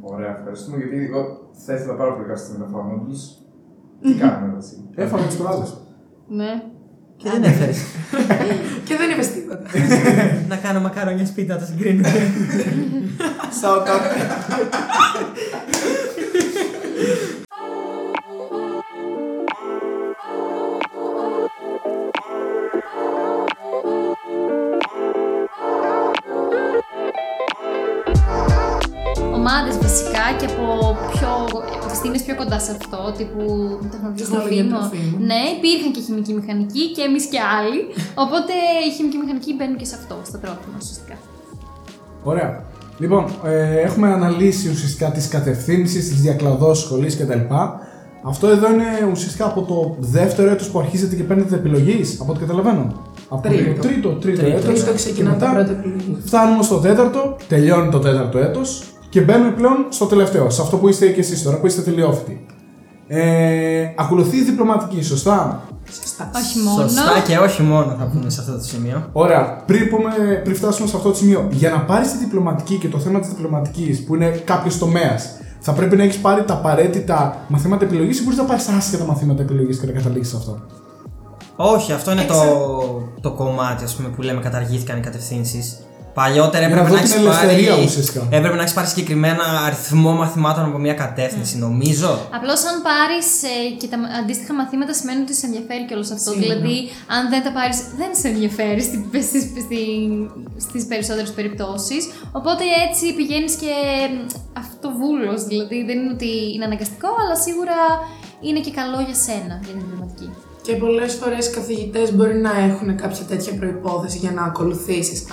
[0.00, 3.22] Ωραία, ευχαριστούμε γιατί εγώ θα ήθελα πάρα πολύ κάτι να φάω νόμπλους.
[4.02, 4.74] Τι κάνουμε έτσι.
[4.94, 5.64] Έφαγα τις προάλλε.
[6.28, 6.62] Ναι.
[7.16, 7.72] Και δεν έφερε.
[8.86, 9.62] Και δεν είπες τίποτα.
[10.48, 12.08] να κάνω μακαρόνια σπίτι να τα συγκρίνουμε.
[13.60, 14.02] Shout out.
[31.66, 31.78] Πιο.
[31.86, 33.42] επιστήμε πιο κοντά σε αυτό, τύπου
[33.92, 34.80] τεχνολογία Τεχνολογία τροφίμων.
[34.80, 35.16] τροφίμων.
[35.30, 37.80] Ναι, υπήρχαν και χημική μηχανική και εμείς και άλλοι.
[38.24, 38.52] Οπότε
[38.86, 41.16] η χημική μηχανική μπαίνουν και σε αυτό, στα τρόφιμα ουσιαστικά.
[42.32, 42.50] Ωραία.
[43.02, 47.44] Λοιπόν, ε, έχουμε αναλύσει ουσιαστικά τις κατευθύνσεις, τις διακλαδώσεις σχολής κτλ.
[48.24, 52.40] Αυτό εδώ είναι ουσιαστικά από το δεύτερο έτος που αρχίζετε και παίρνετε επιλογής, από ό,τι
[52.40, 52.92] καταλαβαίνω.
[53.28, 53.72] Από Τρίτο.
[53.74, 54.56] το τρίτο, τρίτο, Τρίτο.
[54.56, 54.64] έτος.
[54.64, 56.16] Τρίτο Και ξεκινά μετά τα πρώτα επιλογή.
[56.24, 60.88] Φτάνουμε στο τέταρτο, τελειώνει το τέταρτο έτος και μπαίνουμε πλέον στο τελευταίο, σε αυτό που
[60.88, 62.46] είστε και εσείς τώρα, που είστε τελειόφοιτοι.
[63.06, 65.62] Ε, ακολουθεί η διπλωματική, σωστά;
[66.00, 66.30] Σωστά.
[66.36, 66.88] Όχι μόνο.
[66.88, 69.08] Σωστά και όχι μόνο θα πούμε σε αυτό το σημείο.
[69.12, 70.10] Ωραία, πριν, πούμε,
[70.44, 73.28] πριν φτάσουμε σε αυτό το σημείο, για να πάρεις τη διπλωματική και το θέμα της
[73.28, 78.22] διπλωματικής, που είναι κάποιος τομέας, θα πρέπει να έχεις πάρει τα απαραίτητα μαθήματα επιλογής ή
[78.22, 80.60] μπορείς να πάρεις άσχετα μαθήματα επιλογής και να καταλήξεις σε αυτό;
[81.56, 85.78] Όχι, αυτό είναι το, Εξα- το κομμάτι ας πούμε, που λέμε καταργήθηκαν οι κατευθύνσεις.
[86.14, 88.26] Παλιότερα Για να έπρεπε να, δω την έχει πάρει, ελευθερία ουσιαστικά.
[88.30, 92.10] έπρεπε να έχεις πάρει συγκεκριμένα αριθμό μαθημάτων από μια κατεύθυνση, νομίζω.
[92.38, 93.26] Απλώς αν πάρεις
[93.80, 96.30] και τα αντίστοιχα μαθήματα σημαίνει ότι σε ενδιαφέρει και όλο αυτό.
[96.30, 96.40] Σίγουρα.
[96.40, 96.76] Δηλαδή,
[97.16, 98.82] αν δεν τα πάρεις, δεν σε ενδιαφέρει
[100.64, 102.02] στι περισσότερες περιπτώσεις.
[102.38, 103.74] Οπότε έτσι πηγαίνεις και
[104.62, 105.44] αυτοβούλος.
[105.50, 107.78] Δηλαδή, δεν είναι ότι είναι αναγκαστικό, αλλά σίγουρα
[108.46, 110.28] είναι και καλό για σένα για την διπλωματική.
[110.62, 115.24] Και πολλές φορές οι καθηγητές μπορεί να έχουν κάποια τέτοια προπόθεση για να ακολουθήσεις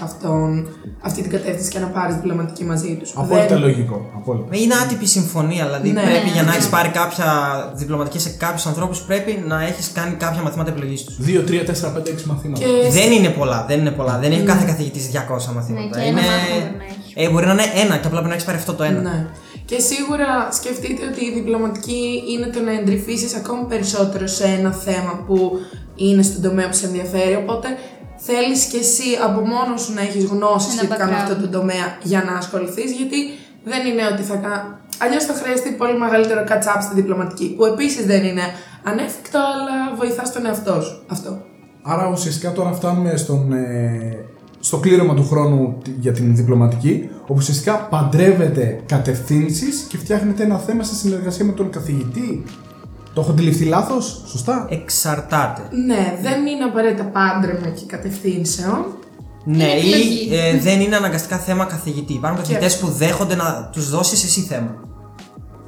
[1.02, 3.14] αυτή την κατεύθυνση και να πάρεις διπλωματική μαζί τους.
[3.16, 4.10] Απόλυτα λογικό.
[4.16, 4.48] Απόλυτα.
[4.58, 6.02] Είναι άτυπη συμφωνία, δηλαδή Ναι.
[6.02, 6.56] πρέπει για να Ναι.
[6.56, 7.30] έχεις πάρει κάποια
[7.76, 11.16] διπλωματική σε κάποιους ανθρώπους πρέπει να έχεις κάνει κάποια μαθήματα επιλογής τους.
[11.20, 12.62] 2, 3, 4, 5, 6 μαθήματα.
[12.66, 14.18] Και Δεν είναι πολλά, δεν είναι πολλά.
[14.22, 15.98] Δεν έχει κάθε καθηγητής 200 μαθήματα.
[15.98, 17.14] Ναι, και ένα μάθημα μπορεί να έχει.
[17.16, 19.02] Ε, μπορεί να είναι ένα και απλά πρέπει να έχεις πάρει αυτό το ένα.
[19.02, 19.26] Ναι.
[19.70, 25.24] Και σίγουρα σκεφτείτε ότι η διπλωματική είναι το να εντρυφήσεις ακόμη περισσότερο σε ένα θέμα
[25.28, 25.52] που
[25.96, 27.36] είναι στον τομέα που σε ενδιαφέρει.
[27.36, 27.68] Οπότε
[28.18, 31.22] θέλεις και εσύ από μόνος σου να έχεις γνώση Ένα σχετικά με background.
[31.24, 33.20] αυτό το τομέα για να ασχοληθείς, γιατί
[33.64, 34.68] δεν είναι ότι θα κάνει.
[35.04, 38.46] Αλλιώς θα χρειαστεί πολύ μεγαλύτερο catch-up στη διπλωματική, που επίσης δεν είναι
[38.84, 41.04] ανέφικτο, αλλά βοηθά τον εαυτό σου.
[41.16, 41.42] Αυτό.
[41.82, 44.26] Άρα ουσιαστικά τώρα φτάνουμε στον, ε,
[44.60, 50.58] στο κλήρωμα του χρόνου τη- για την διπλωματική, όπου ουσιαστικά παντρεύετε κατευθύνσεις και φτιάχνετε ένα
[50.58, 52.44] θέμα σε συνεργασία με τον καθηγητή.
[53.14, 55.62] Το έχω αντιληφθεί λάθος, σωστά; Εξαρτάται.
[55.86, 58.86] Ναι, δεν είναι απαραίτητα πάντρεμα και κατευθύνσεων.
[59.46, 60.30] Ναι, Είναι ή επιλογή.
[60.32, 62.14] ε, δεν είναι αναγκαστικά θέμα καθηγητή.
[62.14, 64.76] Υπάρχουν καθηγητές που δέχονται να τους δώσεις εσύ θέμα.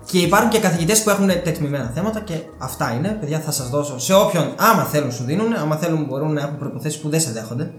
[0.06, 3.18] Και υπάρχουν και καθηγητές που έχουν τετμημένα θέματα και αυτά είναι.
[3.20, 5.54] Παιδιά, θα σας δώσω σε όποιον, άμα θέλουν, σου δίνουν.
[5.54, 7.72] Άμα θέλουν, μπορούν να έχουν προποθέσει που δεν σε δέχονται.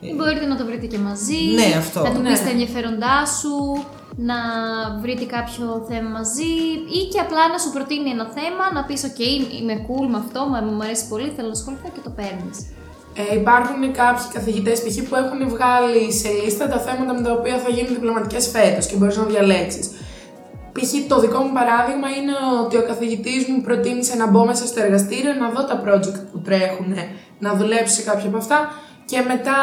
[0.00, 1.40] Ή μπορείτε να το βρείτε και μαζί.
[1.54, 2.00] Ναι, αυτό.
[2.02, 2.28] Να του Ναι.
[2.30, 3.54] πεις τα ενδιαφέροντά σου,
[4.30, 4.38] να
[5.02, 6.52] βρείτε κάποιο θέμα μαζί
[6.98, 9.18] ή και απλά να σου προτείνει ένα θέμα, να πεις «ΟΚ,
[9.60, 12.58] είμαι cool με αυτό, μου μου αρέσει πολύ, θέλω να ασχοληθώ» και το παίρνεις.
[13.22, 14.96] Ε, υπάρχουν κάποιοι καθηγητές π.χ.
[15.08, 18.96] που έχουν βγάλει σε λίστα τα θέματα με τα οποία θα γίνουν διπλωματικές φέτος και
[18.96, 19.86] μπορείς να διαλέξεις.
[20.74, 20.90] Π.χ.
[21.08, 22.34] το δικό μου παράδειγμα είναι
[22.64, 26.38] ότι ο καθηγητής μου προτίμησε να μπω μέσα στο εργαστήριο, να δω τα project που
[26.46, 26.94] τρέχουν,
[27.38, 28.58] να δουλέψω σε κάποια από αυτά
[29.06, 29.54] και μετά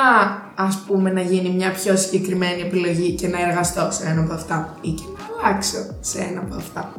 [0.56, 4.78] ας πούμε να γίνει μια πιο συγκεκριμένη επιλογή και να εργαστώ σε ένα από αυτά
[4.81, 6.94] ή και να αλλάξω σε ένα από αυτά.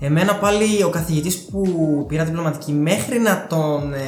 [0.00, 1.64] Εμένα πάλι ο καθηγητής που
[2.08, 3.98] πήρα διπλωματική μέχρι να τον ε,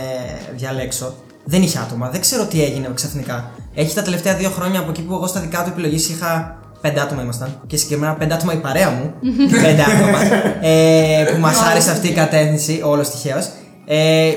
[0.56, 1.14] διαλέξω
[1.44, 2.08] δεν είχε άτομα.
[2.08, 3.50] Δεν ξέρω τι έγινε ξαφνικά.
[3.74, 7.00] Έχει τα τελευταία δύο χρόνια από εκεί που εγώ στα δικά του επιλογής είχα πέντε
[7.00, 7.60] άτομα ήμασταν.
[7.66, 9.14] Και συγκεκριμένα πέντε άτομα η παρέα μου.
[9.64, 10.18] πέντε άτομα.
[10.70, 13.48] ε, που μας άρεσε αυτή η κατεύθυνση, όλος τυχαίως.
[13.90, 14.34] Ε, ε,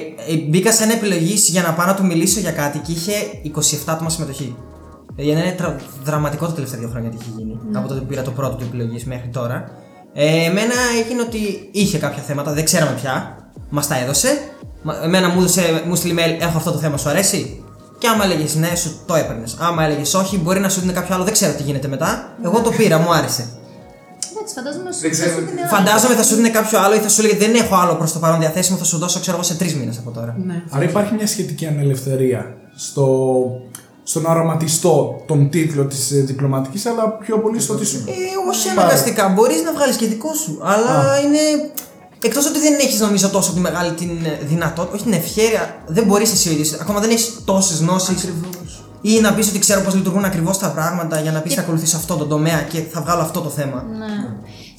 [0.50, 3.12] μπήκα σε ένα επιλογής για να πάω να του μιλήσω για κάτι και είχε
[3.56, 4.56] 27 άτομα συμμετοχή.
[5.16, 7.59] Δηλαδή είναι τρα- δραματικό τα τελευταία δύο χρόνια τι έχει γίνει.
[7.73, 9.72] Από τότε που πήρα το πρώτο του επιλογής μέχρι τώρα.
[10.13, 13.36] Ε, εμένα έγινε ότι είχε κάποια θέματα, δεν ξέραμε πια.
[13.69, 14.38] Μας τα έδωσε.
[14.81, 17.63] Μα- Εμένα μου έδωσε, μου στείλει email, έχω αυτό το θέμα, σου αρέσει;
[17.97, 19.57] Και άμα έλεγες ναι, σου το έπαιρνες.
[19.59, 22.36] Άμα έλεγες όχι, μπορεί να σου δίνει κάποιο άλλο, δεν ξέρω τι γίνεται μετά.
[22.45, 23.45] Εγώ το πήρα, μου άρεσε.
[24.57, 25.69] Εντάξει, φαντάζομαι σου Δεν ξέρω σου τι- δίνει άλλο.
[25.75, 28.19] Φαντάζομαι θα σου δίνει κάποιο άλλο ή θα σου λέγε δεν έχω άλλο προς το
[28.19, 30.36] παρόν διαθέσιμο, θα σου δώσω ξέρω εγώ σε τρεις μήνες από τώρα.
[30.45, 30.63] Ναι.
[30.69, 33.06] Άρα υπάρχει μια σχετική ανελευθερία στο,
[34.03, 37.98] στο να οραματιστώ τον τίτλο της ε, διπλωματικής, αλλά πιο πολύ στο ότι σου...
[38.07, 38.12] Ε,
[38.50, 39.27] όχι αναγκαστικά.
[39.30, 40.59] Μπορείς να βγάλεις και δικό σου.
[40.63, 41.39] Αλλά είναι.
[42.24, 44.09] Εκτός ότι δεν έχεις νομίζω τόσο τη μεγάλη την
[44.42, 46.74] δυνατότητα, όχι την ευχαίρεια, δεν μπορείς εσύ ο ίδιος.
[46.74, 48.25] Ακόμα δεν έχεις τόσες γνώσεις.
[49.01, 51.63] Ή να πεις ότι ξέρω πώς λειτουργούν ακριβώς τα πράγματα για να πεις Και- θα
[51.65, 53.80] ακολουθήσω αυτό το τομέα και θα βγάλω αυτό το θέμα.
[53.98, 54.13] Ναι.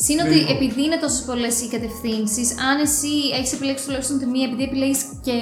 [0.06, 0.50] Συν ότι Λίγο.
[0.56, 5.00] επειδή είναι τόσες πολλές οι κατευθύνσεις, αν εσύ έχεις επιλέξει τουλάχιστον τη μία, επειδή επιλέγεις
[5.26, 5.38] και,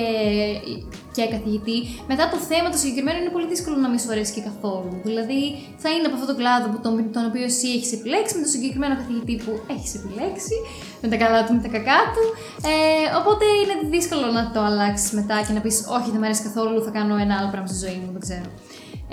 [1.17, 1.79] και καθηγητή,
[2.13, 4.91] μετά το θέμα το συγκεκριμένο είναι πολύ δύσκολο να μην σου αρέσει και καθόλου.
[5.09, 5.41] Δηλαδή
[5.83, 8.51] θα είναι από αυτό το κλάδο που τον, τον οποίο εσύ έχεις επιλέξει, με το
[8.55, 10.55] συγκεκριμένο καθηγητή που έχεις επιλέξει,
[11.03, 12.25] με τα καλά του, με τα κακά του.
[12.71, 12.75] Ε,
[13.21, 16.77] οπότε είναι δύσκολο να το αλλάξεις μετά και να πεις: Όχι, δεν μου αρέσει καθόλου,
[16.87, 18.49] θα κάνω ένα άλλο πράγμα στη ζωή μου, δεν ξέρω.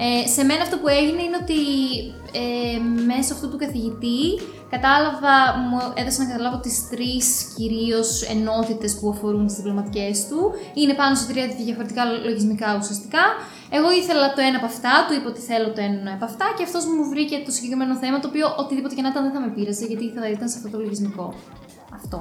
[0.03, 1.61] Ε, σε μένα αυτό που έγινε είναι ότι
[2.43, 2.79] ε,
[3.11, 4.23] μέσω αυτού του καθηγητή
[4.73, 5.35] κατάλαβα,
[5.67, 10.39] μου έδωσε να καταλάβω τις τρεις κυρίως ενότητες που αφορούν τις διπλωματικές του.
[10.79, 13.23] Είναι πάνω σε τρία διαφορετικά λογισμικά ουσιαστικά.
[13.77, 16.63] Εγώ ήθελα το ένα από αυτά, του είπα ότι θέλω το ένα από αυτά και
[16.67, 19.49] αυτός μου βρήκε το συγκεκριμένο θέμα το οποίο οτιδήποτε και να ήταν δεν θα με
[19.55, 21.25] πείραζε γιατί θα ήταν σε αυτό το λογισμικό.
[21.99, 22.17] Αυτό.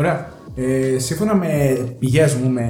[0.00, 0.18] Ωραία.
[0.56, 1.50] Ε, σύμφωνα με
[1.98, 2.66] πηγές μου, με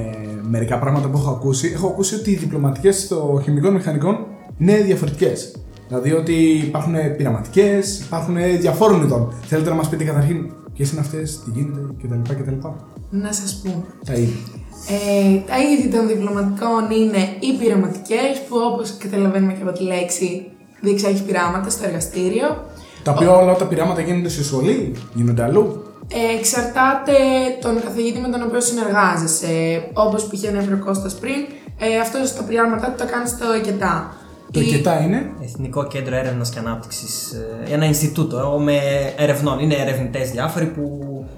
[0.49, 4.25] μερικά πράγματα που έχω ακούσει, έχω ακούσει ότι οι διπλωματικές στο χημικών μηχανικών
[4.57, 5.55] είναι διαφορετικές.
[5.87, 6.33] Δηλαδή ότι
[6.67, 9.33] υπάρχουν πειραματικές, υπάρχουν διαφόρων ειδών.
[9.45, 12.33] Θέλετε να μας πείτε καταρχήν ποιες είναι αυτές, τι γίνεται κτλ.
[12.33, 12.67] κτλ.
[13.09, 13.83] Να σας πούμε.
[14.05, 14.43] Τα είδη.
[14.89, 20.47] Ε, τα είδη των διπλωματικών είναι οι πειραματικές, που όπως καταλαβαίνουμε και από τη λέξη
[20.81, 22.65] διεξάγει πειράματα στο εργαστήριο.
[23.03, 25.84] Τα οποία όλα τα πειράματα γίνονται στη σχολή, γίνονται αλλού.
[26.07, 27.13] Ε, εξαρτάται
[27.61, 29.53] τον καθηγητή με τον οποίο συνεργάζεσαι.
[29.93, 30.47] Όπως π.χ.
[30.49, 31.39] ανέφερε ο Κώστας πριν,
[31.79, 34.13] ε, αυτός τα πειράματά του τα κάνεις στο ΕΚΕΤΑ.
[34.51, 37.33] Το Η- ΚΕΤΑ είναι; Εθνικό Κέντρο Έρευνας και Ανάπτυξης.
[37.71, 38.77] Ένα Ινστιτούτο ε, με
[39.17, 39.59] ερευνών.
[39.59, 40.83] Είναι ερευνητές διάφοροι που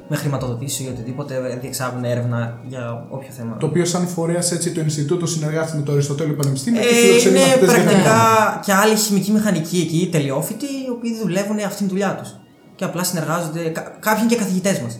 [0.07, 3.57] με χρηματοδοτήσει ή οτιδήποτε διεξάγουν έρευνα για όποιο θέμα.
[3.59, 7.35] Το οποίο, σαν φορέας, έτσι το Ινστιτούτο συνεργάζεται με το Αριστοτέλειο Πανεπιστήμιο και Ε, φιλοξενεί
[7.37, 8.59] είναι μαθητές για πρακτικά θέματα.
[8.65, 12.35] και άλλοι χημικοί μηχανικοί εκεί, τελειόφοιτοι, οι οποίοι δουλεύουν αυτήν τη δουλειά τους.
[12.77, 13.61] Και απλά συνεργάζονται.
[13.77, 14.99] κα- Κάποιοι είναι και καθηγητές μας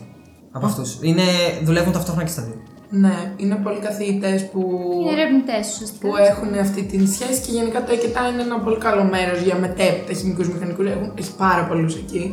[0.52, 0.98] από αυτούς.
[1.64, 2.58] Δουλεύουν ταυτόχρονα και στα δύο.
[2.90, 4.60] Ναι, είναι πολλοί καθηγητές που,
[5.00, 6.08] Είναι ερευνητές ουσιαστικά.
[6.08, 9.54] που έχουν αυτή τη σχέση και γενικά το ΕΚΕΤΑ είναι ένα πολύ καλό μέρος για
[9.64, 10.86] μετέπειτα χημικού μηχανικούς.
[10.94, 12.24] Έχουν, έχει πάρα πολλούς εκεί.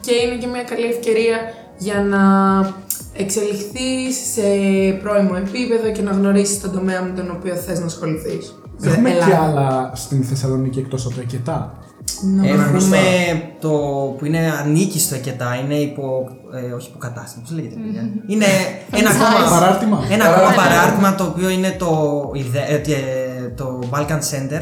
[0.00, 1.38] Και είναι και μια καλή ευκαιρία
[1.78, 2.22] για να
[3.22, 4.42] εξελιχθείς σε
[5.02, 8.54] πρώιμο επίπεδο και να γνωρίσεις τον τομέα με τον οποίο θες να ασχοληθείς.
[8.82, 11.20] Έχουμε και άλλα στην Θεσσαλονίκη εκτός από το
[12.42, 12.62] ΚΕΤΑ.
[12.76, 12.98] Έχουμε
[13.60, 13.68] το
[14.18, 16.28] που είναι ανήκει στο ΕΚΕΤΑ, είναι υπό.
[16.54, 17.74] Ε, όχι υποκατάσταση, πώς λέγεται.
[17.74, 18.44] παιδιά; Είναι
[18.90, 19.98] ένα ακόμα, Παράρτημα.
[20.10, 20.64] ένα ακόμα Παράρτημα.
[20.76, 21.90] παράρτημα το οποίο είναι το,
[22.34, 24.60] ιδε- ε, ε, το Balkan Center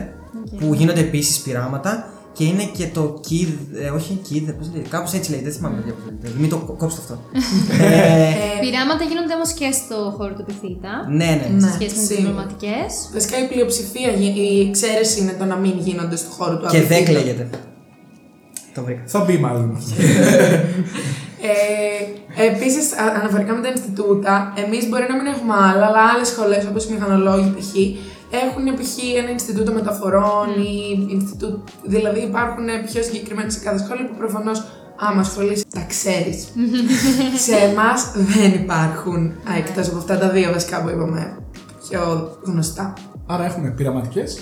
[0.58, 3.48] που γίνονται επίσης πειράματα και είναι και το KID,
[3.84, 6.56] ε, όχι KID, πώς λέγεται, κάπως έτσι λέγεται, δεν θυμάμαι παιδιά πώς λέγεται, μην το
[6.66, 7.16] κο- κόψετε αυτό.
[7.84, 10.92] ε, Πειράματα γίνονται όμως και στο χώρο του Πυθίτα.
[11.18, 11.46] ναι, ναι.
[11.54, 11.66] Ναι.
[11.68, 12.16] Σε σχέση με τις σίγουρα.
[12.28, 12.76] διπλωματικέ.
[13.16, 16.76] Βασικά η πλειοψηφία, γι- η εξαίρεση είναι το να μην γίνονται στο χώρο του Και
[16.78, 17.04] απευθύντα.
[17.04, 17.44] δεν λέγεται.
[18.74, 19.02] Το βρήκα.
[19.06, 19.94] Θα μπει μάλλον αυτό.
[21.50, 22.86] Ε, Επίσης,
[23.18, 26.92] αναφορικά με τα Ινστιτούτα, εμείς μπορεί να μην έχουμε άλλα, αλλά άλλες σχολές όπως οι
[26.92, 27.74] μηχανολόγοι π.χ.
[28.44, 29.16] έχουν π.χ.
[29.18, 31.64] ένα Ινστιτούτο Μεταφορών ή Ινστιτούτο.
[31.82, 34.64] Δηλαδή υπάρχουν πιο συγκεκριμένα σε κάθε σχολή που προφανώς
[34.96, 36.48] άμα ασχολείσαι τα ξέρεις.
[37.46, 41.38] σε εμάς δεν υπάρχουν εκτός από αυτά τα δύο βασικά που είπαμε
[41.88, 42.92] πιο γνωστά.
[43.26, 44.40] Άρα έχουμε πειραματικές.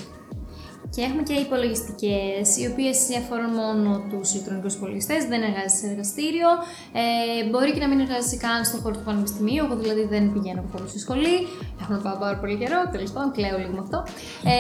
[0.95, 6.49] Και έχουμε και υπολογιστικές, οι οποίες αφορούν μόνο τους ηλεκτρονικούς υπολογιστές, δεν εργάζεσαι σε εργαστήριο.
[7.03, 7.05] Ε,
[7.51, 9.63] μπορεί και να μην εργάζεσαι καν στον χώρο του πανεπιστημίου.
[9.65, 11.37] Εγώ δηλαδή δεν πηγαίνω καθόλου στη σχολή.
[11.81, 13.99] Έχω να πάω πάρα πολύ καιρό, τέλος πάντων, κλαίω λίγο με αυτό.
[14.53, 14.55] Ε,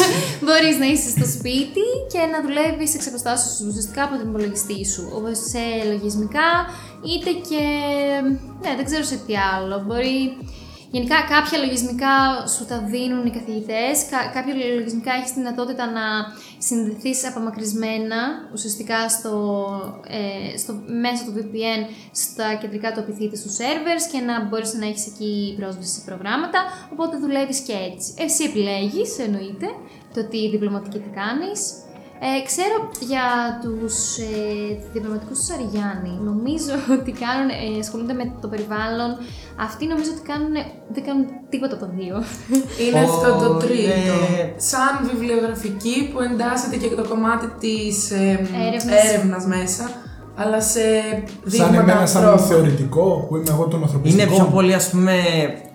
[0.44, 5.02] μπορείς να είσαι στο σπίτι και να δουλεύεις εξ αποστάσεως ουσιαστικά από τον υπολογιστή σου.
[5.18, 6.48] Όπως σε λογισμικά,
[7.10, 7.62] είτε και.
[8.62, 9.76] Ναι, δεν ξέρω σε τι άλλο.
[9.86, 10.16] Μπορεί
[10.92, 16.04] Γενικά κάποια λογισμικά σου τα δίνουν οι καθηγητές, Κα- κάποια λογισμικά έχεις τη δυνατότητα να
[16.58, 18.18] συνδεθείς απομακρυσμένα
[18.52, 19.32] ουσιαστικά στο,
[20.08, 21.80] ε, στο, μέσω του VPN
[22.12, 26.60] στα κεντρικά του επιθύτε στους servers και να μπορείς να έχεις εκεί πρόσβαση σε προγράμματα,
[26.92, 28.14] οπότε δουλεύεις και έτσι.
[28.18, 29.66] Εσύ επιλέγεις, εννοείται,
[30.14, 31.60] το τι διπλωματική θα κάνεις.
[32.28, 32.76] Ε, ξέρω
[33.10, 33.26] για
[33.62, 33.96] τους
[34.30, 34.32] ε,
[34.92, 36.12] διπλωματικούς του Σαριγιάννη.
[36.30, 39.10] Νομίζω ότι κάνουν, ε, ασχολούνται με το περιβάλλον.
[39.66, 40.54] Αυτοί νομίζω ότι κάνουν,
[40.94, 42.16] δεν κάνουν τίποτα από τα δύο.
[42.82, 43.88] Είναι Ω, αυτό το τρίτο.
[43.88, 44.42] ναι.
[44.70, 48.24] Σαν βιβλιογραφική που εντάσσεται και το κομμάτι της ε,
[48.68, 48.98] Έρευνας.
[49.08, 49.84] έρευνας μέσα,
[50.42, 52.46] αλλά σε Σαν δείγματα εμένα, σαν ανθρώπων.
[52.50, 54.22] θεωρητικό που είμαι εγώ τον ανθρωπιστικό.
[54.22, 55.14] Είναι πιο πολύ ας πούμε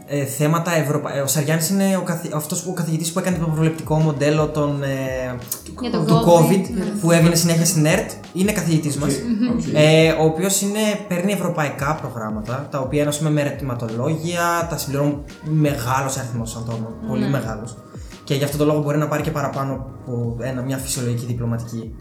[0.08, 1.24] ε, θέματα Ευρωπαϊκά.
[1.24, 2.30] Ο Σαριάννης είναι ο καθη...
[2.34, 5.36] αυτός που, ο καθηγητής που έκανε το προβλεπτικό μοντέλο των, ε,
[5.82, 6.52] Για τον του COVID.
[6.52, 6.62] COVID
[7.02, 8.10] που έβγαινε συνέχεια στην ΕΡΤ.
[8.34, 9.14] Είναι καθηγητής μας.
[9.54, 9.64] Οκ.
[9.74, 10.62] Ε, ο οποίος
[11.08, 16.94] παίρνει ευρωπαϊκά προγράμματα, τα οποία είναι ας πούμε, με ερωτηματολόγια, τα συμπληρώνουν μεγάλος αριθμός ατόμων.
[17.08, 17.76] Πολύ μεγάλος.
[18.24, 21.96] Και γι' αυτό το λόγο μπορεί να πάρει και παραπάνω από ένα, μια φυσιολογική διπλωματική.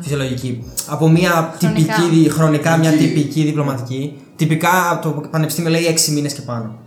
[0.00, 0.64] Φυσιολογική.
[0.86, 1.94] Από μια Χρονικά.
[1.94, 3.12] τυπική, χρονικά μια Τυπική.
[3.14, 4.22] τυπική διπλωματική.
[4.36, 6.78] Τυπικά το πανεπιστήμιο λέει 6 μήνες και πάνω.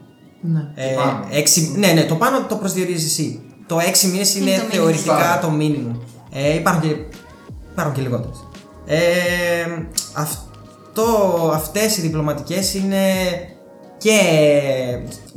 [0.42, 0.60] Ναι.
[0.76, 1.26] Ε, πάνω.
[1.32, 3.42] έξι, ναι, ναι, το πάνω το προσδιορίζεις εσύ.
[3.68, 4.74] το 6 μήνες είναι Είναι το minimum.
[4.74, 5.40] θεωρητικά Σωστά.
[5.42, 5.96] το minimum.
[6.32, 6.96] Ε, υπάρχουν και,
[7.72, 8.38] υπάρχουν και λιγότερες.
[8.86, 9.00] Ε,
[10.14, 11.04] αυτό,
[11.54, 13.04] αυτές οι διπλωματικές είναι
[13.98, 14.20] και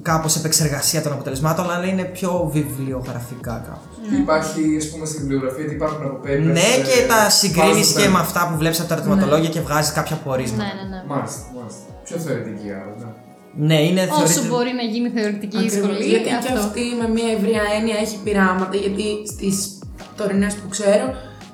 [0.02, 4.18] κάπως επεξεργασία των αποτελεσμάτων, αλλά είναι πιο βιβλιογραφικά κάπως.
[4.20, 6.42] Υπάρχει, ας πούμε, στην βιβλιογραφία ότι υπάρχουν από papers.
[6.52, 9.49] Ναι, ε, και τα συγκρίνεις βάζουν και τα- με αυτά που βλέπεις από τα ερωτηματολόγια
[9.49, 10.62] και βγάζεις κάποια πορίσματα.
[10.64, 11.02] Ναι, ναι, ναι.
[11.14, 11.82] Μάλιστα, μάλιστα.
[12.04, 12.94] Πιο θεωρητική άρα.
[12.99, 13.11] ναι.
[13.56, 16.04] Ναι, είναι Όσο θεωρείται- μπορεί να γίνει θεωρητική Ακριβώς, σχολή.
[16.08, 16.58] γιατί και αυτό.
[16.58, 19.78] αυτή με μια ευρεία έννοια έχει πειράματα, γιατί στις
[20.16, 21.06] τωρινές που ξέρω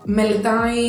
[0.05, 0.85] μελετάει,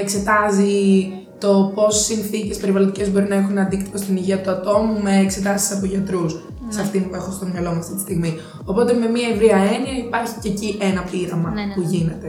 [0.00, 5.76] εξετάζει το πώς συνθήκες περιβαλλοντικές μπορεί να έχουν αντίκτυπο στην υγεία του ατόμου με εξετάσεις
[5.76, 6.32] από γιατρούς
[6.68, 8.38] σε αυτήν που έχω στο μυαλό μου αυτή τη στιγμή.
[8.64, 11.86] Οπότε με μια ευρεία έννοια υπάρχει και εκεί ένα πείραμα Ναι, ναι, που ναι.
[11.96, 12.28] γίνεται.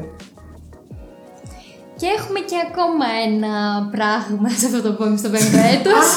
[2.01, 3.53] Και έχουμε και ακόμα ένα
[3.95, 6.07] πράγμα σε αυτό το point στο πέμπτο έτος.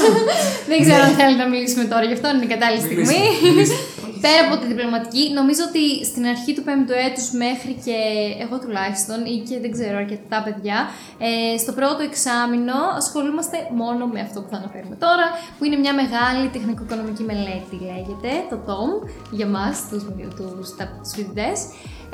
[0.71, 3.03] Δεν ξέρω αν θέλετε να μιλήσουμε τώρα γι' αυτό, είναι η κατάλληλη στιγμή.
[3.07, 3.77] Μιλήστε, μιλήστε.
[4.27, 7.97] Πέρα από τη διπλωματική, νομίζω ότι στην αρχή του πέμπτου έτους μέχρι και
[8.45, 10.79] εγώ τουλάχιστον ή και δεν ξέρω αρκετά παιδιά,
[11.29, 15.27] ε, στο πρώτο εξάμεινο ασχολούμαστε μόνο με αυτό που θα αναφέρουμε τώρα,
[15.57, 18.91] που είναι μια μεγάλη τεχνικο-οικονομική μελέτη λέγεται, το TOM,
[19.39, 20.03] για μας, τους,
[20.39, 21.59] τους, τα- τους φοιτητές,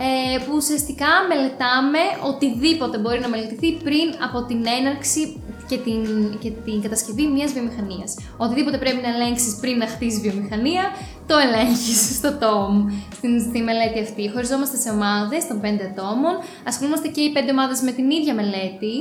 [0.03, 1.99] ε, που ουσιαστικά μελετάμε
[2.31, 6.03] οτιδήποτε μπορεί να μελετηθεί πριν από την έναρξη και την,
[6.39, 8.11] και την κατασκευή μιας βιομηχανίας.
[8.37, 10.85] Οτιδήποτε πρέπει να ελέγξεις πριν να χτίσεις βιομηχανία,
[11.27, 12.75] το ελέγχεις στο TOM,
[13.17, 14.31] στην, στη μελέτη αυτή.
[14.35, 16.35] Χωριζόμαστε σε ομάδες των πέντε ατόμων,
[16.71, 18.95] ασχολούμαστε και οι πέντε ομάδες με την ίδια μελέτη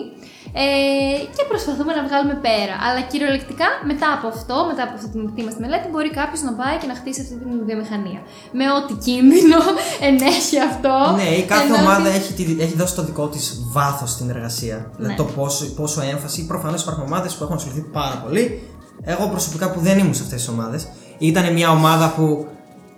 [0.64, 0.68] ε,
[1.36, 2.76] και προσπαθούμε να βγάλουμε πέρα.
[2.86, 6.42] Αλλά κυριολεκτικά μετά από αυτό, μετά από αυτή την δική μας τη μελέτη, μπορεί κάποιος
[6.48, 8.20] να πάει και να χτίσει αυτή την βιομηχανία.
[8.60, 9.60] Με ό,τι κίνδυνο
[10.10, 10.94] ενέχει αυτό.
[11.20, 14.28] Ναι, η κάθε ενώ ομάδα ότι- έχει, τη- έχει δώσει το δικό της βάθος στην
[14.36, 14.78] εργασία.
[14.98, 15.20] Δηλαδή Ναι.
[15.22, 16.40] το πόσο, πόσο έμφαση.
[16.52, 18.44] Προφανώς υπάρχουν ομάδες που έχουν ασχοληθεί πάρα πολύ.
[19.14, 20.82] Εγώ προσωπικά που δεν ήμουν σε αυτές τις ομάδες,
[21.18, 22.48] ήταν μια ομάδα που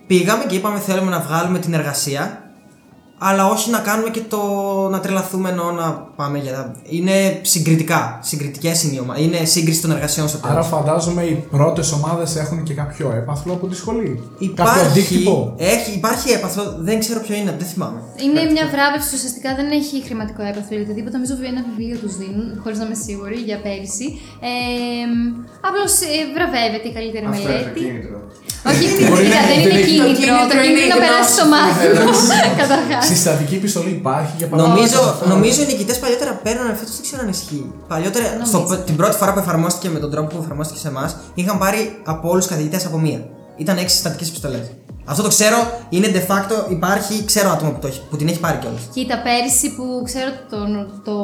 [0.07, 2.50] πήγαμε και είπαμε θέλουμε να βγάλουμε την εργασία,
[3.23, 4.39] αλλά όχι να κάνουμε και το
[4.91, 6.75] να τρελαθούμε ενώ να πάμε για.
[6.83, 8.19] Είναι συγκριτικά.
[8.21, 9.21] Συγκριτικές είναι οι ομάδε.
[9.21, 10.55] Είναι σύγκριση των εργασιών στο τέλος.
[10.55, 14.07] Άρα φαντάζομαι οι πρώτες ομάδες έχουν και κάποιο έπαθλο από τη σχολή.
[14.07, 15.53] Κάποιο Υπάρχει, αντίκτυπο.
[15.57, 17.99] έχει, υπάρχει έπαθλο, δεν ξέρω ποιο είναι, δεν θυμάμαι.
[18.25, 21.13] Είναι μια βράβευση ουσιαστικά δεν έχει χρηματικό έπαθλο ή οτιδήποτε.
[21.17, 24.07] Νομίζω ότι ένα βιβλίο τους δίνουν, χωρίς να είμαι σίγουρη, για πέρυσι.
[24.49, 24.49] Ε,
[25.67, 25.93] Απλώς
[26.35, 27.79] βραβεύεται η καλύτερη Αυτό είναι το μελέτη.
[27.79, 28.17] κίνητρο.
[28.69, 30.07] Όχι, Μπορεί κίνητρο, να- δεν δεν είναι έχει- κίνητρο.
[30.07, 31.53] το Το κίνητρο κίνητρο είναι είναι να η περάσει το γνώση.
[31.53, 32.35] μάθημα.
[32.61, 33.01] Καταρχάς.
[33.11, 34.75] Συστατική επιστολή υπάρχει για παράδειγμα.
[34.75, 35.23] Νομίζω, αυτό.
[35.33, 37.65] νομίζω οι νικητές παλιότερα παίρνουν φέτος δεν ξέρω αν ισχύει.
[37.91, 41.55] Παλιότερα, στο, την πρώτη φορά που εφαρμόστηκε με τον τρόπο που εφαρμόστηκε σε εμάς, είχαν
[41.63, 41.81] πάρει
[42.13, 43.19] από όλους τους καθηγητές από μία.
[43.63, 44.65] Ήταν έξι συστατικές επιστολές.
[45.05, 45.57] Αυτό το ξέρω,
[45.89, 48.81] είναι de facto, υπάρχει, ξέρω άτομο που, το έχει, που την έχει πάρει κιόλας.
[48.93, 50.69] Κοίτα, πέρυσι που ξέρω τον,
[51.03, 51.15] το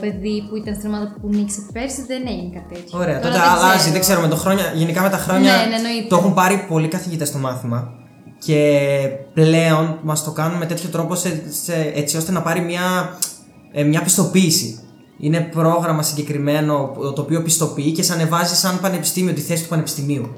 [0.00, 2.98] παιδί που ήταν στην ομάδα που νίκησε πέρυσι δεν έγινε κάτι τέτοιο.
[2.98, 4.64] Ωραία, Τώρα τότε δεν αλλάζει, δεν ξέρω με το χρόνια.
[4.74, 6.06] Γενικά με τα χρόνια Ναι, ναι, εννοείται.
[6.08, 7.88] το έχουν πάρει πολλοί καθηγητές στο μάθημα.
[8.44, 8.60] Και
[9.34, 13.18] πλέον μας το κάνουν με τέτοιο τρόπο σε, σε- έτσι ώστε να πάρει μια,
[13.72, 14.78] ε, μια πιστοποίηση.
[15.18, 20.28] Είναι πρόγραμμα συγκεκριμένο το οποίο πιστοποιεί και σε ανεβάζει σαν πανεπιστήμιο τη θέση του πανεπιστημίου.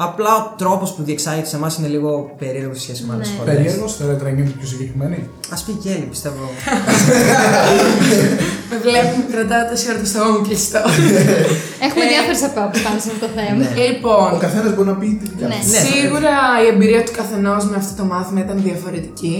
[0.00, 3.36] Απλά ο τρόπος που διεξάγεται σε εμάς είναι λίγο περίεργο σε σχέση με άλλες Ναι.
[3.38, 3.52] φορέ.
[3.54, 5.14] Περίεργο, θέλετε να γίνετε πιο συγκεκριμένοι.
[5.54, 6.44] Α πει και Έλλη, πιστεύω.
[8.70, 10.82] Με βλέπουμε κρατάω τόση ώρα το στόμα μου κλειστό.
[11.86, 13.60] Έχουμε Ε, διάφορες απόψεις πάνω σε αυτό το θέμα.
[13.62, 13.70] Ναι.
[13.86, 15.58] λοιπόν, Ο καθένας μπορεί να πει τη δουλειά Ναι.
[15.62, 15.68] του.
[15.72, 19.36] Ναι, Σίγουρα η εμπειρία του καθενός με αυτό το μάθημα ήταν διαφορετική.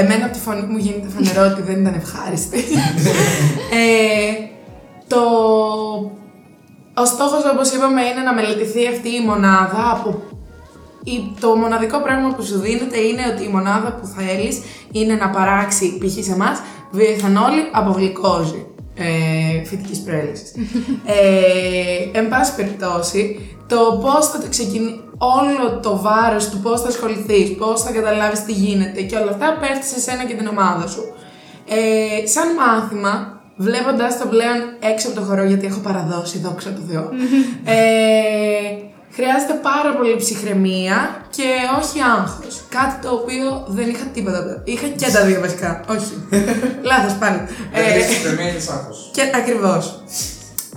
[0.00, 2.58] Εμένα από τη φωνή μου γίνεται φανερό ότι δεν ήταν ευχάριστη.
[3.80, 3.84] ε,
[5.12, 5.20] το...
[6.98, 10.22] Ο στόχος όπως είπαμε είναι να μελετηθεί αυτή η μονάδα από...
[11.04, 14.62] η- Το μοναδικό πράγμα που σου δίνεται είναι ότι η μονάδα που θέλεις
[14.92, 16.24] είναι να παράξει π.χ.
[16.24, 16.58] σε εμάς
[16.90, 20.52] βιοεθανόλη από γλυκόζη ε, φυτικής προέλευσης.
[21.16, 26.88] ε, εν πάση περιπτώσει, το πώς θα το ξεκινήσει, όλο το βάρος του πώς θα
[26.88, 30.86] ασχοληθείς, πώς θα καταλάβεις τι γίνεται και όλα αυτά πέφτει σε σένα και την ομάδα
[30.86, 31.02] σου.
[31.68, 34.58] Ε, σαν μάθημα, βλέποντας το πλέον
[34.92, 37.08] έξω από το χορό, γιατί έχω παραδώσει, δόξα τω Θεώ,
[37.74, 37.76] ε,
[39.10, 40.98] χρειάζεται πάρα πολύ ψυχραιμία
[41.36, 41.42] και
[41.80, 42.60] όχι άγχος.
[42.68, 44.38] Κάτι το οποίο δεν είχα τίποτα.
[44.38, 45.80] από τα- Είχα και τα δύο βασικά.
[45.90, 46.12] όχι.
[46.90, 47.36] Λάθος πάλι.
[47.72, 49.10] Δεν Ε, έχεις ψυχραιμία, έχεις άγχος.
[49.12, 50.02] και ακριβώς.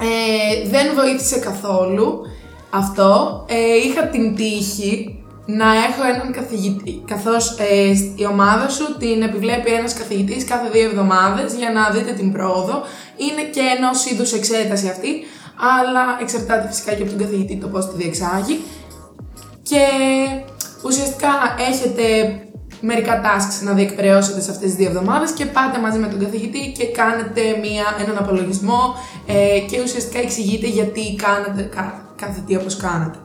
[0.01, 2.21] Ε, δεν βοήθησε καθόλου
[2.69, 3.45] αυτό.
[3.49, 5.18] Ε, είχα την τύχη
[5.57, 10.85] να έχω έναν καθηγητή, καθώς ε, η ομάδα σου την επιβλέπει ένας καθηγητής κάθε δύο
[10.89, 12.83] εβδομάδες για να δείτε την πρόοδο.
[13.17, 15.11] Είναι και ενό είδους εξέταση αυτή,
[15.79, 18.59] αλλά εξαρτάται φυσικά και από τον καθηγητή το πώς τη διεξάγει.
[19.61, 19.83] Και
[20.85, 21.29] ουσιαστικά
[21.69, 22.03] έχετε
[22.81, 26.71] μερικά tasks να διεκπαιρεώσετε σε αυτές τις δύο εβδομάδες και πάτε μαζί με τον καθηγητή
[26.77, 28.95] και κάνετε μία, έναν απολογισμό
[29.27, 33.17] ε, και ουσιαστικά εξηγείτε γιατί κάνετε κα- κάθε τι όπως κάνατε.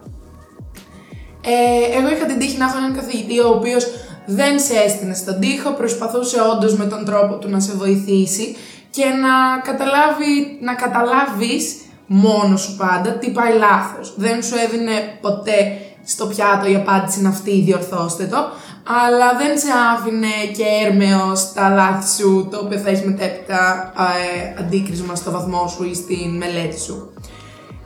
[1.47, 3.85] Ε, εγώ είχα την τύχη να έχω έναν καθηγητή ο οποίος
[4.27, 8.57] δεν σε έστεινε στον τοίχο, προσπαθούσε όντως με τον τρόπο του να σε βοηθήσει
[8.91, 14.15] και να, καταλάβει, να καταλάβεις μόνος σου πάντα τι πάει λάθος.
[14.17, 18.37] Δεν σου έδινε ποτέ στο πιάτο η απάντηση είναι αυτή, διορθώστε το,
[18.85, 24.63] αλλά δεν σε άφηνε και έρμεος στα λάθη σου, το οποίο θα έχεις μετέπειτα ε,
[24.63, 27.14] αντίκρισμα στο βαθμό σου ή στην μελέτη σου.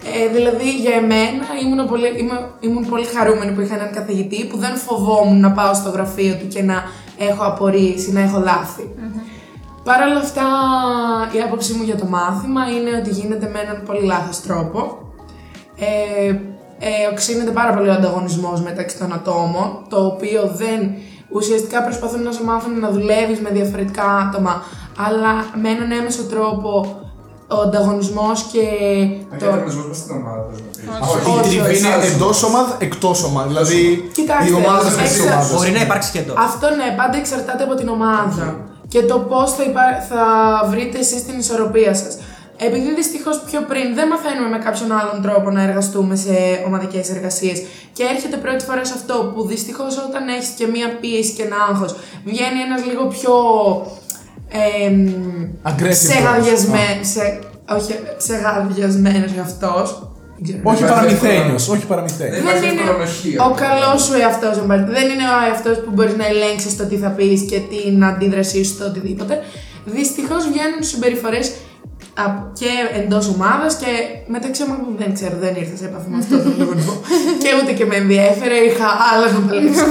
[0.04, 4.56] Ε, δηλαδή για εμένα ήμουν πολύ, ήμουν, ήμουν πολύ χαρούμενη που είχα έναν καθηγητή που
[4.58, 6.82] δεν φοβόμουν να πάω στο γραφείο του και να
[7.18, 8.94] έχω απορίες ή να έχω λάθη.
[9.84, 10.46] Παρ' όλα αυτά,
[11.36, 14.98] η άποψή μου για το μάθημα είναι ότι γίνεται με έναν πολύ λάθος τρόπο.
[15.78, 16.28] Ε,
[16.78, 20.94] ε, οξύνεται πάρα πολύ ο ανταγωνισμός μεταξύ των ατόμων, το οποίο δεν
[21.28, 24.62] ουσιαστικά προσπαθούν να σε μάθουν να δουλεύεις με διαφορετικά άτομα,
[25.06, 27.00] αλλά με έναν έμεσο τρόπο
[27.48, 28.64] ο ανταγωνισμός και
[29.30, 29.46] Το το...
[29.50, 30.42] ανταγωνισμός μέσα στην ομάδα.
[30.50, 31.08] θες να πεις.
[31.14, 31.30] Όχι.
[31.30, 31.78] Η όχι, τριβή όχι.
[31.78, 33.48] είναι εντός ομάδας, εκτός ομάδας.
[33.52, 35.52] Δηλαδή Κοιτάξτε, η ομάδα εξα- μεταξύ ομάδας.
[35.54, 36.36] Μπορεί να υπάρξει και εντός.
[36.38, 38.56] Αυτό ναι, πάντα εξαρτάται από την ομάδα
[38.92, 40.22] και το πώς θα, υπά- θα
[40.70, 42.12] βρείτε εσείς την ισορροπία σας.
[42.68, 46.34] Επειδή δυστυχώς πιο πριν δεν μαθαίνουμε με κάποιον άλλον τρόπο να εργαστούμε σε
[46.66, 47.58] ομαδικές εργασίες
[47.92, 51.56] και έρχεται πρώτη φορά σε αυτό που δυστυχώς όταν έχεις και μία πίεση και ένα
[51.70, 51.92] άγχος
[52.24, 53.32] βγαίνει ένας λίγο πιο.
[54.50, 54.58] Ε,
[55.70, 57.02] Aggressive ψεγαδιασμένο.
[57.12, 57.38] Σε,
[57.76, 59.74] όχι, ψεγαδιασμένο εαυτό.
[59.82, 61.62] Όχι Υπάρχει παραμυθένιος.
[61.62, 61.76] εύκολο.
[61.78, 62.42] Όχι παραμυθένιος.
[62.42, 63.36] Δεν υπάρχει προνοχή.
[63.48, 64.54] ο καλός σου εαυτός.
[64.96, 68.64] Δεν είναι ο εαυτός που μπορείς να ελέγξεις το τι θα πεις και την αντίδρασή
[68.64, 69.34] σου στο οτιδήποτε.
[69.84, 71.46] Δυστυχώς βγαίνουν συμπεριφορές
[72.58, 73.90] και εντός ομάδας και
[74.34, 76.94] μεταξύ ομάδων δεν ξέρω, δεν ήρθα σε επαφή με αυτόν τον ανταγωνισμό.
[77.42, 79.84] και ούτε και με ενδιέφερε, είχα άλλα να παλέψω.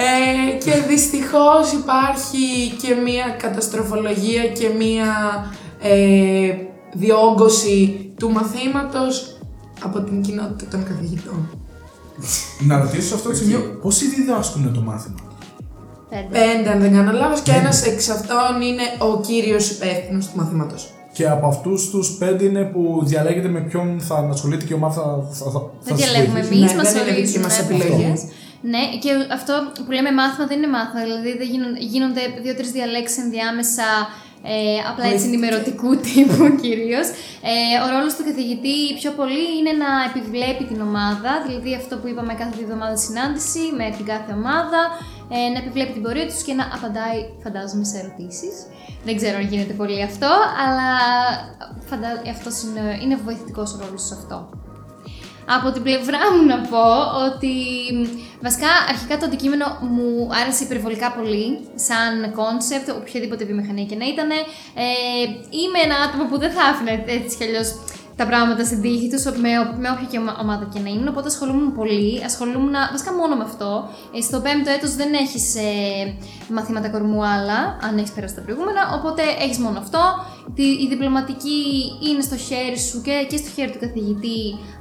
[0.00, 5.06] Ε, και δυστυχώς υπάρχει και μία καταστροφολογία και μία
[5.82, 6.54] ε,
[6.92, 9.38] διόγκωση του μαθήματος
[9.84, 11.48] από την κοινότητα των καθηγητών.
[12.66, 15.16] Να ρωτήσω σε αυτό το σημείο, πόσοι διδάσκουν το μάθημα;
[16.08, 16.28] Πέντε.
[16.30, 20.92] Πέντε, αν δεν κάνω λάθος, και ένας εξ αυτών είναι ο κύριος υπεύθυνος του μαθήματος.
[21.12, 24.94] Και από αυτούς τους πέντε είναι που διαλέγετε με ποιον θα ανασχολείται και η ομάδα
[24.94, 28.16] θα, θα, θα, θα Δεν σας διαλέγουμε βοηθήσει; εμείς, Ναι, μας δεν
[28.62, 29.22] είναι δική μας επιλογή.
[29.22, 29.52] Ναι, και αυτό
[29.84, 31.02] που λέμε μάθημα δεν είναι μάθημα.
[31.02, 33.86] Δηλαδή δεν γίνονται, γίνονται δύο-τρεις διαλέξεις ενδιάμεσα.
[34.42, 37.06] Ε, απλά έτσι ενημερωτικού τύπου κυρίως.
[37.50, 42.08] Ε, ο ρόλος του καθηγητή πιο πολύ είναι να επιβλέπει την ομάδα, δηλαδή αυτό που
[42.08, 44.80] είπαμε κάθε δύο εβδομάδες συνάντηση με την κάθε ομάδα,
[45.28, 48.54] ε, να επιβλέπει την πορεία τους και να απαντάει, φαντάζομαι, σε ερωτήσεις.
[49.04, 50.30] Δεν ξέρω αν γίνεται πολύ αυτό,
[50.64, 50.90] αλλά
[51.88, 52.10] φαντα...
[52.30, 54.67] αυτός είναι, είναι βοηθητικός ο ρόλος σε αυτό.
[55.56, 56.84] Από την πλευρά μου να πω
[57.26, 57.54] ότι
[58.42, 64.30] βασικά αρχικά το αντικείμενο μου άρεσε υπερβολικά πολύ σαν concept, οποιαδήποτε βιομηχανία και να ήταν.
[64.30, 64.86] Ε,
[65.60, 67.68] είμαι ένα άτομο που δεν θα άφηνε έτσι κι αλλιώς
[68.20, 69.50] τα πράγματα στην τύχη τους, με,
[69.82, 71.08] με όποια και ομα- ομάδα και να ήμουν.
[71.12, 72.10] Οπότε ασχολούμουν πολύ.
[72.30, 73.70] Ασχολούμουν βασικά μόνο με αυτό.
[74.16, 75.70] Ε, στο πέμπτο έτος δεν έχεις ε,
[76.56, 78.82] μαθήματα κορμού άλλα, αν έχεις περάσει τα προηγούμενα.
[78.98, 80.02] Οπότε έχεις μόνο αυτό.
[80.56, 81.60] Τη- Η διπλωματική
[82.08, 84.40] είναι στο χέρι σου και, και στο χέρι του καθηγητή.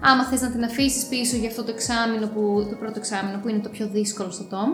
[0.09, 3.47] Άμα θες να την αφήσεις πίσω για αυτό το εξάμεινο, που, το πρώτο εξάμεινο που
[3.49, 4.69] είναι το πιο δύσκολο στο τόμ.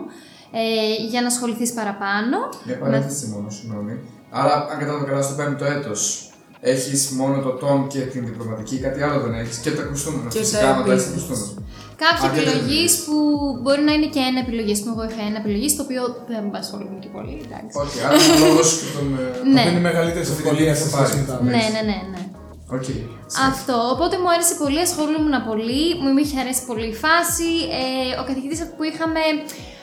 [0.60, 0.62] Ε,
[1.10, 2.36] για να ασχοληθείς παραπάνω.
[2.64, 3.94] Μια παρένθεση μόνο, συγγνώμη.
[4.30, 6.28] Άρα, αν κατάλαβα καλά, στο πέμπτο έτος
[6.72, 9.56] έχεις μόνο το τόμ και την διπλωματική, κάτι άλλο δεν έχεις.
[9.64, 10.28] Και τα χρωστούμενα.
[10.34, 11.28] Και Φυσικά, τα άμα τα έχεις τα επίσης.
[11.28, 11.62] χρωστούμενα.
[12.04, 13.16] Κάποια Α, και επιλογή δεν- που
[13.62, 14.72] μπορεί να είναι και ένα επιλογή.
[14.76, 17.34] Ας πούμε, εγώ είχα ένα επιλογή, το οποίο δεν με ασχολούμαι και πολύ.
[17.46, 17.74] Εντάξει.
[17.82, 19.06] Όχι, άρα ο λόγος και τον.
[19.22, 19.24] ε,
[19.54, 19.60] Ναι.
[19.60, 22.22] Αυτό είναι μεγαλύτερη ευκολία σε σχέση με τα Ναι, ναι, ναι, ναι.
[22.76, 22.86] Οκ.
[23.50, 27.50] Αυτό, οπότε μου άρεσε πολύ, ασχολούμουν πολύ, μου είχε αρέσει πολύ η φάση.
[27.80, 27.84] Ε,
[28.20, 29.22] ο καθηγητής που είχαμε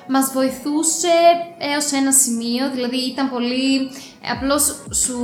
[0.07, 1.15] μας βοηθούσε
[1.57, 3.89] έως ένα σημείο, δηλαδή ήταν πολύ,
[4.35, 4.63] απλώς
[5.03, 5.17] σου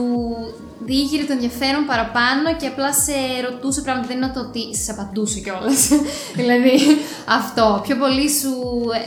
[0.80, 3.16] διήγηρε το ενδιαφέρον παραπάνω και απλά σε
[3.50, 5.90] ρωτούσε πράγματα, δεν είναι το ότι σε απαντούσε κιόλας.
[6.40, 6.78] δηλαδή
[7.40, 8.52] αυτό, πιο πολύ σου,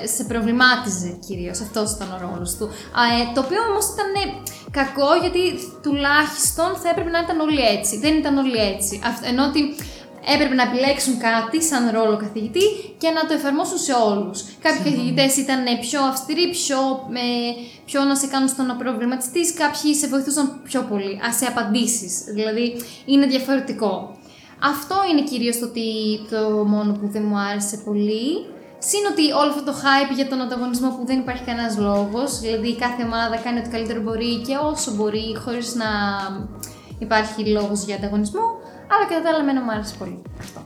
[0.02, 2.64] ε, σε προβλημάτιζε κυρίως, αυτός ήταν ο ρόλος του.
[3.00, 4.24] Α, ε, το οποίο όμως ήταν ε,
[4.78, 5.42] κακό γιατί
[5.83, 7.98] τουλάχιστον θα έπρεπε να ήταν όλοι έτσι.
[7.98, 9.00] Δεν ήταν όλοι έτσι.
[9.11, 9.62] Αυτ- ενώ ότι
[10.35, 12.64] έπρεπε να επιλέξουν κάτι σαν ρόλο καθηγητή
[12.98, 14.44] και να το εφαρμόσουν σε όλους.
[14.62, 16.78] Κάποιοι καθηγητές ήταν πιο αυστηροί, πιο,
[17.09, 17.26] με,
[17.85, 22.24] πιο να σε κάνουν στο να προβληματιστεί, κάποιοι σε βοηθούσαν πιο πολύ ας, σε απαντήσεις.
[22.35, 22.66] Δηλαδή
[23.04, 24.18] είναι διαφορετικό.
[24.62, 25.88] Αυτό είναι κυρίως το, ότι,
[26.30, 28.28] το μόνο που δεν μου άρεσε πολύ.
[28.83, 32.76] Συν ότι όλο αυτό το hype για τον ανταγωνισμό που δεν υπάρχει κανένας λόγος, δηλαδή
[32.76, 35.90] κάθε ομάδα κάνει ό,τι καλύτερο μπορεί και όσο μπορεί, χωρίς να
[36.98, 38.42] υπάρχει λόγος για ανταγωνισμό,
[38.92, 40.61] αλλά κατά τα άλλα εμένα μου άρεσε πολύ αυτό.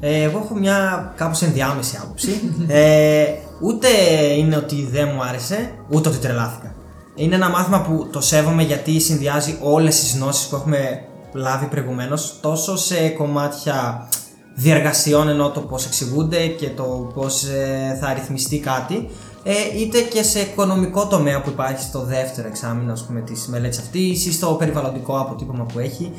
[0.00, 2.40] Ε, εγώ έχω μια κάπως ενδιάμεση άποψη.
[2.66, 3.24] ε,
[3.62, 3.88] ούτε
[4.36, 6.74] είναι ότι δεν μου άρεσε, ούτε ότι τρελάθηκα.
[7.14, 12.38] Είναι ένα μάθημα που το σέβομαι γιατί συνδυάζει όλες τις γνώσεις που έχουμε λάβει προηγουμένως,
[12.40, 14.08] τόσο σε κομμάτια
[14.54, 19.08] διεργασιών ενώ το πώς εξηγούνται και το πώς ε, θα αριθμιστεί κάτι
[19.46, 23.78] ε, είτε και σε οικονομικό τομέα που υπάρχει στο δεύτερο εξάμεινο ας πούμε, της μελέτης
[23.78, 26.12] αυτής ή στο περιβαλλοντικό αποτύπωμα που έχει.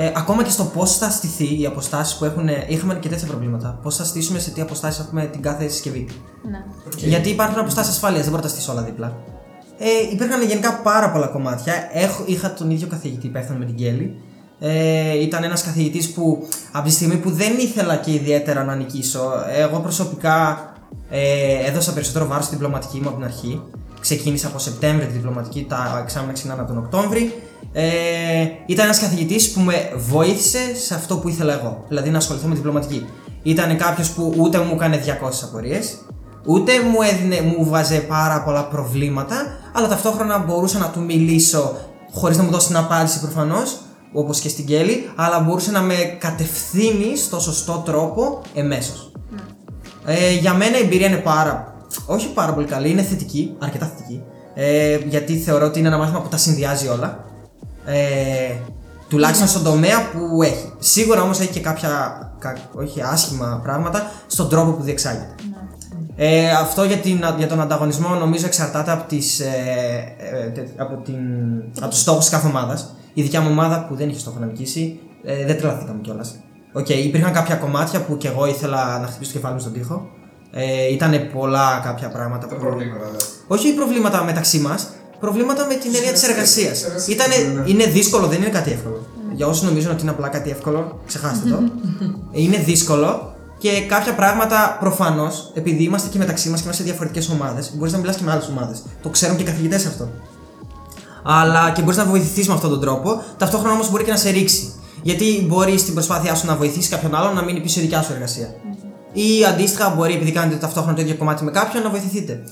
[0.00, 2.48] Ε, ακόμα και στο πώς θα στηθεί οι αποστάσεις που έχουν.
[2.68, 3.78] Είχαμε και τέτοια προβλήματα.
[3.82, 6.08] Πώς θα στήσουμε σε τι αποστάσεις έχουμε την κάθε συσκευή.
[6.50, 6.64] Ναι.
[6.96, 9.16] Γιατί υπάρχουν αποστάσεις ασφαλεία, δεν μπορείς να τα στήσεις όλα δίπλα.
[9.78, 11.74] Ε, υπήρχαν γενικά πάρα πολλά κομμάτια.
[11.92, 14.22] Έχω, είχα τον ίδιο καθηγητή υπεύθυνο με την Κέλλη.
[14.58, 19.32] Ε, ήταν ένας καθηγητής που από τη στιγμή που δεν ήθελα και ιδιαίτερα να νικήσω,
[19.56, 20.72] εγώ προσωπικά
[21.10, 23.62] ε, έδωσα περισσότερο βάρος στη διπλωματική μου από την αρχή.
[24.00, 27.32] Ξεκίνησα από Σεπτέμβρη τη διπλωματική, τα εξάμεινα ξεκινάνε από τον Οκτώβρη.
[27.72, 32.46] Ε, ήταν ένας καθηγητής που με βοήθησε σε αυτό που ήθελα εγώ, δηλαδή να ασχοληθώ
[32.46, 33.06] με τη διπλωματική.
[33.42, 35.98] Ήταν κάποιος που ούτε μου έκανε 200 απορίες,
[36.46, 39.36] ούτε μου, έδινε, μου βάζε πάρα πολλά προβλήματα,
[39.72, 41.76] αλλά ταυτόχρονα μπορούσα να του μιλήσω
[42.12, 43.80] χωρίς να μου δώσει την απάντηση προφανώς,
[44.12, 49.12] όπως και στην Κέλλη, αλλά μπορούσε να με κατευθύνει στο σωστό τρόπο εμέσως.
[50.04, 51.74] Ε, για μένα η εμπειρία είναι πάρα,
[52.06, 54.22] όχι πάρα πολύ καλή, είναι θετική, αρκετά θετική.
[54.54, 57.24] Ε, γιατί θεωρώ ότι είναι ένα μάθημα που τα συνδυάζει όλα.
[57.90, 58.54] Ε,
[59.08, 60.72] τουλάχιστον στον τομέα που έχει.
[60.78, 61.88] Σίγουρα όμως έχει και κάποια
[62.38, 65.34] κα, όχι άσχημα πράγματα στον τρόπο που διεξάγεται.
[66.16, 69.46] Ε, αυτό για, την, για τον ανταγωνισμό νομίζω εξαρτάται από, τις, ε,
[70.54, 71.16] ε, από, την,
[71.80, 72.94] από τους στόχους της κάθε ομάδας.
[73.14, 76.34] Η δικιά μου ομάδα που δεν είχε στόχο να νικήσει, ε, δεν τρελαθήκαμε κιόλας.
[76.72, 79.72] OK, okay, υπήρχαν κάποια κομμάτια που κι εγώ ήθελα να χτυπήσω το κεφάλι μου στον
[79.72, 80.08] τοίχο.
[80.52, 82.60] Ε, ήταν πολλά κάποια πράγματα Τα που.
[82.60, 83.24] προβλήματα, δηλαδή.
[83.46, 84.88] Όχι προβλήματα μεταξύ μας,
[85.20, 86.72] προβλήματα με την έννοια της εργασίας.
[86.72, 87.70] Της εργασίας, Ήτανε, ναι.
[87.70, 89.06] είναι δύσκολο, δεν είναι κάτι εύκολο.
[89.32, 91.58] Για όσους νομίζουν ότι είναι απλά κάτι εύκολο, ξεχάστε το.
[92.42, 97.28] είναι δύσκολο και κάποια πράγματα προφανώς, επειδή είμαστε και μεταξύ μας και είμαστε σε διαφορετικές
[97.28, 98.82] ομάδες, μπορείς να μιλάς και με άλλες ομάδες.
[99.02, 100.08] Το ξέρουν και οι καθηγητές αυτό.
[101.22, 104.30] Αλλά και μπορείς να βοηθηθείς με αυτόν τον τρόπο, ταυτόχρονα όμως μπορεί και να σε
[104.30, 104.72] ρίξει.
[105.02, 108.12] Γιατί μπορείς στην προσπάθειά σου να βοηθήσεις κάποιον άλλον να μείνει πίσω η δικιά σου
[108.12, 108.54] εργασία.
[109.12, 112.42] Ή αντίστοιχα, μπορεί επειδή κάνετε ταυτόχρονα το ίδιο κομμάτι με κάποιον να βοηθηθείτε.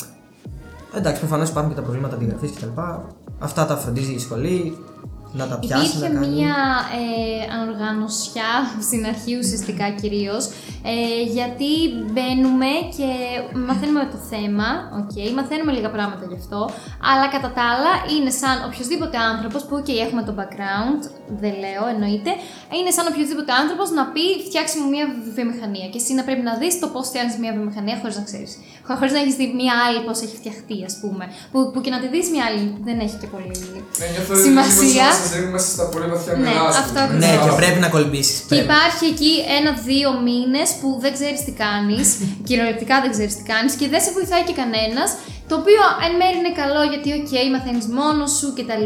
[0.96, 2.80] Εντάξει, προφανώς υπάρχουν και τα προβλήματα αντιγραφής κτλ.
[3.38, 4.76] Αυτά τα φροντίζει η σχολή,
[5.37, 5.87] να τα πιάσει.
[5.87, 6.35] Υπήρχε να κάνει.
[6.35, 6.57] μία
[7.01, 8.53] ε, ανοργανωσιά
[8.87, 10.44] στην αρχή ουσιαστικά κυρίως.
[10.92, 11.70] Ε, γιατί
[12.12, 13.11] μπαίνουμε και
[13.68, 14.68] μαθαίνουμε το θέμα,
[15.01, 16.61] okay, μαθαίνουμε λίγα πράγματα γι' αυτό,
[17.11, 21.01] αλλά κατά τα άλλα είναι σαν οποιοδήποτε άνθρωπος που, OK, έχουμε το background,
[21.42, 22.33] δεν λέω, εννοείται,
[22.79, 25.87] είναι σαν οποιοδήποτε άνθρωπος να πει φτιάξει μου μία βιομηχανία.
[25.92, 28.53] Και εσύ να πρέπει να δεις το πώς φτιάχνεις μία βιομηχανία χωρίς να ξέρεις.
[28.99, 31.25] Χωρίς να έχεις δει μία άλλη πώς έχει φτιαχτεί, ας πούμε.
[31.53, 33.57] Που, που και να τη δεις μία άλλη δεν έχει και πολύ.
[33.99, 35.09] Ναι, νιώθω Σημασία.
[35.26, 37.02] Λίγο σαν να είμαστε στα πολύ βαθιά Ναι, νερά, ας αυτό πούμε.
[37.04, 37.22] ακριβώς.
[37.24, 38.36] Ναι, Ναι, και πρέπει να κολυμπήσεις.
[38.50, 42.06] Και υπάρχει εκεί ένα-δύο μήνες που δεν ξέρεις τι κάνεις,
[42.48, 45.10] κυριολεκτικά δεν ξέρεις τι κάνεις και δεν σε βοηθάει και κανένας.
[45.50, 48.84] Το οποίο εν μέρει είναι καλό γιατί, οκ, μαθαίνεις μόνος σου κτλ.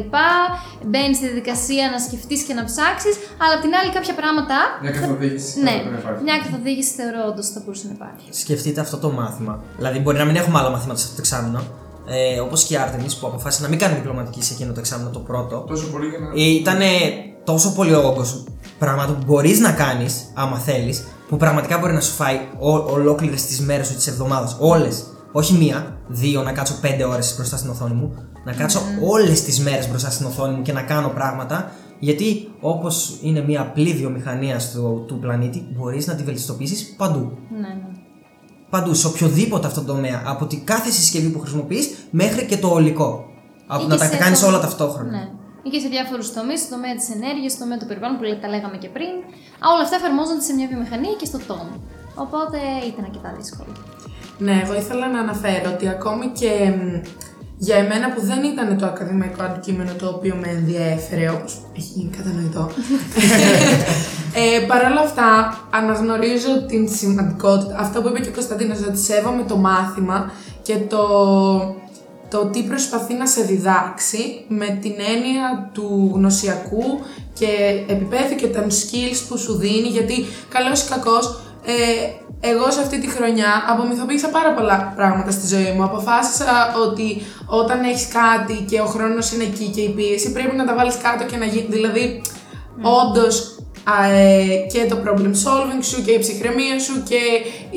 [0.88, 4.56] Μπαίνεις στη διαδικασία να σκεφτείς και να ψάξεις, αλλά απ' την άλλη κάποια πράγματα.
[4.84, 5.50] Μια καθοδήγηση.
[5.66, 6.22] Ναι, θα πρέπει να υπάρχει.
[6.28, 8.26] μια καθοδήγηση θεωρώ όντως θα μπορούσε να υπάρχει.
[8.42, 9.54] Σκεφτείτε αυτό το μάθημα.
[9.78, 11.60] Δηλαδή, μπορεί να μην έχουμε άλλα μαθήματα σε αυτό το εξάμεινο.
[12.06, 15.10] Ε, Όπως και η Άρτεμις που αποφάσισε να μην κάνει διπλωματική σε εκείνο το εξάμεινο
[15.10, 15.64] το πρώτο.
[15.68, 16.30] Τόσο πολύ για να.
[16.34, 16.78] Ήταν
[17.44, 18.44] τόσο πολύ όγκος
[18.78, 22.40] πράγματο που μπορείς να κάνεις, άμα θέλεις, που πραγματικά μπορεί να σου φάει
[22.90, 24.56] ολόκληρες τις μέρες σου τη εβδομάδα.
[24.58, 25.04] Όλες.
[25.32, 28.14] Όχι μία, δύο, να κάτσω πέντε ώρες μπροστά στην οθόνη μου.
[28.44, 31.72] Να κάτσω όλες τις μέρες μπροστά στην οθόνη μου και να κάνω πράγματα.
[31.98, 37.38] Γιατί όπως είναι μια απλή βιομηχανία στο, του πλανήτη, μπορείς να τη βελτιστοποιήσεις παντού.
[37.50, 38.09] Ναι, ναι.
[38.70, 40.22] Παντού, σε οποιοδήποτε αυτό το τομέα.
[40.26, 43.24] Από την κάθε συσκευή που χρησιμοποιείς μέχρι και το ολικό.
[43.66, 45.10] Από Ή να και τα σε κάνεις το- όλα ταυτόχρονα.
[45.10, 45.28] Ναι.
[45.62, 48.48] Ή και σε διάφορους τομείς, στο τομέα της ενέργειας, στο τομέα του περιβάλλον που τα
[48.54, 49.12] λέγαμε και πριν.
[49.64, 51.72] Α, όλα αυτά εφαρμόζονται σε μια βιομηχανία και στο τόμο.
[52.24, 52.58] Οπότε
[52.90, 53.72] ήταν αρκετά δύσκολο.
[54.46, 56.80] Ναι, εγώ ήθελα να αναφέρω ότι ακόμη και μ,
[57.62, 62.10] για εμένα που δεν ήταν το ακαδημαϊκό αντικείμενο το οποίο με ενδιέφερε, όπως έχει γίνει
[62.16, 62.70] κατανοητό,
[64.40, 67.76] ε, Παρ' όλα αυτά, αναγνωρίζω την σημαντικότητα.
[67.78, 71.04] Αυτό που είπε και ο Κωνσταντίνος, ότι σέβομαι το μάθημα και το,
[72.30, 76.84] το τι προσπαθεί να σε διδάξει με την έννοια του γνωσιακού
[77.32, 77.46] και
[77.86, 81.72] επίπεδου και των skills που σου δίνει, γιατί καλός ή κακός, ε,
[82.40, 85.84] εγώ σε αυτή τη χρονιά απομυθοποίησα πάρα πολλά πράγματα στη ζωή μου.
[85.84, 90.64] Αποφάσισα ότι όταν έχεις κάτι και ο χρόνος είναι εκεί και η πίεση, πρέπει να
[90.64, 91.66] τα βάλεις κάτω και να γίνει.
[91.68, 92.22] Δηλαδή,
[92.82, 93.60] όντως
[94.12, 97.20] ε, και το problem solving σου και η ψυχραιμία σου και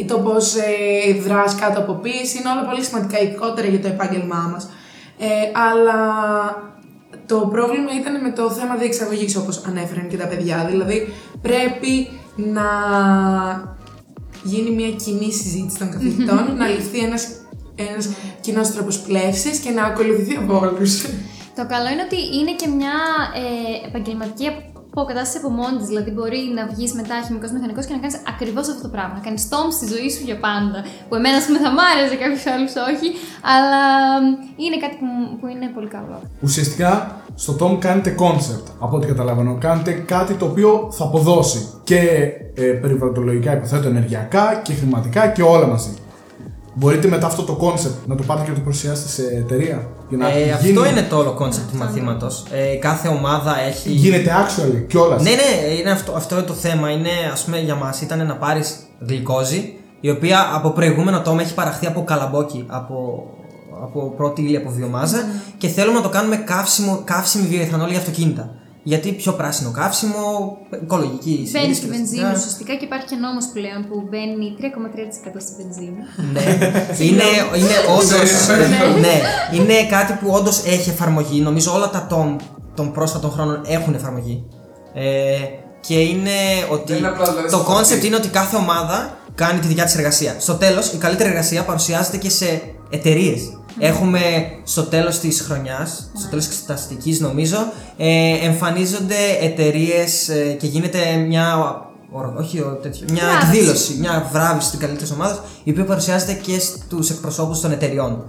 [0.07, 4.49] το πώς ε, δράς κάτω από πίεση είναι όλα πολύ σημαντικά, ειδικότερα για το επάγγελμά
[4.51, 4.69] μας.
[5.19, 5.27] Ε,
[5.69, 5.99] αλλά
[7.25, 10.67] το πρόβλημα ήταν με το θέμα διεξαγωγής όπως ανέφεραν και τα παιδιά.
[10.69, 12.67] Δηλαδή πρέπει να
[14.43, 17.27] γίνει μια κοινή συζήτηση των καθηγητών, να ληφθεί ένας,
[17.75, 18.09] ένας
[18.41, 21.01] κοινός τρόπος πλεύσης και να ακολουθηθεί από όλους.
[21.55, 22.95] Το καλό είναι ότι είναι και μια
[23.43, 24.45] ε, επαγγελματική
[24.93, 25.87] υποκατάσταση από μόνη της.
[25.87, 29.13] Δηλαδή, μπορεί να βγεις μετά χημικός μηχανικός και να κάνεις ακριβώς αυτό το πράγμα.
[29.13, 30.79] Να κάνεις τόμς στη ζωή σου για πάντα.
[31.07, 33.07] Που εμένα, ας πούμε, θα μ' άρεσε, κάποιους άλλους όχι.
[33.53, 33.81] Αλλά
[34.63, 35.07] είναι κάτι που,
[35.39, 36.17] που είναι πολύ καλό.
[36.41, 36.89] Ουσιαστικά
[37.35, 39.57] στο Tom κάνετε concept, από ό,τι καταλαβαίνω.
[39.59, 41.97] Κάνετε κάτι το οποίο θα αποδώσει και
[42.55, 45.89] ε, περιβαλλοντολογικά, υποθέτω, ενεργειακά και χρηματικά και όλα μαζί.
[46.75, 49.87] Μπορείτε μετά αυτό το concept να το πάτε και να το παρουσιάσετε σε εταιρεία.
[50.09, 52.43] Για να Ε, γίνει- αυτό είναι το όλο concept του μαθήματος.
[52.51, 53.89] Ε, κάθε ομάδα έχει.
[53.89, 55.23] Γίνεται actually κιόλας.
[55.23, 56.89] Ναι, ναι, είναι αυτό, αυτό είναι το θέμα.
[56.89, 58.75] Είναι, ας πούμε, για μας ήταν να πάρεις
[59.07, 63.23] γλυκόζη, η οποία από προηγούμενο τόμα έχει παραχθεί από καλαμπόκι, από,
[63.83, 65.17] από πρώτη ύλη από βιομάζα
[65.57, 68.55] και θέλουμε να το κάνουμε καύσιμο, καύσιμη βιοεθανόλη για αυτοκίνητα.
[68.85, 72.37] Γιατί πιο πράσινο καύσιμο, οικολογική Μπαίνει συντήρηση στη και βενζίνη τέτοια.
[72.37, 76.01] ουσιαστικά και υπάρχει και νόμος πλέον που μπαίνει 3,3% στη βενζίνη.
[76.33, 76.45] Ναι,
[77.07, 77.27] είναι,
[77.59, 78.17] είναι όντω.
[78.99, 79.15] ναι,
[79.57, 81.41] είναι κάτι που όντως έχει εφαρμογή.
[81.41, 82.35] Νομίζω όλα τα τόμ
[82.75, 84.43] των πρόσφατων χρόνων έχουν εφαρμογή.
[84.93, 85.37] Ε,
[85.87, 86.31] και είναι
[86.69, 86.91] ότι.
[86.91, 88.07] Δεν είναι απλά δηλαδή το στο concept χαρτί.
[88.07, 90.35] είναι ότι κάθε ομάδα κάνει τη δικιά της εργασία.
[90.39, 93.41] Στο τέλος, η καλύτερη εργασία παρουσιάζεται και σε εταιρείες.
[93.79, 94.19] Έχουμε
[94.63, 97.57] στο τέλος της χρονιάς, στο τέλος της εξεταστικής νομίζω,
[97.97, 101.57] ε, εμφανίζονται εταιρείες και γίνεται μια.
[101.57, 101.91] ο-
[102.39, 103.47] Όχι, ο- τέτοιο, μια Βράβευση.
[103.57, 108.23] εκδήλωση, μια βράβευση στην καλύτερης ομάδας, η οποία παρουσιάζεται και στους εκπροσώπους των εταιριών.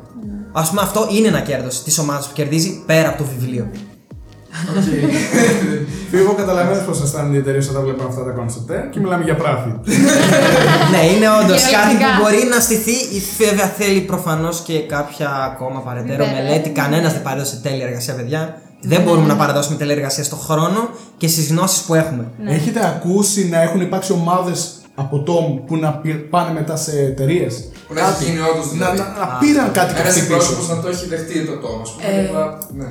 [0.52, 3.70] Α πούμε, αυτό είναι ένα κέρδος της ομάδας που κερδίζει πέρα από το βιβλίο.
[6.14, 9.34] Φίβο, καταλαβαίνω πώς αισθάνονται οι εταιρείε όταν βλέπουν αυτά τα concept ε; και μιλάμε για
[9.42, 9.68] πράφη.
[10.92, 12.06] ναι, είναι όντως κάτι Κυριολεκτικά.
[12.16, 12.96] που μπορεί να στηθεί.
[13.44, 16.42] Βέβαια, θέλει προφανώς και κάποια ακόμα παρετέρω Βέβαια.
[16.42, 16.70] μελέτη.
[16.70, 18.58] Κανένας δεν παρέδωσε τέλεια εργασία, παιδιά.
[18.86, 22.24] Δεν μπορούμε να παραδώσουμε τέλεια εργασία στον χρόνο και στις γνώσεις που έχουμε.
[22.44, 22.50] Ναι.
[22.54, 27.54] Έχετε ακούσει να έχουν υπάρξει ομάδες από Tom που να πη- πάνε μετά σε εταιρείες;
[27.88, 28.98] Που να έχει γίνει όντως Να, δηλαδή.
[28.98, 30.74] να, να πήραν κάτι Ένα κάτι εκπρόσωπο πίσω.
[30.74, 32.06] να το έχει δεχτεί το τόμο, ας πούμε.
[32.08, 32.88] Ε, και απλά, ναι.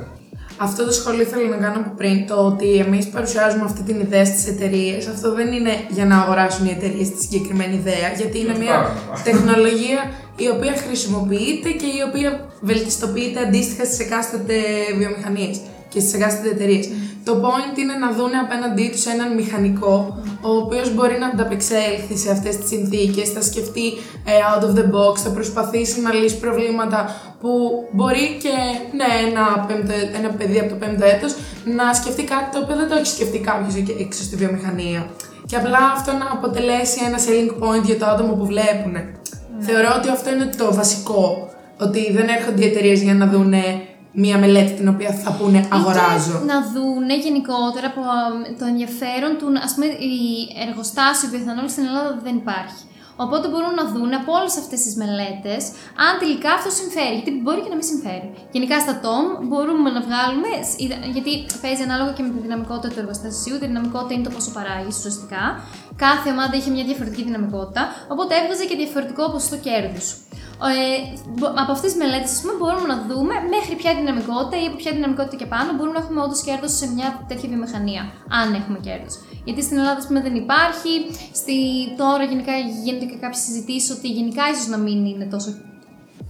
[0.56, 4.24] Αυτό το σχόλιο ήθελα να κάνω από πριν, το ότι εμείς παρουσιάζουμε αυτή την ιδέα
[4.24, 5.06] στις εταιρείες.
[5.06, 8.76] Αυτό δεν είναι για να αγοράσουν οι εταιρείες τη συγκεκριμένη ιδέα, γιατί είναι το μια
[8.80, 9.22] πράγμα.
[9.24, 10.00] τεχνολογία
[10.36, 14.54] η οποία χρησιμοποιείται και η οποία βελτιστοποιείται αντίστοιχα στις εκάστοτε
[14.98, 15.56] βιομηχανίες
[15.88, 16.88] και στις εκάστοτε εταιρείες.
[17.24, 22.30] Το point είναι να δουν απέναντί τους έναν μηχανικό, ο οποίος μπορεί να ανταπεξέλθει σε
[22.30, 23.86] αυτές τις συνθήκες, θα σκεφτεί
[24.32, 27.00] ε, out of the box, θα προσπαθήσει να λύσει προβλήματα
[27.40, 27.50] που
[27.92, 28.54] μπορεί και
[28.98, 31.32] ναι, ένα, πέμπτο, ένα παιδί από το πέμπτο έτος
[31.76, 35.06] να σκεφτεί κάτι το οποίο δεν το έχει σκεφτεί κάποιος έξω στη βιομηχανία.
[35.46, 38.94] Και απλά αυτό να αποτελέσει ένα selling point για το άτομο που βλέπουν.
[39.58, 41.48] Θεωρώ ότι αυτό είναι το βασικό.
[41.80, 43.54] Ότι δεν έρχονται οι εταιρείες για να δουν
[44.22, 46.36] μία μελέτη την οποία θα πούνε αγοράζω.
[46.36, 48.20] Ή και να δούνε γενικότερα από α,
[48.58, 50.16] το ενδιαφέρον του, ας πούμε, η
[50.66, 52.82] εργοστάσιο βιοεθανόλου στην Ελλάδα δεν υπάρχει.
[53.24, 55.62] Οπότε μπορούν να δουν από όλες αυτές τις μελέτες
[56.06, 57.14] αν τελικά αυτό συμφέρει.
[57.18, 58.28] Γιατί μπορεί και να μην συμφέρει.
[58.56, 60.50] Γενικά στα TOM μπορούμε να βγάλουμε,
[61.16, 63.54] γιατί παίζει ανάλογα και με τη δυναμικότητα του εργοστασίου.
[63.58, 65.44] Η δυναμικότητα είναι το πόσο παράγεις ουσιαστικά.
[66.06, 70.08] Κάθε ομάδα είχε μια διαφορετική δυναμικότητα, οπότε έβγαζε και διαφορετικό ποσοστό κέρδους.
[70.70, 70.96] Ε,
[71.36, 74.76] μπο- από αυτές τις μελέτες, ας πούμε, μπορούμε να δούμε μέχρι ποια δυναμικότητα ή από
[74.82, 78.02] ποια δυναμικότητα και πάνω μπορούμε να έχουμε όντως κέρδος σε μια τέτοια βιομηχανία.
[78.40, 79.14] Αν έχουμε κέρδος.
[79.46, 80.92] Γιατί στην Ελλάδα, ας πούμε, δεν υπάρχει.
[81.40, 81.56] Στη...
[82.02, 85.50] Τώρα γενικά γίνονται και κάποιες συζητήσεις ότι γενικά ίσως να μην είναι τόσο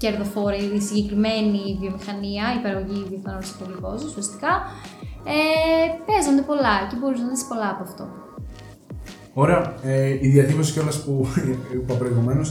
[0.02, 4.52] κερδοφόρα η συγκεκριμένη βιομηχανία, η παραγωγή βιοθανόλου σε πολυγλυκόζη, ουσιαστικά.
[5.34, 8.04] Ε, παίζονται πολλά και μπορείς να δεις πολλά από αυτό.
[9.42, 9.60] Ωραία.
[9.82, 11.26] Ε, η διατύπωση κιόλας που
[11.74, 12.48] είπα προηγουμένως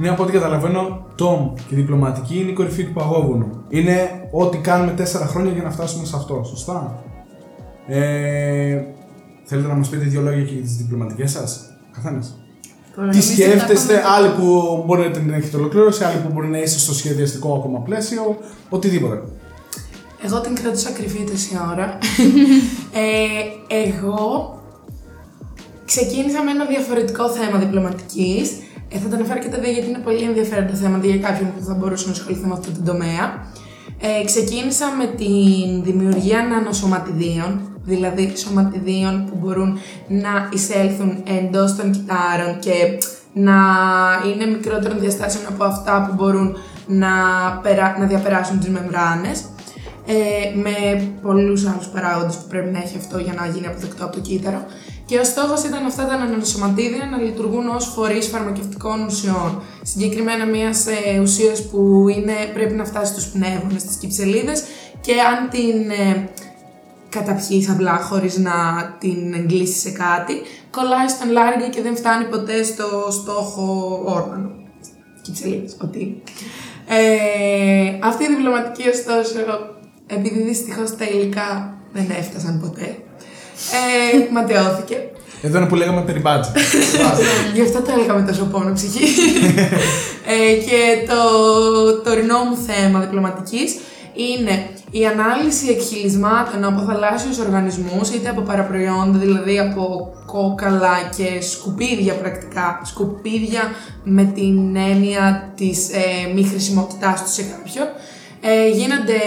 [0.00, 3.64] είναι από ό,τι καταλαβαίνω, Tom και διπλωματική είναι η κορυφή του παγόβουνου.
[3.68, 6.42] Είναι ό,τι κάνουμε τέσσερα χρόνια για να φτάσουμε σε αυτό.
[6.44, 7.02] Σωστά;
[7.86, 8.82] Ε,
[9.44, 11.60] θέλετε να μας πείτε δύο λόγια και για τις διπλωματικές σας,
[11.92, 12.38] καθένας;
[13.10, 16.94] Τι σκέφτεστε, άλλοι που μπορεί να την έχετε ολοκλήρωση, άλλοι που μπορεί να είστε στο
[16.94, 19.22] σχεδιαστικό ακόμα πλαίσιο, οτιδήποτε.
[20.24, 21.98] Εγώ την κρατούσα κρυφή τόση ώρα.
[23.02, 24.54] ε, εγώ
[25.84, 28.50] ξεκίνησα με ένα διαφορετικό θέμα διπλωματικής.
[28.92, 31.64] Ε, θα το αναφέρω και τα δύο γιατί είναι πολύ ενδιαφέροντα θέματα για κάποιον που
[31.64, 33.24] θα μπορούσε να ασχοληθεί με αυτό το τομέα.
[34.00, 35.32] Ε, ξεκίνησα με τη
[35.82, 42.98] δημιουργία νανοσωματιδίων, δηλαδή σωματιδίων που μπορούν να εισέλθουν εντός των κυτάρων και
[43.32, 43.58] να
[44.26, 47.08] είναι μικρότερων διαστάσεων από αυτά που μπορούν να,
[47.62, 49.44] περά- να διαπεράσουν τις μεμβράνες
[50.06, 54.14] ε, με πολλούς άλλους παράγοντες που πρέπει να έχει αυτό για να γίνει αποδεκτό από
[54.14, 54.64] το κύτταρο.
[55.10, 59.62] Και ο στόχος ήταν αυτά τα νανοσωματίδια να λειτουργούν ως φορείς φαρμακευτικών ουσιών.
[59.82, 60.70] Συγκεκριμένα μια
[61.04, 64.62] ε, ουσία που είναι, πρέπει να φτάσει στους πνεύμονες, στις κυψελίδες
[65.00, 66.28] και αν την ε,
[67.08, 68.52] καταπιείς απλά χωρίς να
[68.98, 70.34] την εγκλήσεις σε κάτι,
[70.70, 74.50] κολλάει στον λάριγκο και δεν φτάνει ποτέ στο στόχο όργανο.
[75.22, 76.16] Κυψελίδες, ό,τι είναι.
[76.88, 79.38] Ε, αυτή η διπλωματική ωστόσο,
[80.06, 82.96] επειδή δυστυχώς τα υλικά δεν έφτασαν ποτέ,
[83.72, 84.96] Ε, ματαιώθηκε.
[85.42, 86.56] Εδώ είναι που λέγαμε περί budget.
[87.54, 89.04] Γι' αυτό το έλεγα με τόσο πόνο ψυχή.
[90.34, 91.20] ε, και το
[92.02, 93.76] τωρινό μου θέμα διπλωματικής
[94.14, 102.14] είναι η ανάλυση εκχυλισμάτων από θαλάσσιους οργανισμούς, είτε από παραπροϊόντα, δηλαδή από κόκαλα και σκουπίδια
[102.14, 103.62] πρακτικά, σκουπίδια
[104.04, 107.86] με την έννοια της ε, μη χρησιμότητάς τους σε κάποιον,
[108.40, 109.20] ε, γίνονται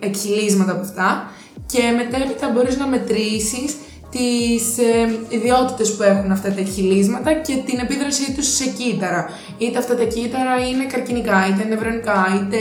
[0.00, 1.30] εκχυλίσματα από αυτά
[1.66, 3.76] και μετέπειτα μπορείς να μετρήσεις
[4.10, 9.30] τις ε, ιδιότητες που έχουν αυτά τα εκχυλίσματα και την επίδρασή τους σε κύτταρα.
[9.58, 12.58] Είτε αυτά τα κύτταρα είναι καρκινικά, είτε νευρονικά, είτε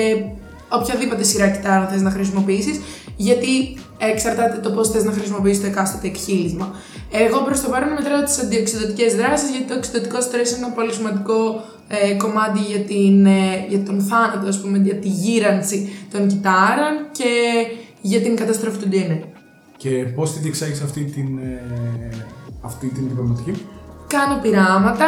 [0.70, 2.82] οποιαδήποτε σειρά κυτάρων θες να χρησιμοποιήσεις,
[3.16, 6.76] γιατί εξαρτάται το πώς θες να χρησιμοποιήσεις το εκάστοτε εκχύλισμα.
[7.12, 10.94] Εγώ προς το παρόν μετράω τις αντιοξυδοτικές δράσεις, γιατί το οξυδοτικό στρες είναι ένα πολύ
[10.94, 16.28] σημαντικό ε, κομμάτι για, την, ε, για τον θάνατο, ας πούμε, για τη γύρανση των
[16.28, 17.32] κυτάρων και
[18.08, 19.20] για την καταστροφή του DNA.
[19.78, 22.26] Και πώς τη διεξάγεις αυτή την, ε,
[22.62, 23.66] αυτή την διπλωματική;
[24.08, 25.08] Κάνω πειράματα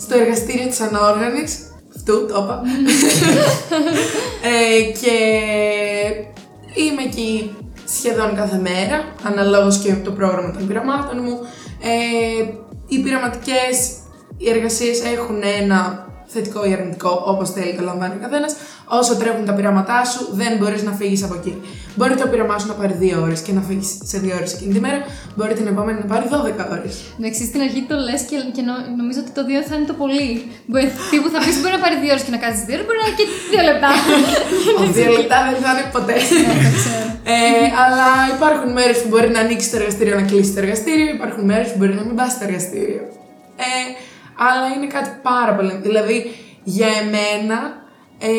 [0.00, 1.58] στο εργαστήριο της ανόργανης.
[1.96, 2.62] Αυτού το είπα.
[4.52, 5.16] ε, και
[6.80, 11.38] είμαι εκεί σχεδόν κάθε μέρα, αναλόγως και το πρόγραμμα των πειραμάτων μου.
[11.82, 12.44] Ε,
[12.86, 13.74] οι πειραματικές
[14.36, 18.54] οι εργασίες έχουν ένα θετικό ή αρνητικό, όπως θέλει το λαμβάνει ο καθένας.
[18.88, 21.60] Όσο τρέχουν τα πειράματά σου, δεν μπορείς να φύγεις από εκεί.
[21.96, 24.72] Μπορεί το πείραμά σου να πάρει 2 ώρες και να φύγεις σε 2 ώρες εκείνη
[24.76, 24.98] τη μέρα,
[25.36, 26.94] μπορεί την επόμενη να πάρει 12 ώρες.
[27.18, 29.96] Εντάξει, στην αρχή το λες και, και νο, νομίζω ότι το 2 θα είναι το
[30.02, 30.26] πολύ.
[30.68, 32.98] Μπορεί, τύπου θα πει μπορεί να πάρει 2 ώρες και να κάτσεις 2 ώρες, μπορεί
[33.02, 33.90] να είναι και 2 λεπτά.
[34.80, 36.16] Ο 2 λεπτά δεν θα είναι ποτέ.
[37.34, 41.42] ε, αλλά υπάρχουν μέρες που μπορεί να ανοίξεις το εργαστήριο, να κλείσεις το εργαστήριο, υπάρχουν
[41.50, 43.02] μέρες που μπορεί να μην πας στο εργαστήριο.
[43.66, 43.70] Ε,
[44.46, 45.74] αλλά είναι κάτι πάρα πολύ.
[45.86, 46.16] Δηλαδή,
[46.76, 47.58] για εμένα,
[48.18, 48.30] ε,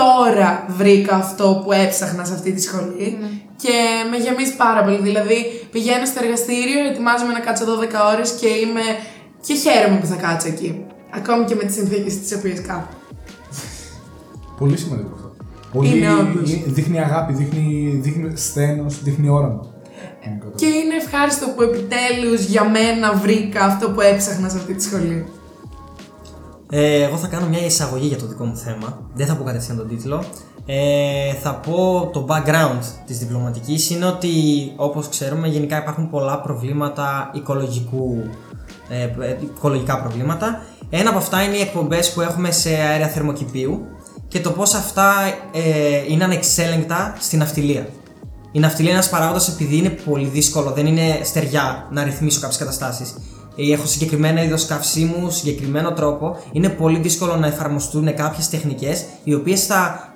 [0.00, 3.18] τώρα βρήκα αυτό που έψαχνα σε αυτή τη σχολή
[3.62, 3.76] και
[4.10, 5.00] με γεμίζει πάρα πολύ.
[5.08, 5.38] Δηλαδή,
[5.72, 8.84] πηγαίνω στο εργαστήριο, ετοιμάζομαι να κάτσω 12 ώρες και είμαι
[9.46, 10.84] και χαίρομαι που θα κάτσω εκεί.
[11.10, 12.96] Ακόμη και με τις συνθήκες τις οποίες κάθομαι.
[14.58, 15.28] Πολύ σημαντικό αυτό.
[15.72, 16.62] Πολύ Είναι όντως.
[16.66, 19.66] δείχνει αγάπη, δείχνει, δείχνει στένος, δείχνει όραμα.
[20.54, 25.26] Και είναι ευχάριστο που επιτέλους για μένα βρήκα αυτό που έψαχνα σε αυτή τη σχολή.
[26.70, 29.00] Ε, εγώ θα κάνω μια εισαγωγή για το δικό μου θέμα.
[29.14, 30.24] Δεν θα πω κατευθείαν τον τίτλο.
[30.66, 34.32] Ε, θα πω το background της διπλωματικής είναι ότι
[34.76, 38.22] όπως ξέρουμε γενικά υπάρχουν πολλά προβλήματα οικολογικού,
[38.88, 40.62] ε, ε, οικολογικά προβλήματα.
[40.90, 43.86] Ένα από αυτά είναι οι εκπομπές που έχουμε σε αέρια θερμοκηπίου
[44.28, 45.12] και το πώς αυτά
[45.52, 47.88] ε, είναι ανεξέλεγκτα στην αυτιλία.
[48.52, 52.58] Η ναυτιλία είναι ένας παράγοντας επειδή είναι πολύ δύσκολο, δεν είναι στεριά να ρυθμίσω κάποιες
[52.58, 53.14] καταστάσεις.
[53.60, 56.36] Έχω συγκεκριμένα είδος καυσίμου, συγκεκριμένο τρόπο.
[56.52, 60.12] Είναι πολύ δύσκολο να εφαρμοστούν κάποιες τεχνικές οι οποίες θα,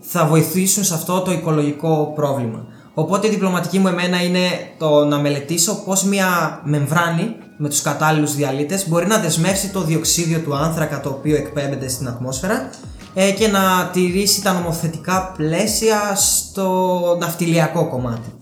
[0.00, 2.66] θα βοηθήσουν σε αυτό το οικολογικό πρόβλημα.
[2.94, 4.40] Οπότε η διπλωματική μου εμένα είναι
[4.78, 10.38] το να μελετήσω πώς μια μεμβράνη με τους κατάλληλους διαλύτες μπορεί να δεσμεύσει το διοξίδιο
[10.38, 12.70] του άνθρακα το οποίο εκπέμπεται στην ατμόσφαιρα
[13.14, 18.32] ε, και να τηρήσει τα νομοθετικά πλαίσια στο ναυτιλιακό κομμάτι.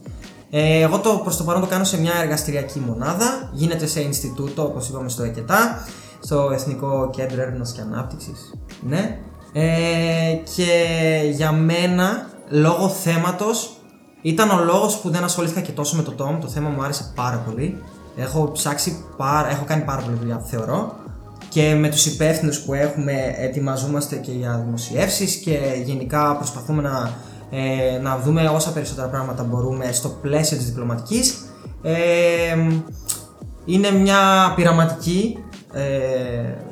[0.50, 4.62] Ε, εγώ το προς το παρόν το κάνω σε μια εργαστηριακή μονάδα, γίνεται σε Ινστιτούτο
[4.62, 5.86] όπως είπαμε στο ΕΚΕΤΑ,
[6.20, 9.18] στο Εθνικό Κέντρο Έρευνας και Ανάπτυξης, ναι.
[9.52, 10.72] Ε, και
[11.32, 13.76] για μένα, λόγω θέματος,
[14.22, 17.12] ήταν ο λόγος που δεν ασχολήθηκα και τόσο με το Tom, το θέμα μου άρεσε
[17.14, 17.82] πάρα πολύ.
[18.16, 20.96] Έχω ψάξει, πάρα, έχω κάνει πάρα πολύ δουλειά θεωρώ
[21.48, 27.12] και με τους υπεύθυνους που έχουμε ετοιμαζόμαστε και για δημοσιεύσεις και γενικά προσπαθούμε να,
[27.50, 31.34] ε, να δούμε όσα περισσότερα πράγματα μπορούμε στο πλαίσιο της διπλωματικής.
[31.82, 31.96] Ε,
[33.64, 35.38] είναι μια πειραματική
[35.72, 35.82] ε,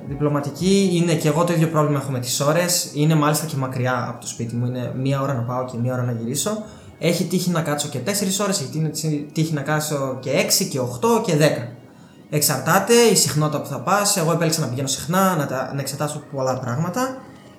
[0.09, 4.07] διπλωματική, είναι και εγώ το ίδιο πρόβλημα έχω με τις ώρες, είναι μάλιστα και μακριά
[4.09, 6.65] από το σπίτι μου, είναι μία ώρα να πάω και μία ώρα να γυρίσω.
[6.99, 8.09] Έχει τύχει να κάτσω και 4
[8.43, 11.77] ώρες, έχει τύχει να κάτσω και 6 και 8 και 10.
[12.31, 14.17] Εξαρτάται η συχνότητα που θα πας.
[14.17, 17.17] Εγώ επέλεξα να πηγαίνω συχνά, να, τα, να εξετάσω πολλά πράγματα.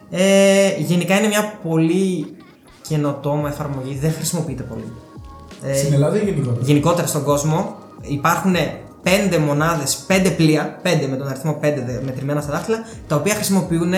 [0.10, 2.37] Ε, γενικά είναι μια πολύ
[2.88, 4.92] καινοτόμα εφαρμογή, δεν χρησιμοποιείται πολύ.
[5.64, 8.56] Ε, Στην Ελλάδα ή γενικότερα; Γενικότερα στον κόσμο υπάρχουν
[9.04, 13.94] πέντε μονάδες, πέντε πλοία, πέντε με τον αριθμό πέντε μετρημένα στα δάχτυλα, τα οποία χρησιμοποιούν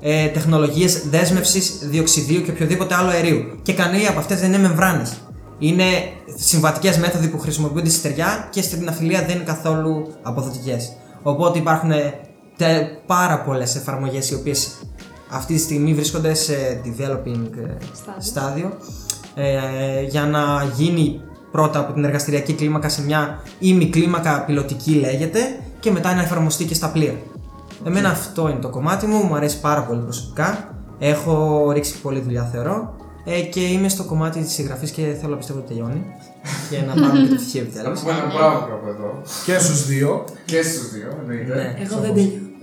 [0.00, 3.58] ε, τεχνολογίες δέσμευσης διοξιδίου και οποιοδήποτε άλλο αερίου.
[3.62, 5.16] Και κανένα από αυτές δεν είναι μεμβράνες.
[5.58, 5.84] Είναι
[6.36, 10.76] συμβατικές μέθοδοι που χρησιμοποιούνται στη στεριά και στην αφιλία δεν είναι καθόλου αποδοτικέ.
[11.22, 11.90] Οπότε υπάρχουν
[12.56, 12.66] τε,
[13.06, 14.68] πάρα πολλές εφαρμογές οι οποίες
[15.28, 17.48] αυτή τη στιγμή βρίσκονται σε developing
[18.18, 18.72] στάδιο
[19.34, 21.20] ε, για να γίνει
[21.50, 25.40] πρώτα από την εργαστηριακή κλίμακα σε μια ημικλίμακα πιλωτική λέγεται
[25.80, 27.14] και μετά να εφαρμοστεί και στα πλοία.
[27.86, 30.74] Εμένα αυτό είναι το κομμάτι μου, μου αρέσει πάρα πολύ προσωπικά.
[30.98, 35.36] Έχω ρίξει πολλή δουλειά θεωρώ ε, και είμαι στο κομμάτι της συγγραφής και θέλω να
[35.36, 36.04] πιστεύω ότι τελειώνει.
[36.70, 37.96] και να πάρουμε και το πτυχίο Θα επιτέλου.
[38.00, 39.22] πούμε ένα μπράβο από εδώ.
[39.44, 40.24] Και στους δύο.
[40.44, 41.54] Και στους δύο, εννοείται.
[41.54, 41.84] Ναι.
[41.84, 42.55] Εγώ δεν τελειώνω.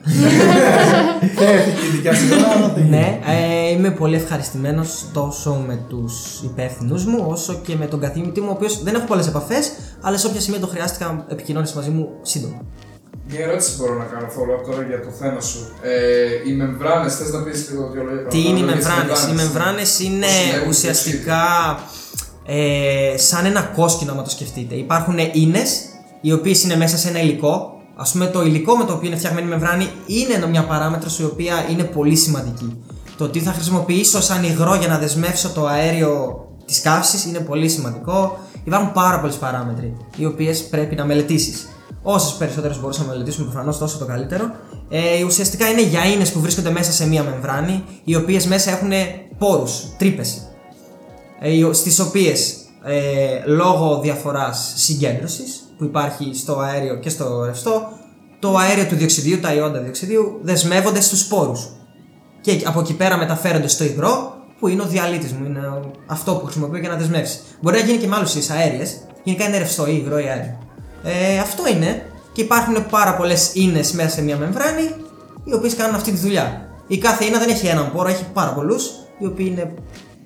[1.39, 6.41] Έφυγε η δικιά σου ώρα, αλλά δεν Ναι, ε, είμαι πολύ ευχαριστημένος τόσο με τους
[6.43, 10.17] υπεύθυνους μου, όσο και με τον καθηγητή μου, ο οποίος δεν έχω πολλές επαφές, αλλά
[10.17, 12.61] σε όποια σημεία το χρειάστηκα επικοινώνησε μαζί μου σύντομα.
[13.27, 15.59] Μια ερώτηση μπορώ να κάνω follow-up τώρα για το θέμα σου.
[15.81, 19.25] Ε, οι μεμβράνες, θες να πεις λίγο δύο λόγια Τι είναι οι παραπάνω για τις
[19.25, 19.41] μεμβράνες.
[19.41, 21.43] Οι μεμβράνες είναι Πώς συλλέγουν ουσιαστικά
[22.45, 24.75] ε, σαν ένα κόσκινο, άμα το σκεφτείτε.
[24.75, 25.85] Υπάρχουν ίνες,
[26.21, 27.72] οι οποίες είναι μέσα σε ένα υλικό.
[28.03, 31.23] Ας πούμε το υλικό με το οποίο είναι φτιαγμένη η μεμβράνη είναι μια παράμετρος η
[31.23, 32.77] οποία είναι πολύ σημαντική.
[33.17, 37.69] Το τι θα χρησιμοποιήσω σαν υγρό για να δεσμεύσω το αέριο της καύσης είναι πολύ
[37.69, 38.39] σημαντικό.
[38.63, 41.67] Υπάρχουν πάρα πολλές παράμετροι, οι οποίες πρέπει να μελετήσεις.
[42.01, 44.51] Όσες περισσότερες μπορούσαμε να μελετήσουμε προφανώς, τόσο το καλύτερο.
[44.89, 48.91] Ε, ουσιαστικά είναι γιαΐνες που βρίσκονται μέσα σε μία μεμβράνη, οι οποίες μέσα έχουν
[49.37, 50.47] πόρους, τρύπες.
[51.39, 57.91] Ε, στις οποίες ε, λόγω διαφοράς συγκέντρωσης που υπάρχει στο αέριο και στο ρευστό,
[58.39, 61.67] το αέριο του διοξιδίου, τα ιόντα διοξιδίου, δεσμεύονται στους σπόρους.
[62.41, 66.33] Και από εκεί πέρα μεταφέρονται στο υγρό, που είναι ο διαλύτης μου, είναι ο- αυτό
[66.35, 67.41] που χρησιμοποιώ για να δεσμεύσεις.
[67.61, 70.57] Μπορεί να γίνει και με άλλες ουσίες αέριες, γενικά είναι ρευστό ή υγρό ή αέριο.
[71.03, 74.83] Ε, αυτό είναι και υπάρχουν πάρα πολλές ίνες μέσα σε μια μεμβράνη,
[75.43, 76.67] οι οποίες κάνουν αυτή τη δουλειά.
[76.87, 79.73] Η κάθε ίνα δεν έχει έναν πόρο, έχει πάρα πολλούς, οι οποίοι είναι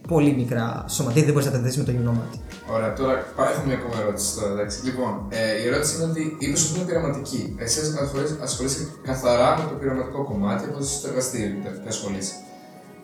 [0.07, 2.37] πολύ μικρά σωματίδια, δεν μπορείς να τα δει με το γυμνό μάτι.
[2.75, 4.77] Ωραία, τώρα πά- έχω μια ακόμα ερώτηση τώρα, εντάξει.
[4.87, 7.41] Λοιπόν, ε, η ερώτηση είναι ότι είπες ότι είναι πειραματική.
[7.65, 12.35] Εσύ ασχολείσαι, ασχολείσαι καθαρά με το πειραματικό κομμάτι, όπως στο εργαστήριο και ασχολείσαι.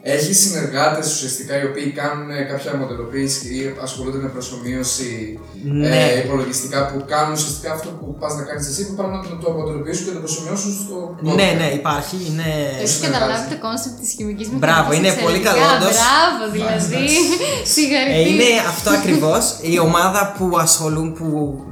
[0.06, 5.88] Έχει συνεργάτες ουσιαστικά οι οποίοι κάνουν ε, κάποια μοντελοποίηση ή ασχολούνται με προσομοίωση Ναι.
[5.88, 9.51] ε, υπολογιστικά που κάνουν ουσιαστικά αυτό που πας να κάνεις εσύ, που πάνε να το
[9.51, 10.95] μοντελοποιήσουν και να το προσομοιώσουν στο.
[11.24, 11.36] κώδικα.
[11.39, 12.16] Ναι, ναι, υπάρχει.
[12.30, 12.49] Είναι...
[12.82, 14.58] Έχεις καταλάβει το concept της χημικής μου.
[14.58, 15.95] Μπράβο, είναι πολύ καλό, όντως.
[16.01, 17.06] Μπράβο, δηλαδή.
[17.64, 18.28] Ε, Συγχαρητήρια.
[18.30, 19.43] είναι αυτό ακριβώς.
[19.62, 21.28] Η ομάδα που ασχολούν, που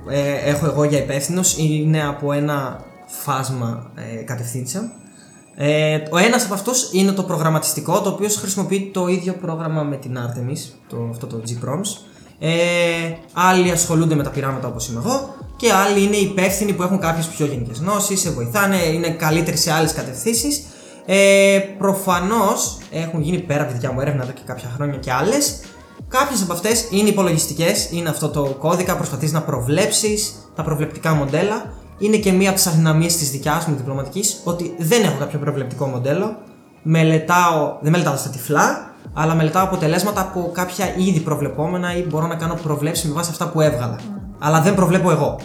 [0.10, 2.58] ε, έχω εγώ για υπεύθυνος, είναι από ένα
[3.24, 4.92] φάσμα ε, κατευθύνσεων.
[5.64, 9.96] Ε, ο ένας από αυτούς είναι το προγραμματιστικό, το οποίο χρησιμοποιεί το ίδιο πρόγραμμα με
[9.96, 12.06] την Artemis, το, αυτό το GPROMS.
[12.40, 12.50] Ε,
[13.34, 17.26] άλλοι ασχολούνται με τα πειράματα όπως είμαι εγώ και άλλοι είναι υπεύθυνοι που έχουν κάποιες
[17.26, 20.64] πιο γενικές γνώσεις, σε βοηθάνε, είναι καλύτεροι σε άλλες κατευθύνσεις.
[21.06, 25.12] Ε, προφανώς έχουν γίνει πέρα από τη δικιά μου έρευνα εδώ και κάποια χρόνια και
[25.12, 25.60] άλλες.
[26.08, 31.74] Κάποιες από αυτές είναι υπολογιστικές, είναι αυτό το κώδικα, προσπαθείς να προβλέψεις τα προβλεπτικά μοντέλα.
[32.02, 35.86] Είναι και μία από τις αδυναμίες της δικιάς μου διπλωματικής, ότι δεν έχω κάποιο προβλεπτικό
[35.86, 36.38] μοντέλο.
[36.84, 42.36] Μελετάω, δεν μελετάω στα τυφλά, αλλά μελετάω αποτελέσματα από κάποια ήδη προβλεπόμενα ή μπορώ να
[42.36, 43.96] κάνω προβλέψεις με βάση αυτά που έβγαλα.
[44.40, 45.40] Αλλά δεν προβλέπω εγώ.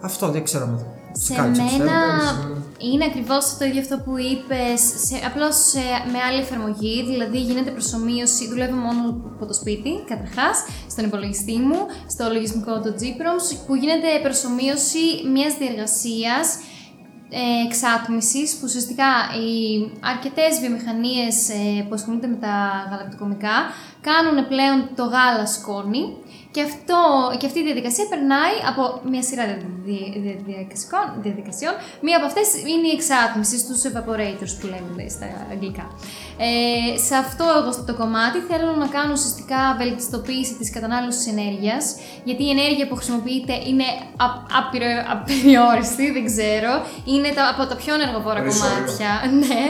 [0.00, 0.78] Αυτό δεν ξέρω με
[1.12, 4.82] Σε κάλυψε, μένα πιστεύω, είναι ακριβώς το ίδιο αυτό που είπες.
[5.26, 5.56] Απλώς
[6.12, 7.04] με άλλη εφαρμογή.
[7.04, 8.48] Δηλαδή γίνεται προσωμείωση.
[8.48, 9.00] Δουλεύω μόνο
[9.34, 10.56] από το σπίτι, καταρχάς,
[10.90, 16.58] στον υπολογιστή μου, στο λογισμικό το GPROMS, που γίνεται προσωμείωση μιας διεργασίας
[17.30, 19.10] ε, εξάτμισης που ουσιαστικά
[19.40, 19.52] οι
[20.00, 23.56] αρκετές βιομηχανίες ε, που ασχολούνται με τα γαλακτοκομικά
[24.00, 26.16] κάνουν πλέον το γάλα σκόνη
[26.54, 26.98] και, αυτό,
[27.38, 31.74] και αυτή η διαδικασία περνάει από μια σειρά δι- δι- δι- διαδικασιών, διαδικασιών.
[32.06, 35.86] Μία από αυτές είναι η εξάτμιση στους evaporators που λέγονται στα αγγλικά.
[36.48, 41.84] Ε, σε αυτό εγώ το κομμάτι θέλω να κάνω ουσιαστικά βελτιστοποίηση της κατανάλωσης ενέργειας
[42.28, 43.86] γιατί η ενέργεια που χρησιμοποιείται είναι
[44.26, 46.72] α- άπειρο- απεριόριστη, δεν ξέρω.
[47.12, 48.74] Είναι τα, από τα πιο ενεργοβόρα Περισσότερο.
[48.84, 49.12] κομμάτια.
[49.42, 49.62] Ναι,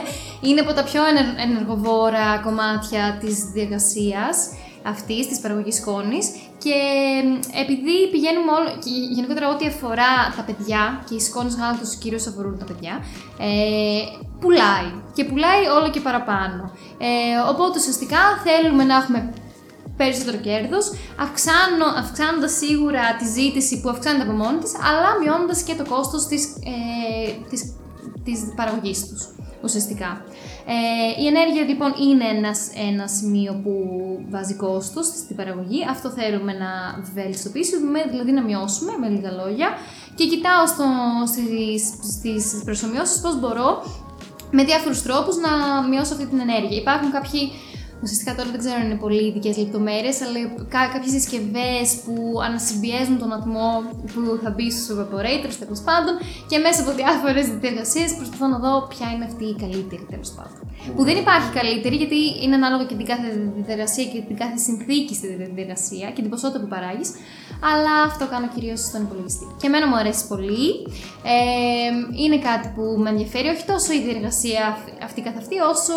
[0.49, 4.37] είναι από τα πιο ενε- ενεργοβόρα κομμάτια της διεργασίας
[4.85, 6.27] αυτής της παραγωγής σκόνης.
[6.59, 6.77] Και
[7.25, 8.69] μ, επειδή πηγαίνουμε όλο.
[8.85, 12.95] και γενικότερα, ό,τι αφορά τα παιδιά και οι σκόνες γάλακτο κυρίως αφορούν τα παιδιά,
[13.39, 14.03] ε,
[14.41, 14.91] πουλάει.
[15.15, 16.63] Και πουλάει όλο και παραπάνω.
[16.99, 17.09] Ε,
[17.53, 19.33] οπότε ουσιαστικά θέλουμε να έχουμε
[19.97, 20.93] περισσότερο κέρδος,
[22.01, 26.45] αυξάνοντας σίγουρα τη ζήτηση που αυξάνεται από μόνη της, αλλά μειώνοντας και το κόστος της
[26.45, 27.77] ε, της,
[28.25, 29.29] της παραγωγής τους
[29.63, 30.25] ουσιαστικά.
[30.67, 33.75] Ε, η ενέργεια λοιπόν είναι ένας, ένα σημείο που
[34.31, 35.87] βάζει κόστος στην παραγωγή.
[35.91, 36.71] Αυτό θέλουμε να
[37.15, 39.69] βελτιστοποιήσουμε, δηλαδή να μειώσουμε με λίγα λόγια.
[40.15, 40.87] Και κοιτάω στο,
[41.33, 41.83] στις,
[42.15, 43.83] στις προσωμιώσεις πώς μπορώ
[44.51, 45.53] με διάφορους τρόπους να
[45.89, 46.77] μειώσω αυτή την ενέργεια.
[46.77, 47.41] Υπάρχουν κάποιοι
[48.05, 50.39] Ουσιαστικά τώρα δεν ξέρω αν είναι πολύ ειδικές λεπτομέρειες, αλλά
[50.75, 52.15] κά- κάποιες συσκευές που
[52.47, 53.71] ανασυμπιέζουν τον ατμό
[54.13, 56.15] που θα μπει στους evaporators τέλος πάντων
[56.51, 60.59] και μέσα από διάφορες διεργασίε προσπαθώ να δω ποια είναι αυτή η καλύτερη τέλος πάντων.
[60.97, 63.29] Που δεν υπάρχει καλύτερη γιατί είναι ανάλογα και την κάθε
[63.69, 65.27] διεργασία και την κάθε συνθήκη στη
[65.57, 67.11] διεργασία και την ποσότητα που παράγεις.
[67.61, 69.47] Αλλά αυτό κάνω κυρίως στον υπολογιστή.
[69.61, 70.69] Και εμένα μου αρέσει πολύ.
[71.35, 75.95] Ε, είναι κάτι που με ενδιαφέρει όχι τόσο η διεργασία αυ- αυτή καθ' αυτή, όσο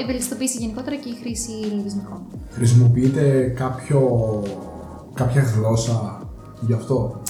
[0.00, 2.20] η βελτιστοποίηση γενικότερα και η χρήση λογισμικών.
[2.50, 4.00] Χρησιμοποιείτε κάποιο
[5.14, 6.22] κάποια γλώσσα
[6.60, 7.20] γι' αυτό;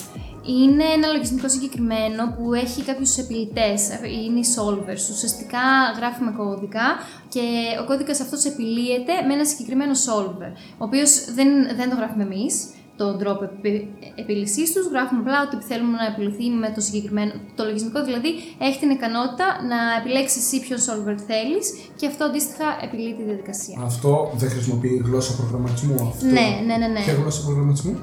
[0.47, 3.81] Είναι ένα λογισμικό συγκεκριμένο που έχει κάποιους επιλητές,
[4.25, 5.03] είναι οι solvers.
[5.13, 5.59] Ουσιαστικά
[5.97, 6.87] γράφουμε κώδικα
[7.29, 7.45] και
[7.83, 12.55] ο κώδικας αυτός επιλύεται με ένα συγκεκριμένο solver, ο οποίος δεν, δεν το γράφουμε εμείς,
[13.01, 13.89] τον τρόπο επι-
[14.23, 18.31] επίλυσής τους, γράφουμε απλά ότι θέλουμε να επιλυθεί με το συγκεκριμένο, το λογισμικό δηλαδή
[18.67, 21.67] έχει την ικανότητα να επιλέξεις εσύ ποιο solver θέλεις
[21.99, 23.77] και αυτό αντίστοιχα επιλύει τη διαδικασία.
[23.91, 25.95] Αυτό δεν χρησιμοποιεί γλώσσα προγραμματισμού.
[26.13, 26.25] Αυτό.
[26.37, 27.01] Ναι, ναι, ναι, ναι.
[27.07, 27.95] Ποια γλώσσα προγραμματισμού;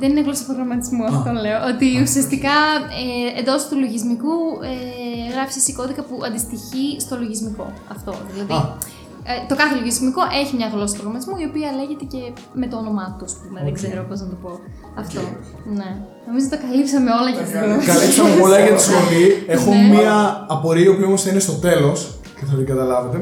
[0.00, 1.58] Δεν είναι γλώσσα προγραμματισμού, αυτό λέω.
[1.72, 2.56] Ότι ουσιαστικά
[3.02, 4.34] ε, εντός του λογισμικού
[4.70, 7.66] ε, γράφεις εσύ κώδικα που αντιστοιχεί στο λογισμικό.
[7.94, 8.12] Αυτό.
[8.32, 8.78] Δηλαδή, Α.
[9.30, 12.20] ε, το κάθε λογισμικό έχει μια γλώσσα προγραμματισμού η οποία λέγεται και
[12.60, 13.58] με το όνομά του, ας πούμε.
[13.66, 14.50] Δεν ξέρω πώς να το πω.
[15.02, 15.20] Αυτό.
[15.78, 15.90] Ναι.
[16.28, 17.58] Νομίζω τα καλύψαμε όλα για αυτό.
[17.92, 19.24] Καλύψαμε πολλά για τη σχολή.
[19.56, 19.82] Έχω Ναι.
[19.92, 20.14] μία
[20.54, 21.98] απορία που όμως θα είναι στο τέλος
[22.36, 23.18] και θα την καταλάβετε.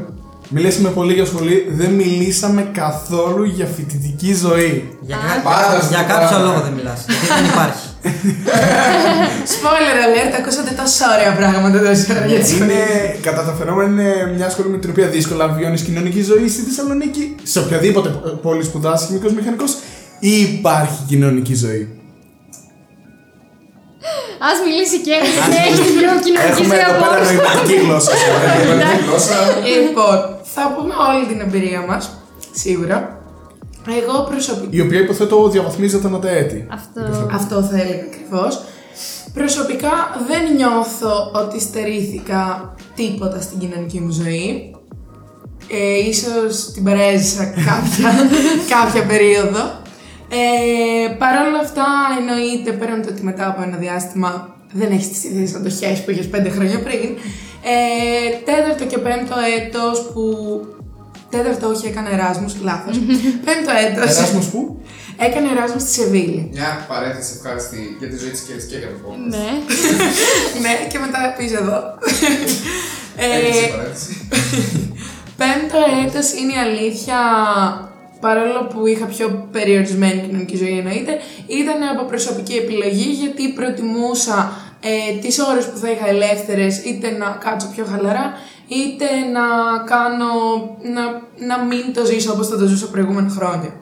[0.55, 4.99] Μιλήσαμε πολύ για σχολή, δεν μιλήσαμε καθόλου για φοιτητική ζωή.
[5.01, 6.03] Για, Πάρα για σωστά.
[6.03, 7.05] κάποιο λόγο δεν μιλάς.
[7.09, 7.87] Γιατί δεν υπάρχει.
[9.55, 12.63] Spoiler alert, ακούσατε τόσα ωραία πράγματα τόση ώρα για τη σχολή.
[12.63, 12.83] Είναι,
[13.23, 17.35] κατά τα φαινόμενα, είναι μια σχολή με την οποία δύσκολα βιώνεις κοινωνική ζωή στη Θεσσαλονίκη.
[17.43, 18.09] Σε οποιαδήποτε
[18.43, 19.77] πόλη σπουδάσει χημικός μηχανικός,
[20.21, 21.83] ή υπάρχει κοινωνική ζωή;
[24.49, 27.33] Α μιλήσει και έτσι και έχει την πιο κοινωνική Έχουμε ζωή εδώ από πέρα όλους.
[27.33, 28.13] νοηματική γλώσσα.
[28.27, 29.37] Επαγγελματική γλώσσα.
[29.75, 30.17] Λοιπόν,
[30.55, 32.03] θα πούμε όλη την εμπειρία μας,
[32.53, 33.22] σίγουρα.
[33.89, 34.69] Εγώ προσωπικά.
[34.71, 36.67] η οποία υποθέτω διαβαθμίζεται ανά τα έτη.
[36.71, 37.29] Αυτό.
[37.33, 38.63] Αυτό θα έλεγα ακριβώς.
[39.35, 39.91] Προσωπικά
[40.29, 44.75] δεν νιώθω ότι στερήθηκα τίποτα στην κοινωνική μου ζωή.
[45.69, 48.11] Ε, ίσως την παρέζησα κάποια,
[48.75, 49.81] κάποια περίοδο.
[50.29, 51.87] Ε, Παρ' όλα αυτά
[52.19, 56.29] εννοείται πέραν το ότι μετά από ένα διάστημα δεν έχεις τις ίδιες αντοχές που είχες
[56.29, 57.09] πέντε χρόνια πριν.
[57.65, 60.23] Ε, τέταρτο και πέμπτο έτος που...
[61.33, 62.97] Τέταρτο όχι έκανε Εράσμους, λάθος.
[63.45, 64.17] πέμπτο έτος.
[64.17, 64.61] Εράσμος πού;
[65.27, 66.51] Έκανε Εράσμους στη Σεβίλη.
[66.53, 69.29] Μια παρένθεση ευχάριστη για τη ζωή της Κέρι και για το podcast.
[69.35, 69.49] Ναι.
[70.63, 71.79] ναι, και μετά πίσω εδώ.
[73.25, 74.13] Έκλεισε η ε, παρένθεση.
[75.41, 77.19] πέμπτο έτος είναι η αλήθεια,
[78.21, 81.13] παρόλο που είχα πιο περιορισμένη κοινωνική ζωή εννοείται,
[81.61, 84.37] ήταν από προσωπική επιλογή γιατί προτιμούσα
[84.91, 88.27] ε, τις ώρες που θα είχα ελεύθερες είτε να κάτσω πιο χαλαρά
[88.77, 89.07] είτε
[89.37, 89.47] να
[89.93, 90.33] κάνω,
[90.95, 91.05] να,
[91.47, 93.73] να μην το ζήσω όπως θα το ζούσα προηγούμενα χρόνια.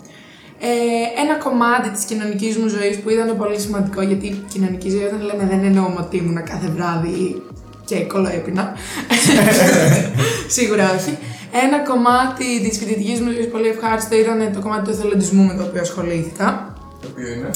[0.62, 5.02] Ε, ένα κομμάτι της κοινωνικής μου ζωής που ήταν πολύ σημαντικό γιατί η κοινωνική ζωή
[5.02, 7.42] όταν λέμε δεν εννοούμε ότι ήμουν κάθε βράδυ
[7.84, 8.72] και κολοέπινα.
[10.56, 11.18] Σίγουρα όχι.
[11.64, 15.62] Ένα κομμάτι της φοιτητικής μου ζωής πολύ ευχάριστο ήταν το κομμάτι του εθελοντισμού με το
[15.62, 16.74] οποίο ασχολήθηκα.
[17.00, 17.50] Το οποίο είναι;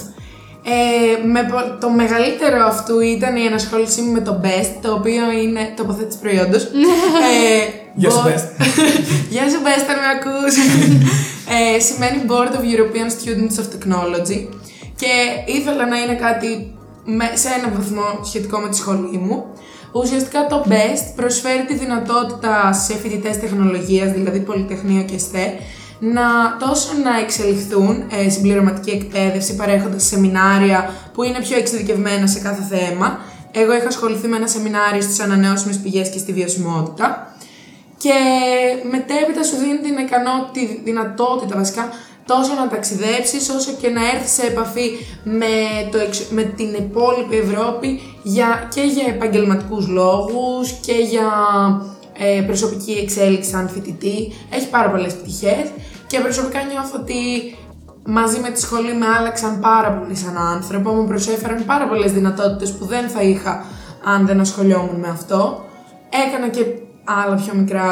[0.66, 5.30] Ε, με, πο- το μεγαλύτερο αυτού ήταν η ενασχόλησή μου με το BEST, το οποίο
[5.42, 6.62] είναι τοποθέτηση προϊόντος.
[6.62, 6.70] ε,
[7.94, 8.46] Γεια σου, bo- Best.
[9.34, 10.54] Γεια σου, Best, αν με ακούς.
[11.76, 14.40] ε, σημαίνει Board of European Students of Technology
[14.96, 15.12] και
[15.46, 19.44] ήθελα να είναι κάτι με, σε έναν βαθμό σχετικό με τη σχολή μου.
[19.92, 25.54] Ουσιαστικά το BEST προσφέρει τη δυνατότητα σε φοιτητές τεχνολογίας, δηλαδή Πολυτεχνείο και ΣΤΕ,
[25.98, 26.22] να
[26.58, 33.18] τόσο να εξελιχθούν ε, συμπληρωματική εκπαίδευση παρέχοντας σεμινάρια που είναι πιο εξειδικευμένα σε κάθε θέμα.
[33.52, 37.34] Εγώ είχα ασχοληθεί με ένα σεμινάριο στις ανανεώσιμες πηγές και στη βιωσιμότητα.
[37.98, 38.12] Και
[38.90, 41.88] μετέπειτα σου δίνει την ικανότητα, τη δυνατότητα βασικά
[42.26, 44.90] τόσο να ταξιδέψεις όσο και να έρθεις σε επαφή
[45.24, 45.52] με,
[45.92, 51.28] το, εξ- με την υπόλοιπη Ευρώπη για, και για επαγγελματικούς λόγους και για
[52.18, 54.32] ε, προσωπική εξέλιξη σαν φοιτητή.
[54.50, 55.66] Έχει πάρα πολλές πτυχές
[56.06, 57.14] και προσωπικά νιώθω ότι
[58.06, 62.72] μαζί με τη σχολή με άλλαξαν πάρα πολύ σαν άνθρωπο, μου προσέφεραν πάρα πολλές δυνατότητες
[62.72, 63.64] που δεν θα είχα
[64.04, 65.64] αν δεν ασχολιόμουν με αυτό.
[66.26, 66.64] Έκανα και
[67.04, 67.86] άλλα πιο μικρά,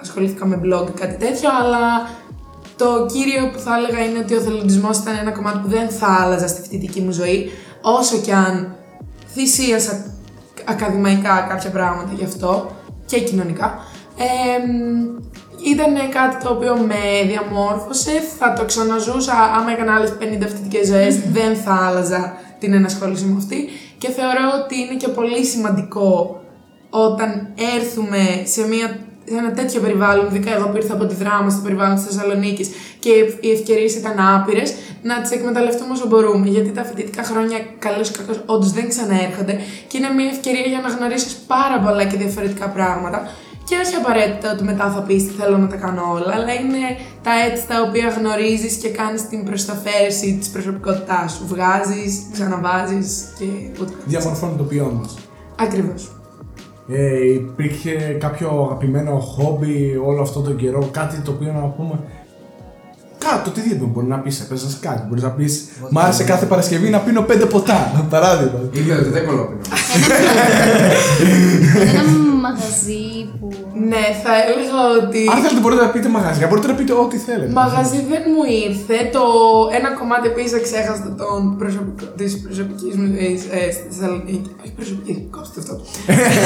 [0.00, 2.10] ασχολήθηκα με blog ή κάτι τέτοιο, αλλά
[2.76, 6.06] το κύριο που θα έλεγα είναι ότι ο θελοντισμός ήταν ένα κομμάτι που δεν θα
[6.20, 7.50] άλλαζα στη φοιτητική μου ζωή,
[7.82, 8.76] όσο και αν
[9.32, 10.04] θυσίασα
[10.64, 12.70] ακαδημαϊκά κάποια πράγματα γι' αυτό
[13.06, 13.78] και κοινωνικά.
[14.16, 14.62] Ε,
[15.70, 19.32] ήταν κάτι το οποίο με διαμόρφωσε, θα το ξαναζούσα.
[19.32, 23.68] Άμα έκανα άλλες 50 φοιτητικές ζωές, δεν θα άλλαζα την ενασχόληση μου αυτή.
[23.98, 26.40] Και θεωρώ ότι είναι και πολύ σημαντικό
[26.90, 28.98] όταν έρθουμε σε, μια,
[29.28, 32.68] σε ένα τέτοιο περιβάλλον, ειδικά εγώ που ήρθα από τη δράμα στο περιβάλλον της Θεσσαλονίκης
[32.98, 33.08] και
[33.40, 36.48] οι ευκαιρίες ήταν άπειρες, να τις εκμεταλλευτούμε όσο μπορούμε.
[36.48, 39.54] Γιατί τα φοιτητικά χρόνια, καλός ή κακός, όντως δεν ξαναέρχονται
[39.88, 43.28] και είναι μια ευκαιρία για να γνωρίσεις πάρα πολλά και διαφορετικά πράγματα.
[43.64, 46.82] Και όχι απαραίτητα ότι μετά θα πεις θέλω να τα κάνω όλα, αλλά είναι
[47.22, 51.46] τα έτσι τα οποία γνωρίζεις και κάνεις την προσταφέρεση της προσωπικότητάς σου.
[51.46, 53.44] Βγάζεις, ξαναβάζεις και
[53.80, 54.04] ούτω καθεξής.
[54.04, 55.14] Διαμορφώνει το ποιόν μας.
[55.56, 56.21] Ακριβώς.
[56.94, 61.98] Ε, υπήρχε κάποιο αγαπημένο χόμπι όλο αυτό τον καιρό, κάτι το οποίο να πούμε.
[63.44, 64.40] Το οτιδήποτε μπορεί να πεις.
[64.40, 65.02] Έπαιζα κάτι.
[65.08, 65.68] Μπορείς να πεις.
[65.90, 67.78] Μ' άρεσε κάθε Παρασκευή να πίνω πέντε ποτά.
[68.14, 68.58] Παράδειγμα.
[68.72, 69.60] Είπε ότι δεν κολόπινο.
[71.90, 72.02] Ένα
[72.46, 73.04] μαγαζί
[73.40, 73.48] που.
[73.90, 75.20] Ναι, θα έλεγα ότι.
[75.32, 77.52] Αν θέλετε μπορείτε να πείτε μαγαζιά, μπορείτε να πείτε ό,τι θέλετε.
[77.52, 78.96] Μαγαζί δεν μου ήρθε.
[79.16, 79.24] Το
[79.78, 84.50] ένα κομμάτι επίση εξέχασα τον προσωπικό, της προσωπικής μου ζωή ε, στη Θεσσαλονίκη.
[84.62, 85.74] Όχι προσωπικής, κόψτε αυτό.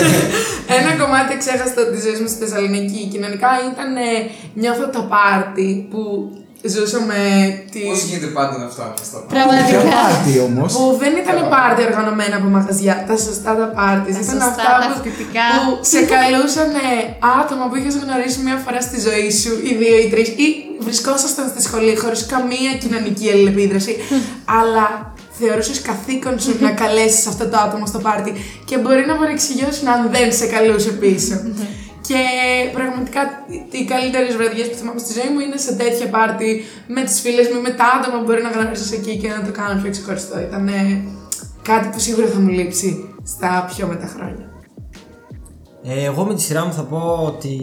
[0.78, 3.00] ένα κομμάτι εξέχασα της ζωής μου στη Θεσσαλονίκη.
[3.12, 4.16] Κοινωνικά ήταν ε,
[4.60, 6.00] νιώθω τα πάρτι που
[6.74, 7.16] ζούσαμε
[7.72, 7.80] τη.
[7.80, 9.78] Πώς γίνεται πάντα να φτάνουμε στα Για Πραγματικά.
[9.96, 10.70] πάρτι όμως.
[10.76, 14.08] Που δεν ήταν πάρτι οργανωμένα από μαγαζιά, τα σωστά τα πάρτι.
[14.12, 15.46] Τα Ήταν σωστά, αυτά τα που, φοιτητικά.
[15.64, 16.70] που σε καλούσαν
[17.40, 20.46] άτομα που είχες γνωρίσει μία φορά στη ζωή σου, ή δύο ή τρεις, ή
[20.86, 23.92] βρισκόσασταν στη σχολή χωρίς καμία κοινωνική αλληλεπίδραση,
[24.58, 24.86] αλλά
[25.38, 28.32] θεωρούσες καθήκον σου να καλέσεις αυτό το άτομο στο πάρτι
[28.68, 31.36] και μπορεί να παρεξηγιώσουν αν δεν σε καλούσε πίσω.
[32.08, 32.22] Και
[32.76, 33.20] πραγματικά
[33.70, 36.50] οι καλύτερες βραδιές που θυμάμαι στη ζωή μου είναι σε τέτοια πάρτι
[36.94, 39.50] με τις φίλες μου, με τα άτομα που μπορεί να γνωρίσει εκεί και να το
[39.58, 40.36] κάνω πιο ξεχωριστό.
[40.48, 40.66] Ήταν
[41.70, 42.90] κάτι που σίγουρα θα μου λείψει
[43.34, 44.44] στα πιο μετά χρόνια.
[45.88, 47.56] Ε, εγώ με τη σειρά μου θα πω ότι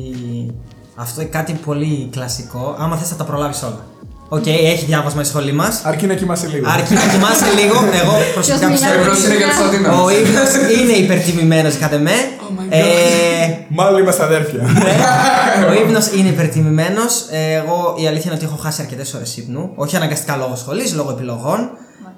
[0.96, 2.76] αυτό είναι κάτι πολύ κλασικό.
[2.80, 3.84] Άμα θες θα τα προλάβεις όλα.
[4.30, 5.82] Οκ, έχει διάβασμα η σχολή μας.
[5.86, 6.70] Αρκεί να κοιμάσαι λίγο.
[6.70, 7.76] Αρκεί να κοιμάσαι λίγο.
[8.02, 8.98] Εγώ προσωπικά Ποιος πιστεύω.
[9.00, 10.04] μιλάει; Ευρώ είναι για τους αδύναμους.
[10.04, 12.12] Ο ύπνος είναι υπερτιμημένος κατά με.
[12.58, 12.78] Oh my God.
[12.78, 14.62] Ε, Μάλλον είμαστε αδέρφια.
[15.70, 17.26] ο ύπνος είναι υπερτιμημένος.
[17.32, 19.72] Εγώ η αλήθεια είναι ότι έχω χάσει αρκετές ώρες ύπνου.
[19.76, 21.70] Όχι αναγκαστικά λόγω σχολής, λόγω επιλογών.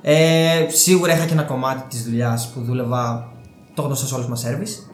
[0.01, 0.15] Ε,
[0.67, 3.27] σίγουρα είχα και ένα κομμάτι της δουλειάς που δούλευα
[3.73, 4.89] το γνωστός σε όλου μας service.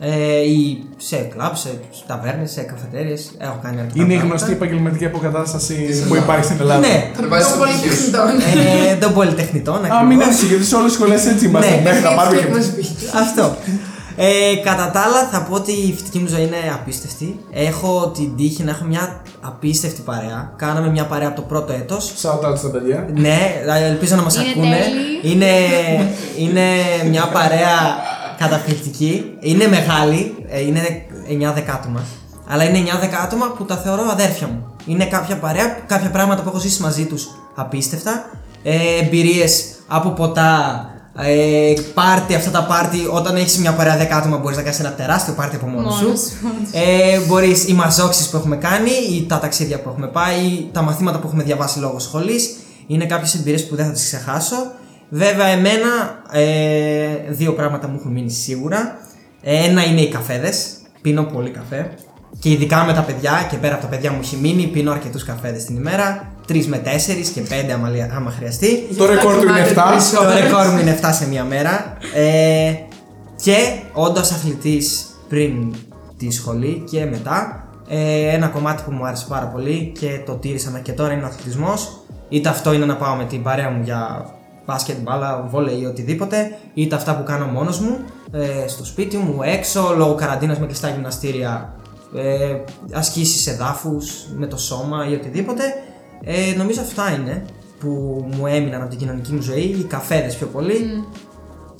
[0.00, 1.68] Ε, ή σε κλαμπ, σε
[2.06, 3.30] ταβέρνες, σε καφετέρειες.
[3.38, 4.02] Έχω κάνει αρκετά.
[4.04, 4.26] Είναι η πράγματα.
[4.36, 6.16] γνωστή επαγγελματική αποκατάσταση που Ελλάδα.
[6.24, 6.80] υπάρχει στην Ελλάδα.
[6.86, 8.10] Ναι, Των βάζεις των στο πτυχίο σου.
[8.10, 8.86] πολυτεχνητών.
[8.92, 10.26] ε, των πολυτεχνητών Α, μην ακριβώς.
[10.26, 11.74] έρθει, γιατί σε όλες τις σχολές έτσι είμαστε.
[11.74, 11.80] Ναι.
[11.82, 12.56] Μέχρι να πάρουμε Έτσι και.
[12.56, 12.82] μας πει.
[13.24, 13.44] Αυτό.
[14.20, 17.40] Ε, κατά τα άλλα, θα πω ότι η φοιτητική μου ζωή είναι απίστευτη.
[17.52, 20.52] Έχω την τύχη να έχω μια απίστευτη παρέα.
[20.56, 22.12] Κάναμε μια παρέα από το πρώτο έτος.
[22.22, 23.08] Shout out στα παιδιά.
[23.14, 23.38] Ναι,
[23.88, 24.76] ελπίζω να μας Είναι ακούνε.
[24.76, 25.32] τέλειοι.
[25.34, 25.50] Είναι,
[26.38, 26.62] είναι
[27.10, 27.96] μια παρέα
[28.38, 29.36] καταπληκτική.
[29.40, 30.80] Είναι μεγάλη, ε, είναι
[31.28, 32.00] 9-10 άτομα.
[32.48, 34.66] Αλλά είναι 9-10 άτομα που τα θεωρώ αδέρφια μου.
[34.86, 38.30] Είναι κάποια παρέα, κάποια πράγματα που έχω ζήσει μαζί τους απίστευτα.
[38.62, 40.80] Ε, εμπειρίες από ποτά,
[41.22, 43.06] ε, πάρτι, αυτά τα πάρτι.
[43.10, 46.02] Όταν έχεις μια παρέα 10 άτομα μπορείς να κάνεις ένα τεράστιο πάρτι από μόνος σου.
[46.04, 46.36] Μόνος σου.
[46.72, 50.82] Ε, μπορείς οι μαζόξεις που έχουμε κάνει, ή τα ταξίδια που έχουμε πάει, ή τα
[50.82, 52.56] μαθήματα που έχουμε διαβάσει λόγω σχολής.
[52.86, 54.56] Είναι κάποιες εμπειρίες που δεν θα τις ξεχάσω.
[55.08, 55.88] Βέβαια, εμένα
[56.32, 58.98] ε, δύο πράγματα μου έχουν μείνει σίγουρα.
[59.42, 60.66] Ε, Ένα είναι οι καφέδες.
[61.02, 61.90] Πίνω πολύ καφέ.
[62.38, 65.24] Και ειδικά με τα παιδιά, και πέρα από τα παιδιά μου έχει μείνει, πίνω αρκετούς
[65.24, 66.32] καφέδες την ημέρα.
[66.48, 68.86] Τρεις με τέσσερις και πέντε άμα, λι- άμα χρειαστεί.
[68.96, 69.74] Το ρεκόρ του είναι 7.
[70.14, 71.96] Το ρεκόρ μου είναι 7 σε μία μέρα.
[72.14, 72.72] Ε,
[73.42, 73.56] και
[73.92, 75.74] όντα αθλητής πριν
[76.16, 80.70] τη σχολή και μετά, ε, ένα κομμάτι που μου άρεσε πάρα πολύ και το τήρησα
[80.70, 82.00] μέχρι και τώρα είναι ο αθλητισμός.
[82.28, 84.26] Είτε αυτό είναι να πάω με την παρέα μου για
[84.66, 87.96] μπάσκετ, μπάλα, βόλεϊ ή οτιδήποτε, είτε αυτά που κάνω μόνος μου,
[88.32, 91.72] ε, στο σπίτι μου, έξω, λόγω καραντίνας με κλειστά γυμναστήρια,
[92.16, 92.56] ε,
[92.92, 95.62] ασκήσεις εδάφους με το σώμα ή οτιδήποτε.
[96.24, 97.44] Ε, νομίζω αυτά είναι
[97.80, 97.88] που
[98.36, 101.04] μου έμειναν από την κοινωνική μου ζωή, οι καφέδες πιο πολύ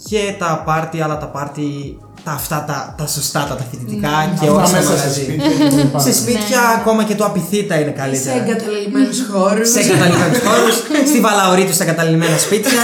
[0.09, 4.09] και τα πάρτι, αλλά τα πάρτι, τα αυτά τα, τα σωστά, τα, τα φοιτητικά
[4.41, 5.22] και Αυτά όχι στο μέσα σε μαγαζί.
[5.22, 5.47] σπίτια.
[5.49, 6.12] και δεν υπάρχουν.
[6.12, 8.36] Σε σπίτια, ακόμα και το απειθήτα είναι Σε καλύτερα.
[8.43, 9.68] εγκαταλελειμμένου χώρους.
[9.70, 10.74] Σε εγκαταλειμμένους χώρους,
[11.11, 12.80] στη Βαλαωρίτου, στα εγκαταλειμμένα σπίτια.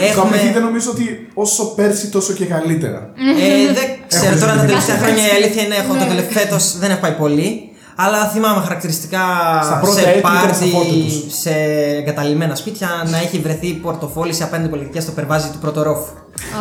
[0.00, 0.36] Το Έχουμε.
[0.36, 3.00] απαιτείται νομίζω ότι όσο πέρσι τόσο και καλύτερα.
[3.44, 4.66] Ε, δεν ξέρω τώρα τα ζήσει.
[4.70, 7.50] τελευταία χρόνια η αλήθεια είναι έχω το τελευταίο φέτος δεν έχω πάει πολύ.
[7.96, 9.20] Αλλά θυμάμαι χαρακτηριστικά
[9.64, 11.38] Στα πρώτα σε έτη ήταν στα πάρτι, φόρτα τους.
[11.40, 11.50] σε
[11.98, 16.12] εγκαταλειμμένα σπίτια να έχει βρεθεί πορτοφόλι σε απέναντι πολιτικέ στο περβάζι του πρώτου ρόφου.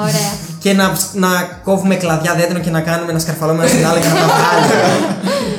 [0.02, 0.32] Ωραία.
[0.60, 1.28] Και να, να
[1.64, 5.06] κόβουμε κλαδιά δέντρων και να κάνουμε ένα σκαρφαλόμενο στην άλλη και να τα βγάλουμε.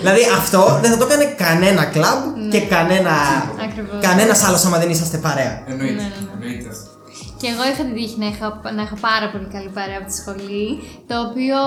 [0.01, 2.20] δηλαδή αυτό δεν θα το έκανε κανένα κλαμπ
[2.51, 3.11] και κανένα,
[3.68, 3.99] Ακριβώς.
[4.01, 5.62] κανένας άλλος άμα δεν είσαστε παρέα.
[5.68, 6.03] Εννοείται.
[7.45, 10.17] Και εγώ είχα την τύχη να έχω, να έχω πάρα πολύ καλή παρέα από τη
[10.21, 10.67] σχολή,
[11.11, 11.59] το οποίο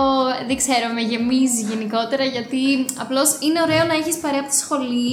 [0.48, 2.62] δεν ξέρω, με γεμίζει γενικότερα γιατί
[3.04, 5.12] απλώς είναι ωραίο να έχεις παρέα από τη σχολή,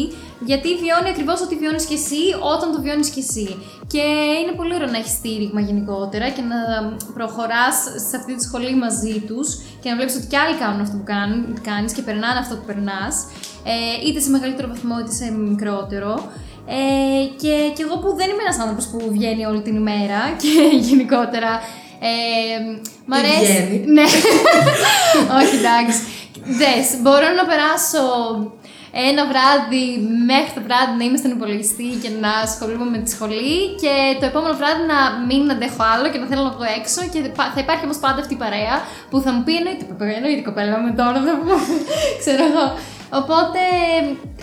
[0.51, 3.49] γιατί βιώνει ακριβώς ό,τι βιώνεις κι εσύ όταν το βιώνεις κι εσύ.
[3.93, 4.05] Και
[4.41, 6.59] είναι πολύ ωραίο να έχεις στήριγμα γενικότερα και να
[7.17, 7.77] προχωράς
[8.09, 9.47] σε αυτή τη σχολή μαζί τους
[9.81, 11.07] και να βλέπεις ότι κι άλλοι κάνουν αυτό που
[11.69, 13.15] κάνεις και περνάνε αυτό που περνάς,
[13.73, 13.75] ε,
[14.07, 16.13] είτε σε μεγαλύτερο βαθμό είτε σε μικρότερο.
[16.67, 20.53] Ε, και, και εγώ που δεν είμαι ένας άνθρωπος που βγαίνει όλη την ημέρα και
[20.89, 21.53] γενικότερα
[22.11, 22.15] ε,
[23.09, 23.53] μ' Ή αρέσει.
[23.53, 23.85] βγαίνει.
[23.97, 24.07] Ναι,
[25.41, 25.99] όχι εντάξει.
[26.61, 28.03] Δες, μπορώ να περάσω
[29.09, 29.85] ένα βράδυ
[30.31, 34.25] μέχρι το βράδυ να είμαι στον υπολογιστή και να ασχολούμαι με τη σχολή και το
[34.31, 34.99] επόμενο βράδυ να
[35.29, 38.19] μην αντέχω άλλο και να θέλω να βγω έξω και πα- θα υπάρχει όμως πάντα
[38.25, 38.75] αυτή η παρέα
[39.11, 41.55] που θα μου πει εννοείται, «Παπα, εννοείται κοπέλα με τώρα δεν μου,
[42.23, 42.65] ξέρω εγώ.
[43.21, 43.61] Οπότε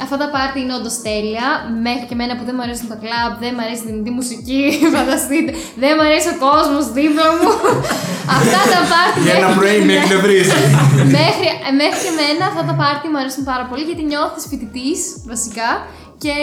[0.05, 1.47] αυτά τα πάρτι είναι όντως τέλεια.
[1.88, 4.62] Μέχρι και εμένα που δεν μου αρέσουν το κλαμπ, δεν μου αρέσει την indie μουσική,
[4.95, 5.51] φανταστείτε.
[5.84, 7.49] Δεν μου αρέσει ο κόσμος δίπλα μου.
[8.38, 9.18] αυτά τα πάρτι.
[9.26, 10.59] Για ένα μέχρι- πρωί με εκνευρίζει.
[11.18, 11.47] μέχρι,
[11.82, 14.99] μέχρι και εμένα αυτά τα πάρτι μου αρέσουν πάρα πολύ γιατί νιώθεις φοιτητής
[15.32, 15.70] βασικά
[16.24, 16.36] και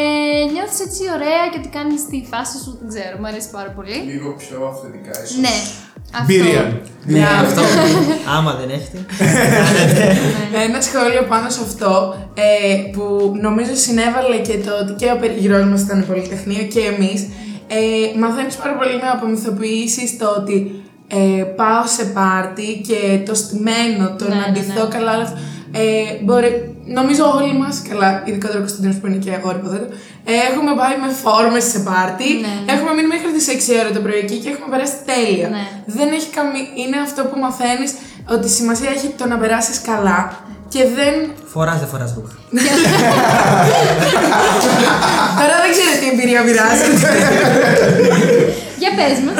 [0.54, 3.96] νιώθεις έτσι ωραία και ότι κάνεις τη φάση σου, δεν ξέρω, μου αρέσει πάρα πολύ.
[4.12, 5.38] Λίγο πιο αυθεντικά, ίσως.
[5.44, 5.56] Ναι,
[6.12, 6.24] αυτό.
[6.26, 6.80] Μπυρία.
[7.04, 7.61] Ναι, Αυτό.
[8.36, 8.98] Άμα δεν έχετε.
[10.66, 15.64] Ένα σχόλιο πάνω σε αυτό ε, που νομίζω συνέβαλε και το ότι και ο περιγυρός
[15.64, 17.20] μας ήταν πολυτεχνείο και εμείς
[17.66, 24.04] ε, μαθαίνεις πάρα πολύ να απομυθοποιήσεις το ότι ε, πάω σε πάρτι και το στημένο,
[24.18, 24.94] το Ναι, να ναι, ντυθώ ναι.
[24.94, 25.38] καλά όλα αυτά.
[25.72, 25.80] Ε,
[26.24, 26.50] μπορεί,
[26.98, 29.86] νομίζω όλοι μας, καλά, ειδικότερα ο Κωνσταντίνος που είναι και αγόρι υποθέτω,
[30.30, 32.72] ε, έχουμε πάει με φόρμες σε πάρτι, Ναι, ναι.
[32.74, 35.48] έχουμε μείνει μέχρι τις 6 ώρα το πρωί εκεί και έχουμε περάσει τέλεια.
[35.56, 35.64] Ναι.
[35.98, 36.66] Δεν έχει καμία.
[36.82, 37.90] Είναι αυτό που μαθαίνεις
[38.34, 40.20] ότι σημασία έχει το να περάσεις καλά
[40.72, 41.14] και δεν.
[41.52, 42.34] Φοράς, δεν φοράς ρούχα.
[45.38, 46.90] Τώρα δεν ξέρω τι εμπειρία μοιράζει.
[48.82, 49.36] Για πες μας.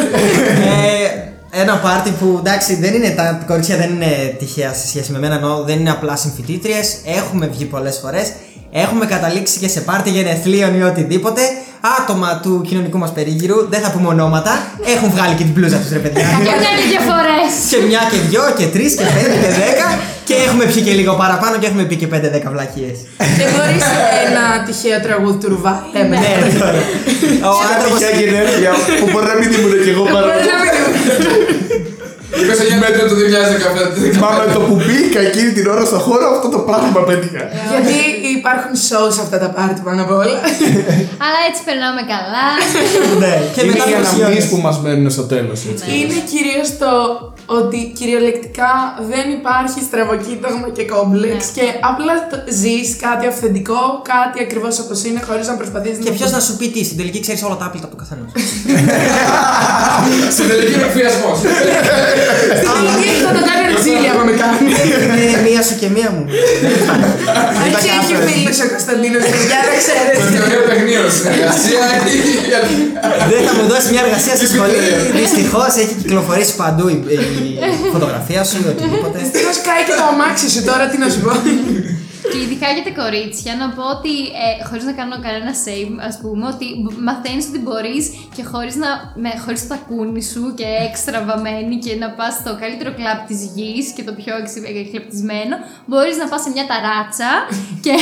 [1.59, 5.18] Ε, ένα πάρτι που εντάξει δεν είναι τα κορίτσια δεν είναι τυχαία σε σχέση με
[5.18, 6.80] μένα, ενώ δεν είναι απλά συμφοιτήτριε.
[7.04, 8.32] Έχουμε βγει πολλές φορές.
[8.72, 11.40] Έχουμε καταλήξει και σε πάρτι γενεθλίων ή οτιδήποτε.
[12.00, 14.52] Άτομα του κοινωνικού μας περίγυρου, δεν θα πούμε ονόματα,
[14.96, 16.22] έχουν βγάλει και την πλούζα τους ρε παιδιά.
[16.22, 17.50] Και μια και δύο φορές.
[17.70, 19.86] και μια και δυο και τρεις και πέντε και δέκα.
[20.28, 22.98] Και έχουμε πιει και λίγο παραπάνω και έχουμε πει και πέντε-δέκα βλακίες.
[23.38, 23.86] και μπορείς
[24.26, 25.74] ένα τυχαίο τραγούδι του Ρουβά.
[25.94, 26.16] Λέμε.
[26.22, 26.80] ναι, τώρα.
[27.50, 27.94] Ο Κάτι άνθρωπο.
[27.96, 30.26] τυχαία και ενέργεια που μπορεί να μην ήμουν και εγώ Μπορεί παρά.
[30.52, 30.76] να μην-
[32.32, 34.18] 29 μέτρα το 2015.
[34.22, 37.42] Μα με το που μπήκα εκείνη την ώρα στο χώρο αυτό το πράγμα πέτυχα.
[37.72, 37.96] Γιατί
[38.41, 40.39] υπάρχουν shows σε αυτά τα πάρτι πάνω απ' όλα.
[41.24, 42.47] Αλλά έτσι περνάμε καλά.
[43.22, 45.59] Ναι, και Είναι μετά οι από αναμνήσεις που μας μένουν στο τέλος.
[45.70, 45.84] έτσι.
[45.99, 46.91] Είναι κυρίως το
[47.59, 48.72] ότι κυριολεκτικά
[49.11, 52.14] δεν υπάρχει στραβοκοίταγμα και κόμπλεξ και απλά
[52.61, 53.80] ζεις κάτι αυθεντικό,
[54.14, 57.20] κάτι ακριβώς όπως είναι, χωρίς να προσπαθείς Και ποιος να σου πει τι, στην τελική
[57.20, 58.26] ξέρεις όλα τα άπλυτα του καθενό.
[60.34, 61.30] Στην τελική είναι εκφιασμό.
[63.03, 64.57] Τι θα το κάνει Ρετζίλια άμα με κάνει.
[65.22, 66.24] Είναι μία σου και μία μου.
[67.62, 70.12] Δεν Έχει έχει υπάρχει φίλου ο Κωνσταντίνο, παιδιά, δεν Το ξέρετε.
[70.36, 72.16] θεωρείο παιχνίων συνεργασία ή.
[73.30, 74.78] Δεν θα μου δώσει μια εργασία στη σχολή.
[75.20, 76.96] Δυστυχώς έχει κυκλοφορήσει παντού η,
[77.86, 79.18] η φωτογραφία σου ή οτιδήποτε.
[79.46, 81.32] Πώ κάει και το αμάξι σου τώρα, τι να σου πω.
[82.32, 84.14] Και ειδικά για τα κορίτσια, να πω ότι
[84.44, 86.66] ε, χωρίς να κάνω κανένα save, ας πούμε, ότι
[87.08, 88.04] μαθαίνεις ότι μπορείς
[88.36, 88.74] και χωρίς
[89.22, 93.40] με, χωρίς το τακούνι σου και έξτρα βαμμένη και να πας στο καλύτερο κλαμπ της
[93.54, 95.54] γης και το πιο εξ- εκλεπτισμένο,
[95.90, 97.30] μπορείς να πας σε μια ταράτσα
[97.86, 97.94] και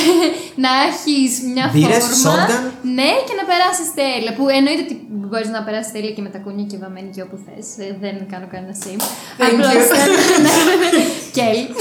[0.64, 2.46] να έχεις μια Μπύρες, φόρμα.
[2.48, 2.64] shotgun.
[2.98, 4.32] Ναι, και να περάσεις τέλεια.
[4.38, 4.94] Που εννοείται ότι
[5.28, 7.66] μπορείς να περάσεις τέλεια και με τακούνια και βαμμένη και όπου θες.
[8.02, 9.02] Δεν κάνω κανένα save.
[9.40, 9.96] Thank Απλώς, you.
[10.44, 10.52] ναι,
[10.82, 11.04] ναι, ναι.
[11.36, 11.60] Κέλ.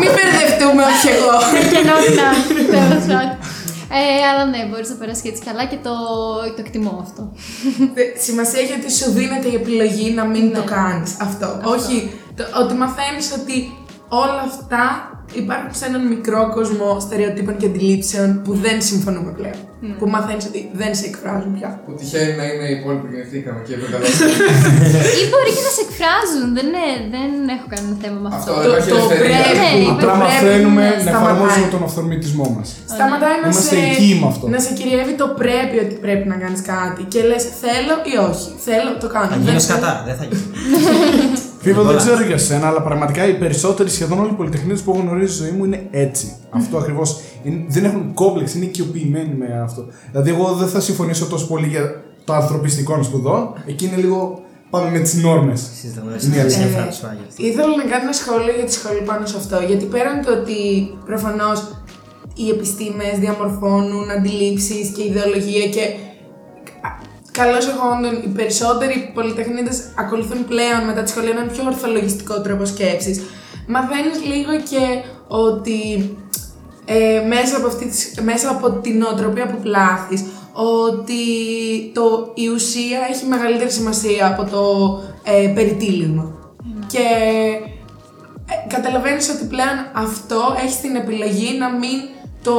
[0.00, 1.34] Μην μπερδευτούμε, όχι εγώ.
[1.72, 2.28] και νόμινα.
[2.74, 3.36] Τέλος πάντων.
[3.98, 5.94] Ε, αλλά ναι, μπορείς να περάσεις έτσι καλά και το,
[6.56, 7.32] το εκτιμώ αυτό.
[8.26, 11.60] Σημασία έχει ότι σου δίνεται η επιλογή να μην το κάνεις αυτό.
[11.64, 11.96] Όχι,
[12.36, 13.76] το- ότι μαθαίνεις ότι
[14.08, 14.82] όλα αυτά
[15.42, 19.58] υπάρχουν σε έναν μικρό κόσμο στερεοτύπων και αντιλήψεων που δεν συμφωνούμε πλέον.
[19.98, 21.68] Που μαθαίνεις ότι δεν σε εκφράζουν πια.
[21.86, 24.04] Που τυχαίνει να είναι οι υπόλοιποι που γεννηθήκαμε και επικαλώ.
[25.20, 26.46] Ή μπορεί και να σε εκφράζουν.
[26.56, 28.50] Δεν, είναι- δεν έχω κανένα θέμα με αυτό.
[28.52, 29.40] Αυτό δεν υπάρχει το ελευθερία.
[29.46, 29.78] πρέπει.
[29.84, 31.24] Ναι, Απλά πρέπει μαθαίνουμε να να σταματάει.
[31.24, 32.66] εφαρμόζουμε τον αυθορμητισμό μας.
[32.94, 34.44] Σταματάει να Είμαστε σε, εκεί με αυτό.
[34.54, 37.00] να σε κυριεύει το πρέπει ότι πρέπει να κάνεις κάτι.
[37.12, 38.48] Και λες θέλω ή όχι.
[38.66, 39.26] Θέλω, το κάνω.
[39.32, 39.66] Θα Δεν γίνω θέλω.
[39.68, 40.44] σκατά, δεν θα γίνω.
[41.64, 41.98] Φίβο, δεν Πολλά.
[41.98, 45.42] ξέρω για σένα, αλλά πραγματικά οι περισσότεροι, σχεδόν όλοι οι πολυτεχνίδε που έχω γνωρίσει στη
[45.44, 46.36] ζωή μου είναι έτσι.
[46.50, 47.20] Αυτό ακριβώς.
[47.68, 49.86] Δεν έχουν κόμπλεξ, είναι οικειοποιημένοι με αυτό.
[50.10, 53.52] Δηλαδή, εγώ δεν θα συμφωνήσω τόσο πολύ για το ανθρωπιστικό σπουδών.
[53.66, 54.42] Εκεί είναι λίγο.
[54.70, 55.70] Πάμε με τις νόρμες.
[55.80, 56.66] Συζητάμε Είναι η αλήθεια.
[56.66, 57.26] Ε, φράτη σου, Άγιο.
[57.36, 59.56] Ήθελα να κάνω ένα σχόλιο για τη σχολή πάνω σε αυτό.
[59.66, 60.58] Γιατί πέραν το ότι
[61.04, 61.58] προφανώς
[62.34, 65.84] οι επιστήμες διαμορφώνουν αντιλήψεις και ιδεολογία και
[67.38, 73.22] Καλώς εχόντων, οι περισσότεροι πολυτεχνίτες ακολουθούν πλέον μετά τη σχολή έναν πιο ορθολογιστικό τρόπο σκέψης.
[73.66, 74.84] Μαθαίνεις λίγο και
[75.28, 75.80] ότι
[76.84, 81.22] ε, μέσα, από αυτή, τη- μέσα από την νοοτροπία που πλάθεις ότι
[81.94, 84.62] το, η ουσία έχει μεγαλύτερη σημασία από το
[85.24, 86.32] ε, περιτύλιγμα.
[86.86, 86.98] Και
[88.50, 91.98] ε, καταλαβαίνεις ότι πλέον αυτό έχει την επιλογή να μην,
[92.42, 92.54] το,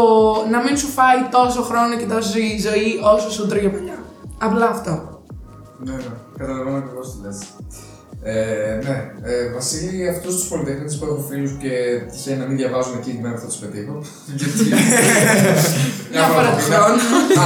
[0.52, 3.98] να μην σου φάει τόσο χρόνο και τόση ζωή όσο σου τρώγε παλιά.
[4.38, 5.24] Απλά αυτό.
[5.78, 6.04] Ναι, ναι,
[6.38, 7.38] καταλαβαίνω ακριβώς τι λες.
[8.24, 11.70] Ε, ναι, ε, Βασίλη, αυτούς τους πολυτεχνίτες που έχω φίλου και
[12.12, 14.02] τυχαίνει να μην διαβάζουν εκεί τη μέρα που θα τους πετύχω.
[14.38, 14.64] Γιατί;
[16.12, 16.94] Μια φορά το χρόνο.
[17.42, 17.46] Α,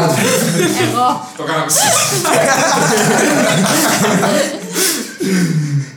[0.88, 1.08] Εγώ.
[1.38, 1.88] Το κάναμε εσύ.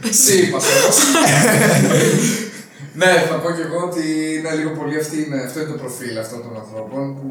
[0.08, 0.96] Εσύ είπα όμως.
[3.00, 4.04] Ναι, θα πω και εγώ ότι
[4.36, 7.26] είναι λίγο πολύ αυτή, είναι, αυτό είναι το προφίλ αυτών των ανθρώπων που.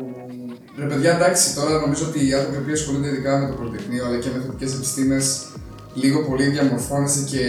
[0.79, 4.17] Ρε παιδιά, εντάξει, τώρα νομίζω ότι οι άνθρωποι που ασχολούνται ειδικά με το Πολυτεχνείο αλλά
[4.23, 5.25] και με θετικές επιστήμες
[6.01, 7.43] λίγο πολύ διαμορφώνεσαι και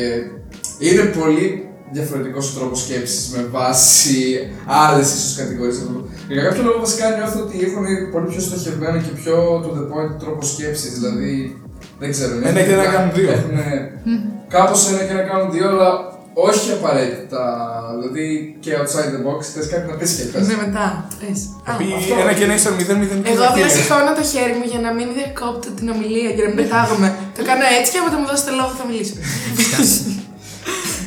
[0.87, 1.47] είναι πολύ
[1.93, 4.19] διαφορετικός ο τρόπος σκέψης με βάση
[4.67, 5.77] άλλες ίσως κατηγορίες.
[6.29, 9.35] Για κάποιο λόγο βασικά νιώθω ότι έχουν πολύ πιο στοχευμένο και πιο
[9.65, 10.93] to the point τρόπο σκέψης.
[10.99, 11.61] Δηλαδή,
[12.01, 12.33] δεν ξέρω.
[12.37, 13.31] Ένα και ένα κάνουν δύο.
[13.31, 13.57] Έχουν
[14.49, 17.43] κάπως ένα και ένα κάνουν δύο, αλλά όχι απαραίτητα.
[17.99, 20.47] Δηλαδή και outside the box θες κάτι να πεις και πες.
[20.49, 20.87] Ναι, μετά.
[21.21, 21.39] Πες.
[21.69, 22.15] Α, Πει αυτό.
[22.23, 24.67] ένα και ένα ίσον μηδέν μηδέν και Εγώ ένα απλά και- σηκώνω το χέρι μου
[24.73, 27.09] για να μην διακόπτω την ομιλία και να μην πετάγομαι.
[27.37, 29.15] το κάνω έτσι και άμα μου δώσετε λόγο θα μιλήσω.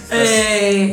[0.09, 0.85] ε,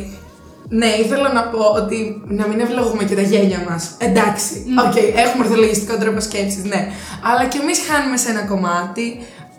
[0.69, 3.91] ναι, ήθελα να πω ότι να μην ευλογούμε και τα γένια μας.
[3.99, 4.53] Εντάξει,
[4.87, 6.89] οκ, έχουμε ορθολογιστικό τρόπο σκέψης, ναι.
[7.23, 9.07] Αλλά και εμείς χάνουμε σε ένα κομμάτι.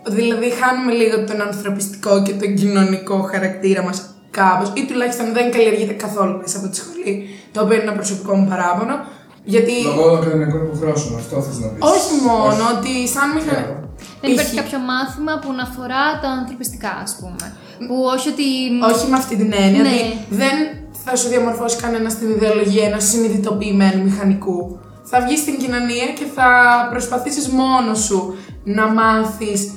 [0.08, 5.96] Δηλαδή, χάνουμε λίγο τον ανθρωπιστικό και τον κοινωνικό χαρακτήρα μας κάπως, ή τουλάχιστον δεν καλλιεργείται
[6.04, 7.14] καθόλου μέσα από τη σχολή.
[7.52, 8.94] Το οποίο είναι ένα προσωπικό μου παράπονο.
[9.52, 9.76] Γιατί.
[9.96, 11.82] Λόγω ακαδημαϊκών υποχρεώσεων, αυτό θες να πεις.
[11.94, 13.66] Όχι μόνο, ότι σαν μηχανή.
[14.20, 17.44] Δεν υπάρχει κάποιο μάθημα που να αφορά τα ανθρωπιστικά, ας πούμε.
[17.86, 18.46] Που όχι ότι.
[18.92, 19.82] Όχι με αυτή την έννοια.
[19.82, 19.88] Ναι.
[19.88, 20.02] ότι
[20.40, 20.56] δεν
[21.04, 24.78] θα σου διαμορφώσει κανένα την ιδεολογία ενός συνειδητοποιημένου μηχανικού.
[25.10, 26.48] Θα βγεις στην κοινωνία και θα
[26.90, 29.72] προσπαθήσεις μόνος σου να μάθεις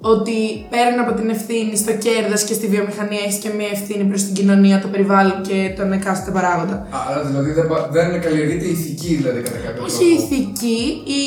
[0.00, 4.22] ότι πέραν από την ευθύνη στο κέρδος και στη βιομηχανία έχεις και μια ευθύνη προς
[4.24, 6.86] την κοινωνία, το περιβάλλον και τον εκάστοτε παράγοντα.
[7.08, 10.22] Άρα δηλαδή δεν, πα- δεν καλλιεργείται η ηθική δηλαδή κατά κάποιο Όχι η τρόπο.
[10.34, 10.80] ηθική,
[11.20, 11.22] η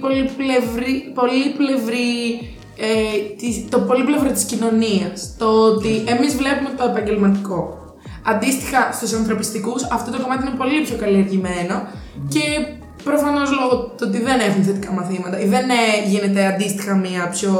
[0.00, 2.08] πολυπλευρή, πολύπλευρη,
[2.86, 2.88] ε,
[3.40, 5.16] της- το πολύπλευρο της κοινωνίας.
[5.38, 7.60] Το ότι εμείς βλέπουμε το επαγγελματικό.
[8.32, 11.76] Αντίστοιχα στους ανθρωπιστικούς, αυτό το κομμάτι είναι πολύ πιο καλλιεργημένο
[12.34, 12.44] και
[13.04, 17.52] προφανώς λόγω του ότι δεν έχουν θετικά μαθήματα ή δεν ε, γίνεται αντίστοιχα μια πιο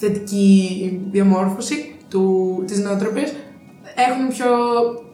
[0.00, 2.24] θετική διαμόρφωση του,
[2.66, 3.32] της νοοτροπίας,
[4.08, 4.46] έχουν πιο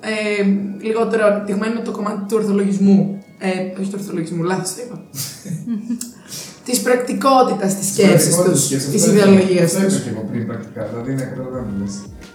[0.01, 0.45] ε,
[0.81, 3.19] λιγότερο ανεπτυγμένο το κομμάτι του ορθολογισμού.
[3.39, 5.03] Ε, όχι του ορθολογισμού, λάθος το είπα.
[6.67, 10.03] της πρακτικότητας της σκέψης Πραγματικότητα τους, σκέψης, της αυτό ιδεολογίας Αυτό είπα τους.
[10.05, 10.83] και εγώ πριν πρακτικά.
[10.91, 11.87] Δηλαδή είναι καταλαβαίνω.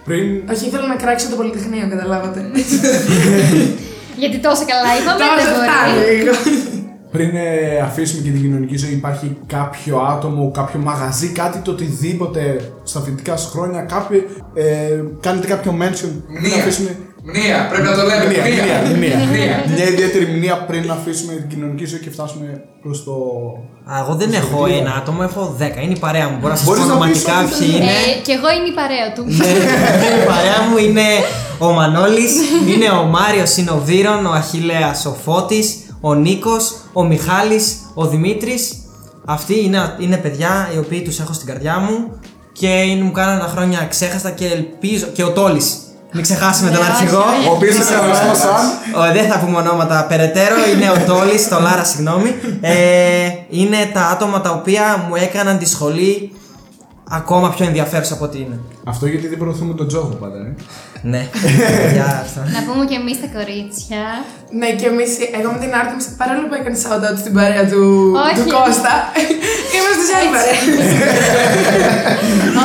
[0.04, 2.40] Πριν Όχι, ήθελα να κράξω το Πολυτεχνείο, καταλάβατε.
[4.22, 6.79] Γιατί τόσο καλά είπαμε, Τώρα δεν δεν φτάνει μπορεί.
[7.12, 7.30] Λίγο.
[7.30, 12.72] Πριν ε, αφήσουμε και την κοινωνική ζωή, υπάρχει κάποιο άτομο, κάποιο μαγαζί, κάτι το οτιδήποτε
[12.82, 14.18] στα φοιτητικά σου χρόνια, κάποιο,
[14.54, 16.54] ε, κάνετε κάποιο mention πριν Μνήα.
[16.62, 16.96] αφήσουμε.
[17.24, 18.24] Μνήα, πρέπει να το λέμε.
[18.24, 19.16] Μνήα, μνήα, μνήα.
[19.26, 19.64] Μνήα.
[19.76, 23.12] Μια ιδιαίτερη μνήα πριν να αφήσουμε την κοινωνική ζωή και φτάσουμε προς το.
[23.92, 24.78] Α, εγώ δεν έχω βιβλίο.
[24.80, 25.80] ένα άτομο, έχω δέκα.
[25.80, 26.36] Είναι η παρέα μου.
[26.40, 27.74] Μπορώ να σας πω Μπορείς να πεις ονομαστικά ό,τι ποιοι θέλεις.
[27.76, 27.84] είναι.
[27.84, 29.22] Ε, και εγώ είναι η παρέα του.
[29.40, 29.50] Ναι,
[30.22, 31.08] η παρέα μου είναι
[31.58, 32.32] ο Μανώλης,
[32.72, 35.66] είναι ο Μάριος, είναι ο Βύρον, ο Αχιλέας, ο Φώτης,
[36.00, 38.72] ο Νίκος, ο Μιχάλης, ο Δημήτρης.
[39.24, 42.18] Αυτοί είναι, είναι παιδιά οι οποίοι τους έχω στην καρδιά μου
[42.52, 45.06] και είναι, μου κάνανε τα χρόνια ξέχαστα και ελπίζω.
[45.06, 45.74] και ο Τόλης.
[46.12, 47.18] Μην ξεχάσουμε τον Ναι, όχι, αρχηγό.
[47.18, 47.48] όχι.
[47.48, 48.54] Ο οποίος είναι γνωστός σαν.
[48.96, 52.34] Ο, δεν θα πούμε ονόματα περαιτέρω, είναι ο Τόλης, το Λάρα, συγγνώμη.
[52.60, 52.74] Ε,
[53.50, 56.32] είναι τα άτομα τα οποία μου έκαναν τη σχολή
[57.18, 58.58] ακόμα πιο ενδιαφέρουσα από ό,τι είναι.
[58.84, 60.54] Αυτό γιατί δεν προωθούμε τον τζόγο πάντα, ε.
[61.12, 61.22] Ναι,
[61.96, 62.40] για αυτό.
[62.56, 64.02] Να πούμε και εμείς τα κορίτσια.
[64.60, 67.82] Ναι, και εμείς, εγώ με την Άρτεμις, παρόλο που έκανε shout out στην παρέα του,
[68.24, 68.34] Όχι.
[68.38, 68.94] του Κώστα,
[69.74, 70.58] είμαστε σε άλλη παρέα.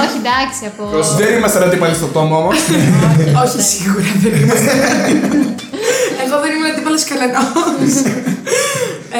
[0.02, 0.84] Όχι, εντάξει, από.
[1.22, 2.58] Δεν είμαστε αντίπαλοι στο τόμο όμως.
[3.44, 4.72] Όχι, σίγουρα δεν είμαστε.
[6.24, 7.44] Εγώ δεν ήμουν αντίπαλος κανένας.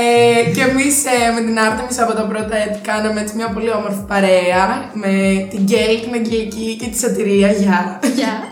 [0.06, 0.96] Ε, και εμείς
[1.36, 5.14] με την Άρτεμις από τα πρώτα έτη κάναμε έτσι μια πολύ όμορφη παρέα με
[5.52, 7.50] την Γκέλ, την Αγγελική και τη Σωτηρία.
[7.52, 8.00] Γεια.
[8.20, 8.34] Γεια.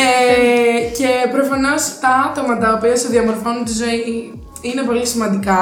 [0.00, 4.00] Ε, και προφανώς τα άτομα τα οποία σου διαμορφώνουν τη ζωή
[4.60, 5.60] είναι πολύ σημαντικά.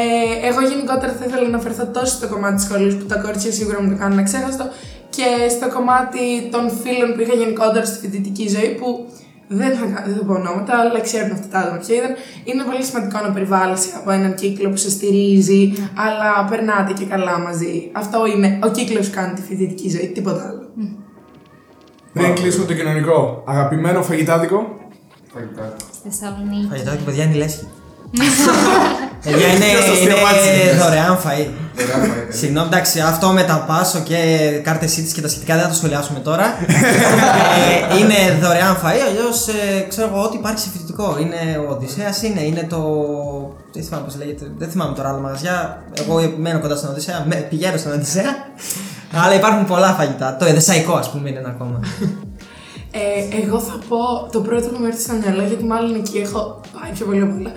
[0.00, 3.52] Ε, εγώ γενικότερα θα ήθελα να αναφερθώ τόσο στο κομμάτι της σχολής που τα κορίτσια
[3.52, 4.64] σίγουρα μου το κάνουν αξέχαστο
[5.16, 8.86] και στο κομμάτι των φίλων που είχα γενικότερα στη φοιτητική ζωή που
[9.48, 12.10] δεν θα, δεν θα πω ονόματα, αλλά ξέρουν αυτά τα άτομα ποια ήταν.
[12.44, 17.38] Είναι πολύ σημαντικό να περιβάλλεσαι από έναν κύκλο που σε στηρίζει, αλλά περνάτε και καλά
[17.38, 17.90] μαζί.
[17.92, 20.62] Αυτό είναι ο κύκλος που κάνει τη φοιτητική ζωή, τίποτα άλλο.
[22.12, 24.76] Πριν κλείσουμε το κοινωνικό, αγαπημένο φαγητάδικο.
[25.32, 25.76] Φαγητά.
[25.92, 26.68] Στη Θεσσαλονίκη.
[26.70, 27.66] Φαγητάκι, παιδιά, είναι η λέσχη.
[29.24, 30.76] Παιδιά, είναι, Ποιος το είναι στοιχημάτισε.
[30.82, 31.46] δωρεάν φαΐ.
[31.82, 32.36] Ωραία φαγητά.
[32.38, 34.16] Συγγνώμη, εντάξει, αυτό με τα πάσο και
[34.62, 36.44] κάρτε σίτη και τα σχετικά δεν θα το σχολιάσουμε τώρα.
[37.92, 39.38] ε, είναι δωρεάν φαΐ, αλλιώς
[39.88, 41.16] ξέρω εγώ ό,τι υπάρχει σε φοιτητικό.
[41.20, 42.80] Είναι ο Οδυσσέας, είναι, είναι το.
[43.72, 45.82] Δεν θυμάμαι πώς λέγεται, δεν θυμάμαι τώρα άλλα μαγαζιά.
[46.00, 48.30] Εγώ μένω κοντά στον Οδυσσέα, με- πηγαίνω στον Οδυσσέα.
[49.24, 50.36] Αλλά υπάρχουν πολλά φαγητά.
[50.38, 51.80] Το εδεσαϊκό, ας πούμε, είναι ένα ακόμα.
[52.90, 53.96] Ε, εγώ θα πω
[54.32, 57.36] το πρώτο που μου έρθει στο μυαλό, γιατί μάλλον εκεί έχω πάει πιο πολύ απ'
[57.38, 57.52] όλα,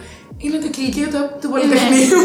[0.45, 2.19] Είναι το κηλικείο του, του Πολυτεχνείου.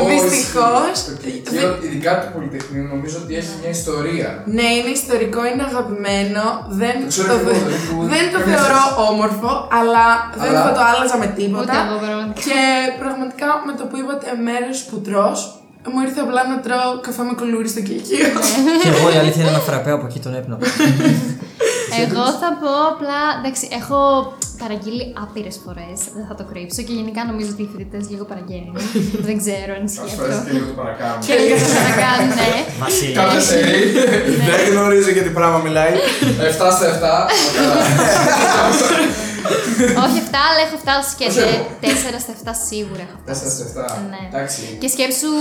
[0.00, 0.94] Όχι, Δυστυχώς.
[1.08, 4.28] Το κηλικείο, ειδικά του Πολυτεχνείου, νομίζω ότι έχει μια ιστορία.
[4.56, 6.44] Ναι, είναι ιστορικό, είναι αγαπημένο.
[6.80, 9.00] Δεν Το ξέρω το, και δε- εγώ, δεν του- δεν το καμία θεωρώ σχέση.
[9.10, 10.06] όμορφο, αλλά,
[10.42, 11.74] δεν Αλλά- θα το άλλαζα με Ούτε τίποτα.
[11.86, 12.38] εγώ πραγματικά.
[12.46, 12.60] Και
[13.02, 15.38] πραγματικά με το που είπατε μέρος που τρως,
[15.92, 18.26] μου ήρθε απλά να τρώω καφέ με κουλούρι στο κηλικείο.
[18.82, 20.56] Και εγώ η αλήθεια είναι ένα φραπέ από εκεί τον έπαιρνα.
[22.04, 23.98] Εγώ θα πω απλά, εντάξει, έχω
[24.62, 28.76] παραγγείλει άπειρες φορές, δεν θα το κρύψω και γενικά νομίζω ότι οι φοιτητές λίγο παραγγέλνουν.
[29.28, 30.20] δεν ξέρω αν ισχύει Ας αυτό.
[30.20, 31.16] φορέσει και λίγο το παρακάνω.
[31.26, 32.50] Και λίγο θα τα κάνουν, ναι.
[32.84, 33.14] Βασίλη.
[33.20, 33.80] Κάθε σερί,
[34.48, 35.94] Δεν γνωρίζω για τι πράγμα μιλάει.
[35.94, 37.04] 7 στα 7.
[40.04, 41.66] Όχι 7, αλλά έχω φτάσει και Όχι εγώ.
[41.80, 41.86] 4
[42.24, 43.44] στα 7 σίγουρα έχω 4 φτάσει.
[43.72, 44.12] στα 7.
[44.12, 44.22] Ναι.
[44.30, 44.60] Εντάξει.
[44.80, 45.32] Και σκέψου,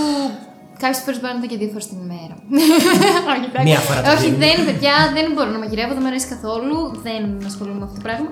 [0.81, 2.35] κάποιες φορές μπορεί να είναι και δύο φορές την ημέρα.
[3.31, 3.67] Όχι, εντάξει.
[3.69, 4.39] Μία φορά το Όχι, δίνει.
[4.43, 6.77] δεν, παιδιά, δεν μπορώ να μαγειρεύω, δεν μου αρέσει καθόλου.
[7.07, 8.29] Δεν ασχολούμαι με αυτό το πράγμα.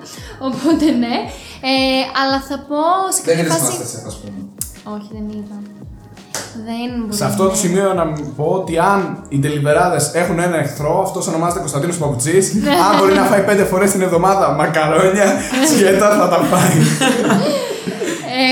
[0.48, 1.16] Οπότε ναι.
[1.70, 2.82] Ε, αλλά θα πω
[3.14, 3.76] σε Δεν κάποια είδες φάση.
[3.76, 4.38] Masterchef, ας πούμε.
[4.94, 5.56] Όχι, δεν είδα.
[6.68, 7.62] Δεν μπορεί Σε αυτό το ναι.
[7.62, 12.44] σημείο να μην πω ότι αν οι τελιβεράδες έχουν ένα εχθρό, αυτός ονομάζεται Κωνσταντίνος Παπουτσής,
[12.86, 15.26] αν μπορεί να φάει πέντε φορές την εβδομάδα μακαρόνια,
[15.70, 16.76] σκέτα θα τα φάει.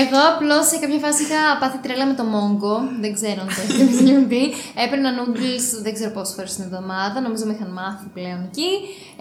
[0.03, 2.75] Εγώ απλώς σε κάποια φάση είχα πάθει τρέλα με το Mongo.
[3.03, 3.83] Δεν ξέρω αν το έχετε
[4.31, 4.43] δει.
[4.83, 7.17] Έπαιρνα noodles δεν ξέρω πόσες φορές την εβδομάδα.
[7.25, 8.71] Νομίζω με είχαν μάθει πλέον εκεί.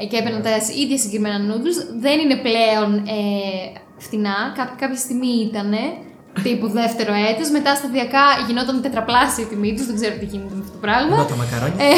[0.01, 0.51] Ε, και έπαιρνα τα
[0.83, 1.79] ίδια συγκεκριμένα noodles.
[2.05, 3.21] Δεν είναι πλέον ε,
[4.05, 4.37] φτηνά.
[4.57, 5.71] Κά- κάποια στιγμή ήταν
[6.43, 7.49] τύπου δεύτερο έτος.
[7.57, 9.87] Μετά σταδιακά γινόταν τετραπλάσια η τιμή τους.
[9.89, 11.14] Δεν ξέρω τι γίνεται με αυτό το πράγμα.
[11.17, 11.79] Εγώ τα μακαρόνια.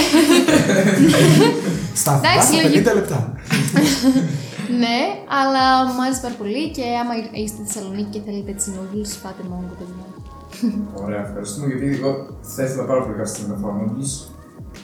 [2.00, 2.90] Στα Εντάξει, 50 λογικό.
[2.98, 3.18] λεπτά.
[4.82, 4.98] ναι,
[5.40, 7.12] αλλά μου άρεσε πάρα πολύ και άμα
[7.42, 10.06] είστε στη Θεσσαλονίκη και θέλετε έτσι noodles, πάτε Mongo, παιδιά.
[11.04, 12.10] Ωραία, ευχαριστούμε γιατί εγώ
[12.54, 14.12] θα ήθελα πάρα πολύ κάτι στην εφαρμογή noodles.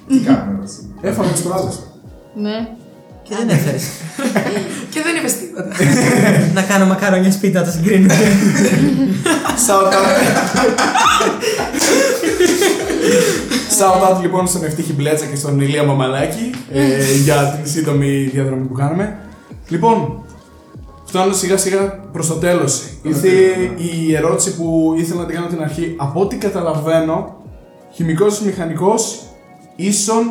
[0.09, 0.81] Τι κάνουμε έτσι.
[1.01, 1.77] Έφαγα τις προάλλες.
[2.45, 2.59] Ναι.
[3.27, 3.85] Και δεν έφερες.
[4.93, 5.69] και δεν είπες τίποτα.
[6.59, 8.15] να κάνω μακαρόνια σπίτι, να τα συγκρίνουμε.
[9.67, 10.07] Shout out.
[13.79, 18.67] Shout out λοιπόν στον Ευτύχη Μπλέτσα και στον Ηλία Μαμαλάκη ε, για την σύντομη διαδρομή
[18.67, 19.19] που κάναμε.
[19.69, 20.23] Λοιπόν,
[21.05, 22.83] φτάνω σιγά σιγά προς το τέλος.
[23.03, 23.29] Ήρθε
[23.77, 25.95] η ερώτηση που ήθελα να την κάνω την αρχή.
[25.99, 27.37] Από ό,τι καταλαβαίνω,
[27.93, 29.23] χημικός μηχανικός
[29.77, 30.25] ίσον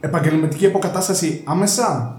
[0.00, 2.16] επαγγελματική αποκατάσταση άμεσα.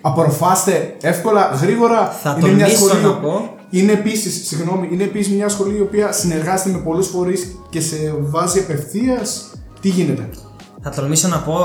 [0.00, 2.06] Απορροφάστε εύκολα, γρήγορα.
[2.10, 3.54] Θα Είναι μια τολμήσω σχολή να που- πω.
[3.70, 8.14] είναι επίσης, συγγνώμη, είναι επίσης μια σχολή η οποία συνεργάζεται με πολλούς φορείς και σε
[8.20, 9.50] βάζει απευθείας.
[9.80, 10.28] Τι γίνεται;
[10.82, 11.56] Θα τολμήσω να πω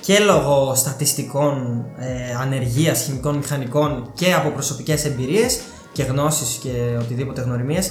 [0.00, 2.06] και λόγω στατιστικών ε,
[2.40, 5.60] ανεργίας χημικών μηχανικών και από προσωπικές εμπειρίες
[5.92, 6.70] και γνώσεις και
[7.00, 7.90] οτιδήποτε γνωριμίες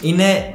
[0.00, 0.54] είναι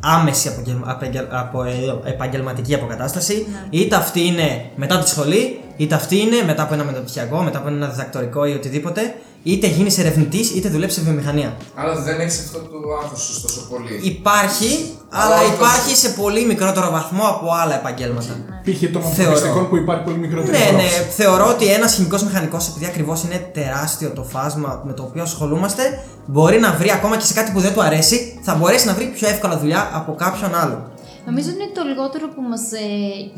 [0.00, 3.46] άμεση απογγελ- απεγγελ- απο- ε, επαγγελματική αποκατάσταση.
[3.70, 7.68] Είτε αυτή είναι μετά τη σχολή είτε αυτή είναι μετά από ένα μεταπτυχιακό, μετά από
[7.68, 9.14] ένα διδακτορικό ή οτιδήποτε
[9.52, 11.56] είτε γίνεις ερευνητής είτε δουλέψεις σε βιομηχανία.
[11.74, 14.00] Αλλά δεν έχεις αυτό το άγχο σου τόσο πολύ.
[14.02, 14.70] Υπάρχει,
[15.08, 18.32] αλλά Αλλά υπάρχει σε πολύ μικρότερο βαθμό από άλλα επαγγέλματα.
[18.64, 18.80] Π.χ.
[18.80, 19.06] των Θεωρώ.
[19.08, 20.88] ανθρωπιστικών που υπάρχει πολύ μικρότερη Ναι, ναι.
[20.88, 21.14] πρόοδος.
[21.14, 25.82] Θεωρώ ότι ένας χημικός μηχανικός, επειδή ακριβώς είναι τεράστιο το φάσμα με το οποίο ασχολούμαστε,
[26.26, 29.04] μπορεί να βρει ακόμα και σε κάτι που δεν του αρέσει, θα μπορέσει να βρει
[29.06, 30.90] πιο εύκολα δουλειά από κάποιον άλλο.
[31.26, 32.86] Νομίζω είναι το λιγότερο που μας ε,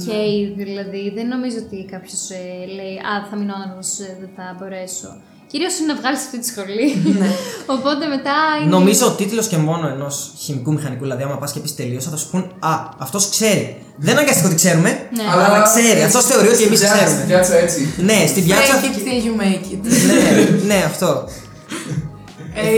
[0.05, 1.03] καίει, δηλαδή.
[1.17, 2.23] Δεν νομίζω ότι κάποιος
[2.79, 3.91] λέει Α, θα μείνω άνεργος,
[4.21, 5.09] δεν θα μπορέσω.
[5.51, 6.87] Κυρίως είναι να βγάλεις αυτή τη σχολή.
[7.77, 8.71] Οπότε μετά είναι.
[8.71, 12.17] Νομίζω ο τίτλος και μόνο ενός χημικού μηχανικού, δηλαδή, άμα πας και πεις τελείωσα, θα
[12.17, 13.77] σου πούν Α, αυτός ξέρει.
[13.97, 15.23] Δεν είναι αναγκαστικό ότι ξέρουμε, Ναι.
[15.33, 16.03] αλλά ξέρει.
[16.03, 17.17] Αυτός θεωρεί ότι εμείς Στην πιάτσα- ξέρουμε.
[17.17, 17.95] Στην πιάτσα έτσι.
[18.09, 18.75] Ναι, στην πιάτσα.
[18.81, 19.81] Fake it till you make it.
[20.09, 21.29] ναι, ναι, αυτό.
[22.55, 22.69] Ε,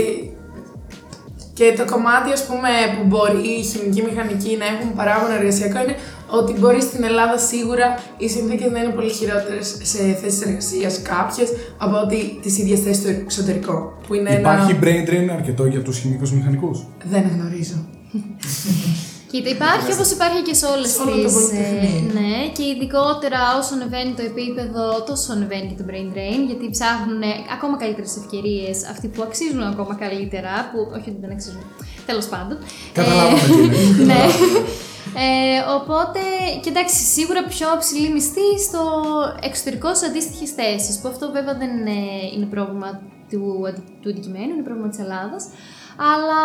[1.53, 5.95] και το κομμάτι, ας πούμε, που μπορεί οι χημικοί μηχανικοί να έχουν παράγωνα εργασιακό είναι
[6.31, 11.49] ότι μπορείς στην Ελλάδα σίγουρα οι συνθήκες να είναι πολύ χειρότερες σε θέσεις εργασίας κάποιες
[11.77, 13.97] από ότι τις ίδιες θέσεις στο εξωτερικό.
[14.07, 14.79] Που είναι Υπάρχει ένα.
[14.83, 17.85] brain drain αρκετό για τους χημικούς μηχανικούς; Δεν γνωρίζω.
[19.31, 21.33] Κοίτα, υπάρχει όπως υπάρχει και σε όλες Σε όλο το τις.
[21.33, 22.01] πολυτεχνείο.
[22.17, 27.21] ναι, και ειδικότερα όσο ανεβαίνει το επίπεδο, τόσο ανεβαίνει και το brain drain, γιατί ψάχνουν
[27.55, 30.51] ακόμα καλύτερες ευκαιρίες αυτοί που αξίζουν ακόμα καλύτερα.
[30.71, 31.63] Που όχι ότι δεν αξίζουν.
[32.09, 32.57] Τέλος πάντων.
[32.97, 33.77] Καταλάβαμε τι είναι.
[34.09, 34.21] ναι.
[35.25, 36.19] Ε, οπότε,
[36.61, 38.81] και εντάξει, σίγουρα πιο ψηλή μισθή στο
[39.41, 40.99] εξωτερικό σε αντίστοιχες θέσεις.
[40.99, 41.99] Που αυτό βέβαια δεν είναι,
[42.35, 45.43] είναι πρόβλημα του, αντι- του αντικειμένου, είναι πρόβλημα της Ελλάδας.
[46.11, 46.41] Αλλά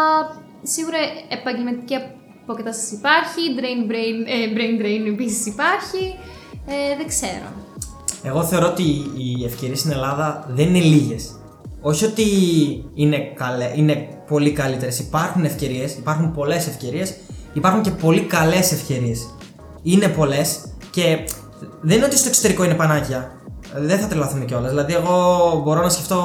[0.62, 0.98] σίγουρα
[1.28, 1.94] επαγγελματική
[2.42, 6.04] αποκατάσταση υπάρχει, drain, brain, ε, brain drain επίσης υπάρχει.
[6.66, 7.48] Ε, δεν ξέρω.
[8.22, 8.82] Εγώ θεωρώ ότι
[9.16, 11.40] οι ευκαιρίες στην Ελλάδα δεν είναι λίγες.
[11.80, 12.24] Όχι ότι
[12.94, 14.98] είναι, καλέ, είναι πολύ καλύτερες.
[14.98, 17.14] Υπάρχουν ευκαιρίες, υπάρχουν πολλές ευκαιρίες,
[17.56, 19.14] υπάρχουν και πολύ καλές ευκαιρίε.
[19.82, 21.18] Είναι πολλές και
[21.80, 23.30] δεν είναι ότι στο εξωτερικό είναι πανάκια.
[23.76, 24.70] Δεν θα τρελαθούμε κιόλας.
[24.70, 26.20] Δηλαδή, εγώ μπορώ να σκεφτώ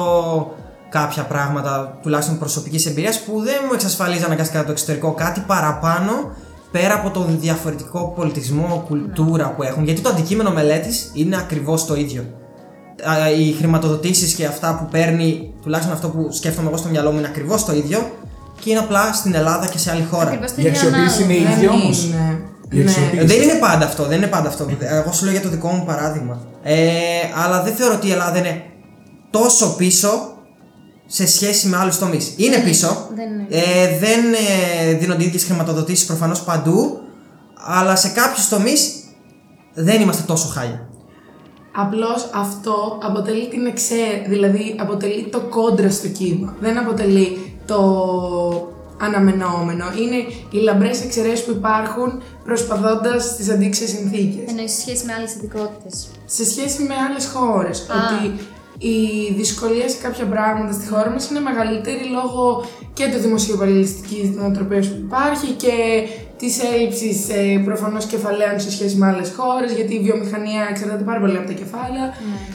[0.88, 6.12] κάποια πράγματα, τουλάχιστον προσωπικής εμπειρίας, που δεν μου εξασφαλίζει αναγκαστικά το εξωτερικό κάτι παραπάνω
[6.70, 9.84] πέρα από τον διαφορετικό πολιτισμό, κουλτούρα που έχουν.
[9.84, 12.22] Γιατί το αντικείμενο μελέτης είναι ακριβώς το ίδιο.
[13.02, 17.18] Α, Οι χρηματοδοτήσεις και αυτά που παίρνει, τουλάχιστον αυτό που σκέφτομαι εγώ στο μυαλό μου,
[17.18, 18.10] είναι ακριβώς το ίδιο
[18.62, 20.24] και είναι απλά στην Ελλάδα και σε άλλη χώρα.
[20.26, 21.56] Ακριβώς το Η ίδιο αξιοποίηση είναι η ανάλογα.
[21.56, 21.90] ίδια Δεν όμω.
[22.06, 22.40] είναι.
[22.70, 22.82] Η Ναι.
[22.82, 23.24] αξιοποίηση.
[23.26, 24.66] Δεν είναι πάντα αυτό, δεν είναι πάντα αυτό.
[24.80, 26.40] Εγώ σου λέω για το δικό μου παράδειγμα.
[26.62, 26.76] Ε,
[27.44, 28.62] αλλά δεν θεωρώ ότι η Ελλάδα είναι
[29.30, 30.10] τόσο πίσω
[31.06, 32.34] σε σχέση με άλλους τομείς.
[32.36, 33.06] Είναι πίσω.
[33.14, 33.46] Δεν είναι.
[33.50, 34.20] Ε, δεν
[34.88, 36.98] ε, δίνονται ίδιες χρηματοδοτήσεις προφανώς παντού.
[37.66, 38.92] Αλλά σε κάποιους τομείς
[39.74, 40.86] δεν είμαστε τόσο χάλια.
[41.76, 46.54] Απλώς αυτό αποτελεί την εξαίρεση, δηλαδή αποτελεί το κόντρα στο κύμα.
[46.60, 47.78] Δεν αποτελεί το
[49.00, 49.84] αναμενόμενο.
[50.00, 50.16] Είναι
[50.50, 54.48] οι λαμπρές εξαιρέσεις που υπάρχουν προσπαθώντας τις αντίξιες συνθήκες.
[54.48, 56.08] Εννοείς σε σχέση με άλλες ειδικότητες.
[56.24, 57.80] σε σχέση με άλλες χώρες.
[57.80, 57.94] Α.
[57.96, 58.40] Ότι
[58.78, 64.86] η δυσκολία σε κάποια πράγματα στη χώρα μας είναι μεγαλύτερη λόγω και του δημοσιοπαλληλιστικής νοοτροπίας
[64.88, 65.74] που υπάρχει και
[66.38, 71.20] της έλλειψης ε, προφανώς κεφαλαίων σε σχέση με άλλες χώρες γιατί η βιομηχανία εξαρτάται πάρα
[71.20, 72.06] πολύ από τα κεφάλαια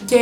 [0.05, 0.19] και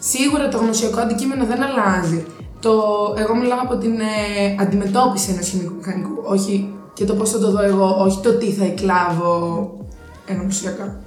[0.00, 2.24] σίγουρα το γνωσιακό αντικείμενο δεν αλλάζει.
[2.62, 2.72] Το,
[3.18, 7.50] εγώ μιλάω από την ε, αντιμετώπιση ενός χημικού μηχανικού, όχι και το πώς θα το
[7.50, 9.34] δω εγώ, όχι το τι θα εκλάβω
[10.26, 11.00] ενωσιακά.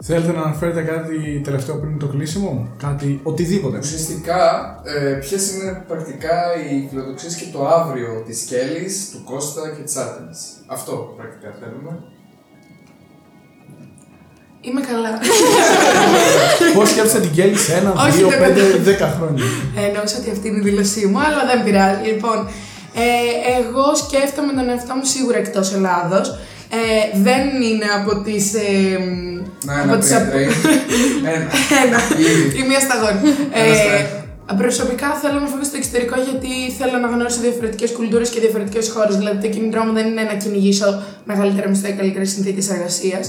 [0.00, 3.78] Θέλετε να αναφέρετε κάτι τελευταίο πριν το κλείσιμο, κάτι οτιδήποτε.
[3.78, 4.40] Ουσιαστικά,
[4.84, 9.96] ε, ποιες είναι πρακτικά οι φιλοδοξίες και το αύριο της Κέλλης, του Κώστα και της
[9.96, 10.30] Άτενη.
[10.66, 12.02] Αυτό πρακτικά θέλουμε.
[14.68, 15.10] Είμαι καλά.
[16.74, 18.82] Πώς σκέφτεσαι την Κέλλη σε ένα, Όχι, δύο, δεν πέντε, κατάλαβα.
[18.90, 19.44] δέκα χρόνια;
[19.78, 22.00] Ε, Εννοούσα ότι αυτή είναι η δήλωσή μου, αλλά δεν πειράζει.
[22.10, 22.38] Λοιπόν,
[23.04, 23.06] ε,
[23.58, 26.26] εγώ σκέφτομαι τον εαυτό μου σίγουρα εκτός Ελλάδος.
[26.78, 26.84] Ε,
[27.26, 28.44] δεν είναι από τις.
[28.54, 28.98] Ε,
[29.66, 30.50] Να, από ένα τις τρέιν, απο- τρέιν.
[31.34, 31.48] Ένα.
[31.84, 31.98] Ένα.
[32.30, 32.44] Ήδη.
[32.60, 33.18] Η μία σταγόνη.
[33.60, 34.14] Ένα ε, στρέφει.
[34.62, 39.14] προσωπικά θέλω να φύγω στο εξωτερικό γιατί θέλω να γνωρίσω διαφορετικές κουλτούρες και διαφορετικές χώρες.
[39.20, 40.88] Δηλαδή, το κίνητρό μου δεν είναι να κυνηγήσω
[41.30, 43.24] μεγαλύτερα μισθό ή καλύτερες συνθήκες εργασίας.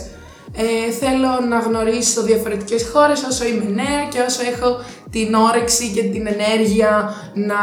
[0.56, 4.80] Ε, θέλω να γνωρίσω διαφορετικές χώρες όσο είμαι νέα και όσο έχω
[5.10, 7.60] την όρεξη και την ενέργεια να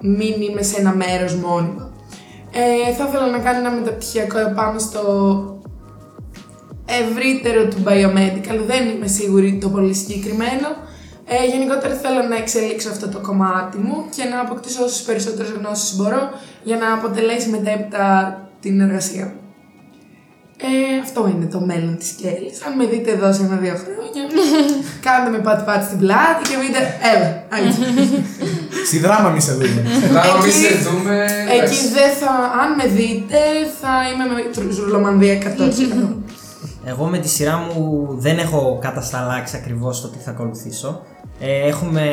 [0.00, 1.92] μην είμαι σε ένα μέρος μόνιμα.
[2.52, 5.02] Ε, θα ήθελα να κάνω ένα μεταπτυχιακό επάνω στο
[6.86, 10.68] ευρύτερο του biomedical, δεν είμαι σίγουρη το πολύ συγκεκριμένο.
[11.28, 15.96] Ε, γενικότερα θέλω να εξελίξω αυτό το κομμάτι μου και να αποκτήσω όσες περισσότερες γνώσεις
[15.96, 16.30] μπορώ
[16.62, 19.45] για να αποτελέσει μετέπειτα την εργασία μου.
[20.60, 22.56] Ε, αυτό είναι το μέλλον της Κέλλης.
[22.66, 24.22] Αν με δείτε εδώ σε ένα-δύο χρόνια,
[25.06, 26.80] κάντε με πάτη-πάτη στην πλάτη και πείτε,
[27.14, 27.86] έλα, αλήθεια.
[28.88, 29.82] Στη δράμα μη σε δούμε.
[30.12, 31.16] Να μην Εκεί- σε δούμε.
[31.48, 31.88] Εκεί εντάξει.
[31.88, 32.32] δεν θα,
[32.62, 33.38] αν με δείτε,
[33.80, 34.24] θα είμαι
[34.64, 35.44] με ζουρλομανδία 100%.
[36.90, 41.02] Εγώ με τη σειρά μου δεν έχω κατασταλάξει ακριβώς το τι θα ακολουθήσω.
[41.40, 42.04] Ε, έχουμε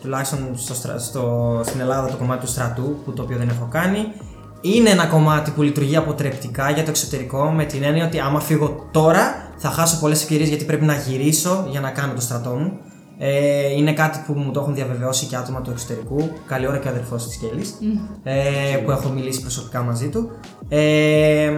[0.00, 1.22] τουλάχιστον στο, στρα- στο,
[1.64, 4.12] στην Ελλάδα το κομμάτι του στρατού, που το οποίο δεν έχω κάνει.
[4.60, 8.88] Είναι ένα κομμάτι που λειτουργεί αποτρεπτικά για το εξωτερικό, με την έννοια ότι άμα φύγω
[8.90, 12.72] τώρα θα χάσω πολλές ευκαιρίες γιατί πρέπει να γυρίσω για να κάνω το στρατό μου.
[13.20, 16.30] Ε, είναι κάτι που μου το έχουν διαβεβαιώσει και άτομα του εξωτερικού.
[16.46, 17.74] Καλή ώρα και ο αδερφός της Κέλλης,
[18.22, 20.30] ε, που έχω μιλήσει προσωπικά μαζί του.
[20.68, 21.50] Ε,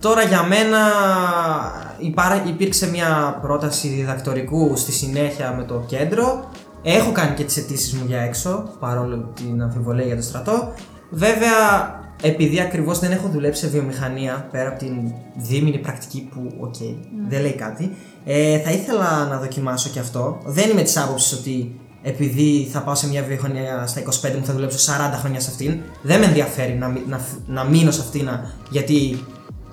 [0.00, 0.78] Τώρα για μένα
[1.98, 6.48] υπάρα- υπήρξε μια πρόταση διδακτορικού στη συνέχεια με το κέντρο.
[6.82, 10.72] Έχω κάνει και τις αιτήσεις μου για έξω, παρόλο την αμφιβολία για το στρατό.
[11.10, 11.50] Βέβαια,
[12.22, 16.74] επειδή ακριβώς δεν έχω δουλέψει σε βιομηχανία, πέρα από την δίμηνη πρακτική που, οκ,
[17.28, 20.38] δεν λέει κάτι, ε, θα ήθελα να δοκιμάσω και αυτό.
[20.44, 24.04] Δεν είμαι της άποψης ότι επειδή θα πάω σε μια βιομηχανία στα 25
[24.38, 25.78] μου θα δουλέψω 40 χρόνια σε αυτήν.
[26.02, 28.28] Δεν με ενδιαφέρει να, μει- να, φ- να μείνω σε αυτήν
[28.70, 29.24] γιατί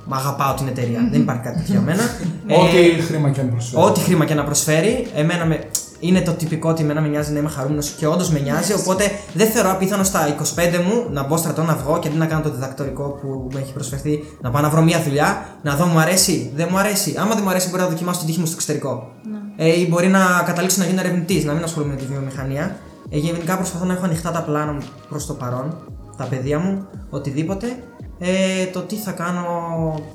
[0.06, 1.08] μ' αγαπάω την εταιρεία.
[1.12, 2.04] Δεν υπάρχει κάτι τέτοιο για μένα.
[2.47, 3.84] Ε, Ό,τι χρήμα και αν προσφέρει.
[3.84, 5.60] Ό,τι χρήμα και να προσφέρει, εμένα με,
[6.00, 8.73] είναι το τυπικό ότι εμένα με νοιάζει να είμαι χαρούμενος και όντως με νοιάζει.
[8.73, 10.44] Οπότε δεν θεωρώ απίθανο στα 25
[10.86, 13.73] μου να μπω στρατό να βγω και αντί να κάνω το διδακτορικό που μου έχει
[13.73, 17.15] προσφερθεί, να πάω να βρω μια δουλειά, να δω μου αρέσει, δεν μου αρέσει.
[17.18, 19.11] Άμα δεν μου αρέσει, μπορεί να δοκιμάσω την τύχη μου στο εξωτερικό.
[19.56, 22.78] Ε, ή μπορεί να καταλήξω να γίνω ερευνητής, να μην ασχολούμαι με τη βιομηχανία.
[23.10, 25.78] Ε, γενικά προσπαθώ να έχω ανοιχτά τα πλάνα μου προς το παρόν,
[26.18, 27.84] τα παιδεία μου, οτιδήποτε.
[28.19, 29.44] Ε, το τι θα κάνω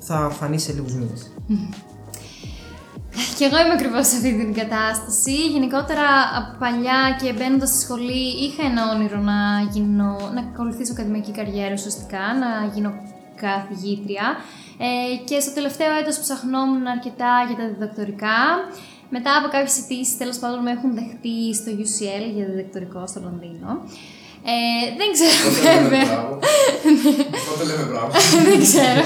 [0.00, 1.32] θα φανεί σε λίγους μήνες.
[3.38, 5.36] Και εγώ είμαι ακριβώς σε αυτή την κατάσταση.
[5.54, 6.06] Γενικότερα
[6.38, 9.38] από παλιά και μπαίνοντας στη σχολή, είχα ένα όνειρο να,
[9.72, 12.90] γίνω, να ακολουθήσω ακαδημαϊκή καριέρα ουσιαστικά, να γίνω
[13.44, 14.26] καθηγήτρια.
[14.86, 18.38] Ε, και στο τελευταίο έτος ψαχνόμουν αρκετά για τα διδακτορικά.
[19.16, 23.70] Μετά από κάποιες αιτήσεις, τέλος πάντων, με έχουν δεχτεί στο UCL για διδακτορικό στο Λονδίνο.
[24.52, 26.04] Ε, δεν ξέρω Πότε λέμε βέβαια.
[26.04, 26.32] μπράβο.
[27.48, 28.10] Πότε λέμε μπράβο.
[28.48, 29.04] δεν ξέρω.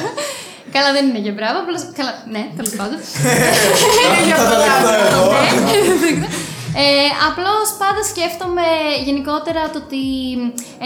[0.73, 1.81] Καλά, δεν είναι για μπράβο, απλώς...
[1.99, 2.99] Καλά, ναι, τέλος πάντων.
[4.41, 5.33] Θα τα δεχτώ εγώ.
[6.75, 8.69] Ε, Απλώς πάντα σκέφτομαι
[9.05, 10.03] γενικότερα το ότι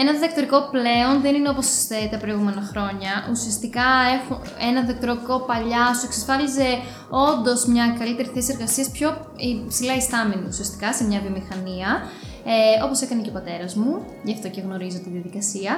[0.01, 1.67] ένα διδακτορικό πλέον δεν είναι όπως
[2.11, 3.13] τα προηγούμενα χρόνια.
[3.31, 3.87] Ουσιαστικά
[4.17, 6.69] έχω, ένα διδακτορικό παλιά σου εξασφάλιζε
[7.29, 9.09] όντως μια καλύτερη θέση εργασίας πιο
[9.71, 11.89] ψηλά ιστάμενη ουσιαστικά σε μια βιομηχανία
[12.51, 13.93] ε, όπως έκανε και ο πατέρας μου,
[14.27, 15.71] γι' αυτό και γνωρίζω τη διαδικασία.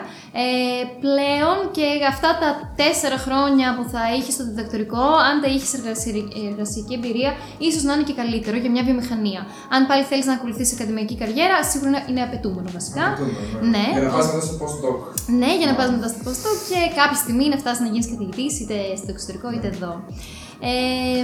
[0.44, 2.50] Ε, πλέον και αυτά τα
[2.82, 5.72] τέσσερα χρόνια που θα είχες στο διδακτορικό, αν τα είχες
[6.50, 7.32] εργασιακή εμπειρία,
[7.68, 9.42] ίσως να είναι και καλύτερο για μια βιομηχανία.
[9.76, 13.06] Αν πάλι θέλεις να ακολουθήσεις ακαδημαϊκή καριέρα, σίγουρα είναι απαιτούμενο βασικά.
[13.08, 13.86] Απαιτούμενο, ναι.
[13.96, 14.98] Για να πας μετά στο postdoc.
[15.40, 18.54] Ναι, για να πας μετά στο postdoc και κάποια στιγμή να φτάσεις να γίνεις καθηγητής
[18.62, 19.94] είτε στο εξωτερικό είτε εδώ.
[20.60, 21.24] Ε,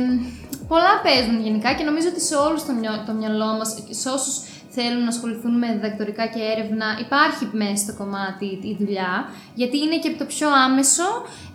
[0.72, 3.70] πολλά παίζουν γενικά και νομίζω ότι σε όλους το, μυαλό, το μυαλό μας,
[4.02, 4.36] σε όσους
[4.76, 9.14] θέλουν να ασχοληθούν με διδακτορικά και έρευνα, υπάρχει μέσα στο κομμάτι η δουλειά,
[9.54, 11.10] γιατί είναι και το πιο άμεσο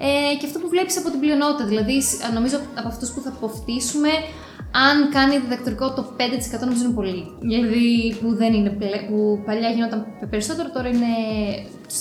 [0.08, 1.64] ε, και αυτό που βλέπεις από την πλειονότητα.
[1.66, 1.96] Δηλαδή,
[2.34, 4.12] νομίζω από αυτούς που θα αποκτήσουμε,
[4.86, 7.22] αν κάνει διδακτορικό το 5% νομίζω είναι πολύ.
[7.40, 8.70] Δηλαδή που, δεν είναι,
[9.08, 11.12] που παλιά γινόταν περισσότερο, τώρα είναι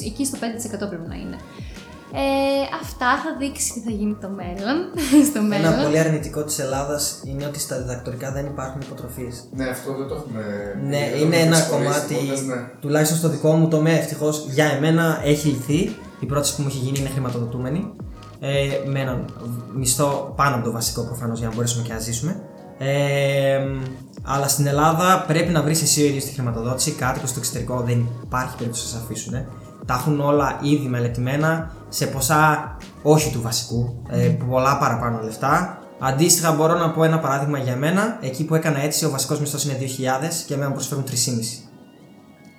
[0.05, 0.37] εκεί στο
[0.85, 1.37] 5% πρέπει να είναι.
[2.23, 4.75] Ε, αυτά θα δείξει τι θα γίνει το μέλλον.
[5.29, 5.73] στο μέλλον.
[5.73, 9.43] Ένα πολύ αρνητικό της Ελλάδας είναι ότι στα διδακτορικά δεν υπάρχουν υποτροφίες.
[9.51, 10.41] Ναι, αυτό δεν το έχουμε.
[10.81, 12.13] Ναι, δεν το είναι έχουμε ένα σχολήσει κομμάτι.
[12.13, 12.69] πολλές, ναι.
[12.79, 15.95] Τουλάχιστον στο δικό μου τομέα, ευτυχώς για εμένα έχει λυθεί.
[16.19, 17.91] Η πρόταση που μου έχει γίνει είναι χρηματοδοτούμενη.
[18.39, 19.25] Ε, με έναν
[19.75, 22.41] μισθό πάνω από το βασικό προφανώς για να μπορέσουμε και να ζήσουμε.
[22.77, 23.59] Ε,
[24.23, 26.91] αλλά στην Ελλάδα πρέπει να βρεις εσύ ο ίδιος τη χρηματοδότηση.
[26.91, 29.33] Κάτι που στο εξωτερικό δεν υπάρχει περίπτωση να σα αφήσουν.
[29.85, 34.17] Τα έχουν όλα ήδη μελετημένα σε ποσά όχι του βασικού, ε,
[34.49, 35.80] πολλά παραπάνω λεφτά.
[35.99, 38.17] Αντίστοιχα, μπορώ να πω ένα παράδειγμα για μένα.
[38.22, 41.63] Εκεί που έκανα έτσι, ο βασικός μισθός είναι 2.000 και εμένα μου προσφέρουν 3,5.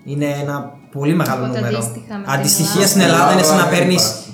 [0.05, 1.77] Είναι ένα πολύ μεγάλο Οπότε νούμερο.
[1.79, 2.89] αντίστοιχα με την Αντιστοιχεία Ελλάδα.
[2.89, 4.25] στην Ελλάδα είναι σαν να δεν παίρνεις υπάρχει.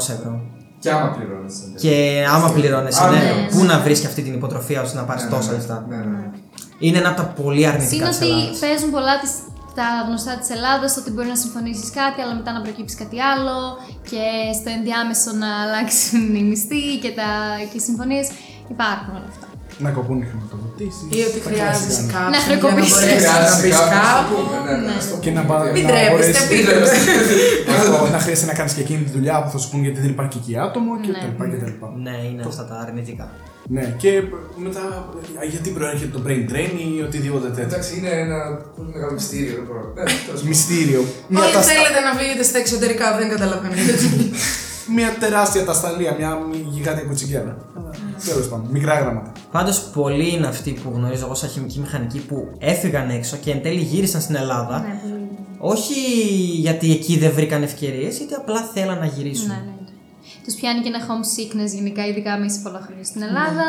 [0.00, 0.40] 1.300-1.400 ευρώ.
[0.78, 1.52] Και άμα πληρώνει.
[1.80, 3.48] Και άμα πληρώνεσαι, Α, ναι, ναι.
[3.50, 5.84] πού να βρεις και αυτή την υποτροφία ώστε να πάρεις τόσα λεφτά.
[5.88, 6.30] Ναι, ναι.
[6.78, 8.58] Είναι ένα από τα πολύ αρνητικά Συν της ότι Ελλάδας.
[8.58, 9.30] παίζουν πολλά τις,
[9.76, 13.78] τα γνωστά της Ελλάδας, ότι μπορεί να συμφωνήσεις κάτι, αλλά μετά να προκύψει κάτι άλλο
[14.10, 14.24] και
[14.58, 17.28] στο ενδιάμεσο να αλλάξουν οι μισθοί και, τα,
[17.70, 18.30] και οι συμφωνίες.
[18.68, 19.55] Υπάρχουν όλα αυτά.
[19.84, 21.06] Να κοπούν οι χρηματοδοτήσεις.
[21.18, 22.92] Ή ότι χρειάζεσαι Να κάποιον για να χρεοκοπήσεις.
[22.92, 24.34] μπορέσεις να Χρειάζεται μπει κάποιος κάπου.
[24.34, 24.96] που- ναι, ναι, Ναι.
[25.06, 26.98] στο Και να πούμε, πάρει- τι- Μην Να τρέπεστε, μπορέσει- μην Μην τρέπεστε.
[27.06, 27.34] τρέπεστε.
[27.76, 30.10] Αυτό, να χρειάζεται να κάνεις και εκείνη τη δουλειά που θα σου πούν γιατί δεν
[30.14, 31.20] υπάρχει εκεί άτομο και Ναι.
[31.22, 31.86] τα λοιπά και τα λοιπά.
[32.06, 33.26] Ναι, είναι αυτά τα αρνητικά.
[33.76, 34.10] Ναι, και
[34.66, 34.82] μετά
[35.52, 37.68] γιατί προέρχεται το brain drain ή οτιδήποτε τέτοιο.
[37.70, 38.38] Εντάξει, είναι ένα
[38.76, 39.54] πολύ μεγάλο μυστήριο.
[39.58, 39.82] δεν μπορώ.
[39.96, 40.46] Ναι, τέλος πάντων.
[40.52, 41.00] Μυστήριο.
[41.32, 43.92] Μια, Όλοι ταστα- θέλετε να φύγετε στα εξωτερικά, δεν καταλαβαίνετε.
[44.94, 46.38] μια τεράστια τασταλία, μια
[46.68, 47.56] γιγάντια κουτσικέρα.
[48.24, 49.32] Τέλος πάντων, μικρά γράμματα.
[49.52, 53.62] Πάντως, πολλοί είναι αυτοί που γνωρίζω εγώ σαν χημική μηχανική που έφυγαν έξω και εν
[53.62, 54.78] τέλει γύρισαν στην Ελλάδα.
[54.80, 55.28] Ναι, πολύ.
[55.58, 56.00] Όχι
[56.66, 59.48] γιατί εκεί δεν βρήκαν ευκαιρίες, γιατί απλά θέλαν να γυρίσουν.
[59.48, 59.76] Ναι, ναι.
[60.44, 63.66] Τους πιάνει και ένα home sickness γενικά, ειδικά άμα είσαι πολλά χρόνια στην Ελλάδα.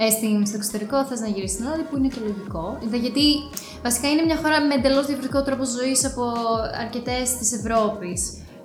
[0.00, 2.78] Ε, στην, στο εξωτερικό θες να γυρίσεις στην Ελλάδα, που είναι και λογικό.
[2.84, 3.24] Είδα, Γιατί
[3.82, 6.22] βασικά είναι μια χώρα με εντελώς διαφορετικό τρόπο ζωής από
[6.84, 8.20] αρκετές της Ευρώπης.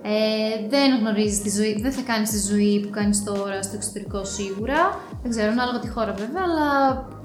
[0.06, 4.26] Ε, δεν γνωρίζεις τη ζωή, δεν θα κάνεις τη ζωή που κάνεις τώρα στο εξωτερικό
[4.26, 4.80] σίγουρα.
[5.22, 6.68] Δεν ξέρω, ανάλογα τη χώρα βέβαια, αλλά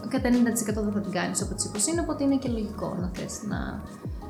[0.08, 3.34] κατά 90% δεν θα την κάνεις όπως τη είναι, οπότε είναι και λογικό να θες
[3.50, 3.58] να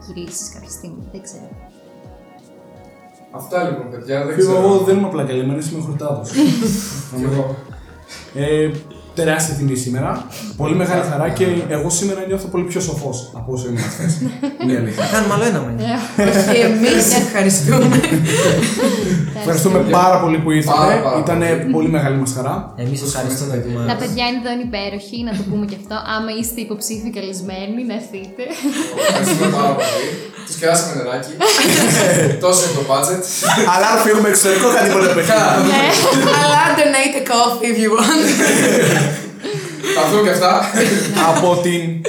[0.07, 1.09] γυρίσεις κάποια στιγμή.
[1.13, 1.51] Δεν ξέρω.
[3.31, 4.65] Αυτά λοιπόν, παιδιά, δεν Φίλο, ξέρω.
[4.67, 6.23] εγώ δεν είμαι απλά καλυμμένος, είμαι χορτάτο.
[7.17, 7.57] Κι εγώ.
[8.35, 8.71] ε,
[9.21, 10.11] τεράστια τιμή σήμερα.
[10.57, 11.47] Πολύ μεγάλη χαρά και
[11.77, 14.13] εγώ σήμερα νιώθω πολύ πιο σοφός από όσο ήμουν χθες.
[14.63, 15.05] Είναι η αλήθεια.
[15.13, 15.99] Κάνουμε άλλο ένα μήνυμα.
[16.53, 17.97] Και εμείς ευχαριστούμε.
[19.41, 20.79] Ευχαριστούμε πάρα πολύ που ήρθατε.
[20.79, 21.73] Πάρα, πάρα Ήταν πολύ.
[21.77, 22.55] πολύ μεγάλη μας χαρά.
[22.85, 25.97] Εμείς ευχαριστούμε που Τα μας- παιδιά είναι εδώ είναι υπέροχοι, να το πούμε και αυτό.
[26.15, 28.43] Άμα είστε υποψήφοι καλεσμένοι, να έρθετε.
[29.09, 30.09] Ευχαριστούμε πάρα πολύ.
[30.47, 31.33] Τους κεράσαμε νεράκι.
[32.45, 33.23] Τόσο είναι το budget.
[33.75, 35.39] Αλλά αν φύγουμε εξωτερικό, κάτι μπορεί να πετύχει.
[35.71, 35.83] ναι.
[36.43, 38.23] Αλλά donate a coffee if you want.
[39.97, 40.53] Θα φύγω και αυτά.
[41.31, 42.03] από την.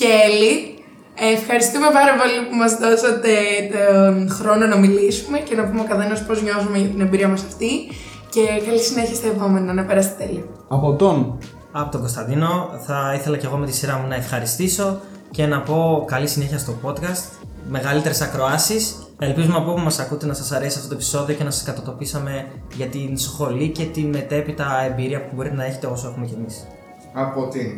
[0.00, 0.54] Κέλλη,
[1.34, 3.32] ευχαριστούμε πάρα πολύ που μας δώσατε
[3.74, 7.42] τον χρόνο να μιλήσουμε και να πούμε ο καθένας πώς νιώθουμε για την εμπειρία μας
[7.50, 7.72] αυτή
[8.30, 10.44] και καλή συνέχεια στα επόμενα, να περάσετε τέλεια.
[10.68, 11.38] Από τον.
[11.72, 15.00] Από τον Κωνσταντίνο θα ήθελα και εγώ με τη σειρά μου να ευχαριστήσω
[15.30, 17.24] και να πω καλή συνέχεια στο podcast,
[17.68, 18.94] μεγαλύτερες ακροάσεις.
[19.18, 22.46] Ελπίζουμε από όπου μας ακούτε να σας αρέσει αυτό το επεισόδιο και να σας κατατοπίσαμε
[22.74, 26.66] για την σχολή και την μετέπειτα εμπειρία που μπορείτε να έχετε όσο έχουμε κι εμείς.
[27.12, 27.68] Από την.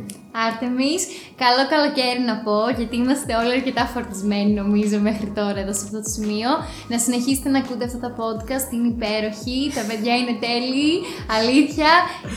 [0.46, 1.02] Άρτεμις,
[1.42, 5.98] καλό καλοκαίρι να πω, γιατί είμαστε όλοι αρκετά φορτισμένοι νομίζω μέχρι τώρα εδώ σε αυτό
[6.02, 6.50] το σημείο.
[6.88, 10.92] Να συνεχίσετε να ακούτε αυτά τα podcast, είναι υπέροχοι, τα παιδιά είναι τέλειοι,
[11.38, 11.90] αλήθεια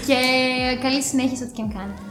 [0.07, 0.19] και
[0.85, 2.01] καλή συνέχεια σε ό,τι και αν κάνετε.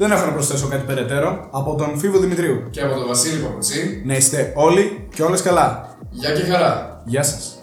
[0.00, 1.48] Δεν έχω να προσθέσω κάτι περαιτέρω.
[1.50, 2.68] Από τον Φίβο Δημητρίου.
[2.70, 4.02] Και από τον Βασίλη Παπουτσί.
[4.04, 5.96] Να είστε όλοι και όλες καλά.
[6.10, 7.02] Γεια και χαρά.
[7.04, 7.59] Γεια σας.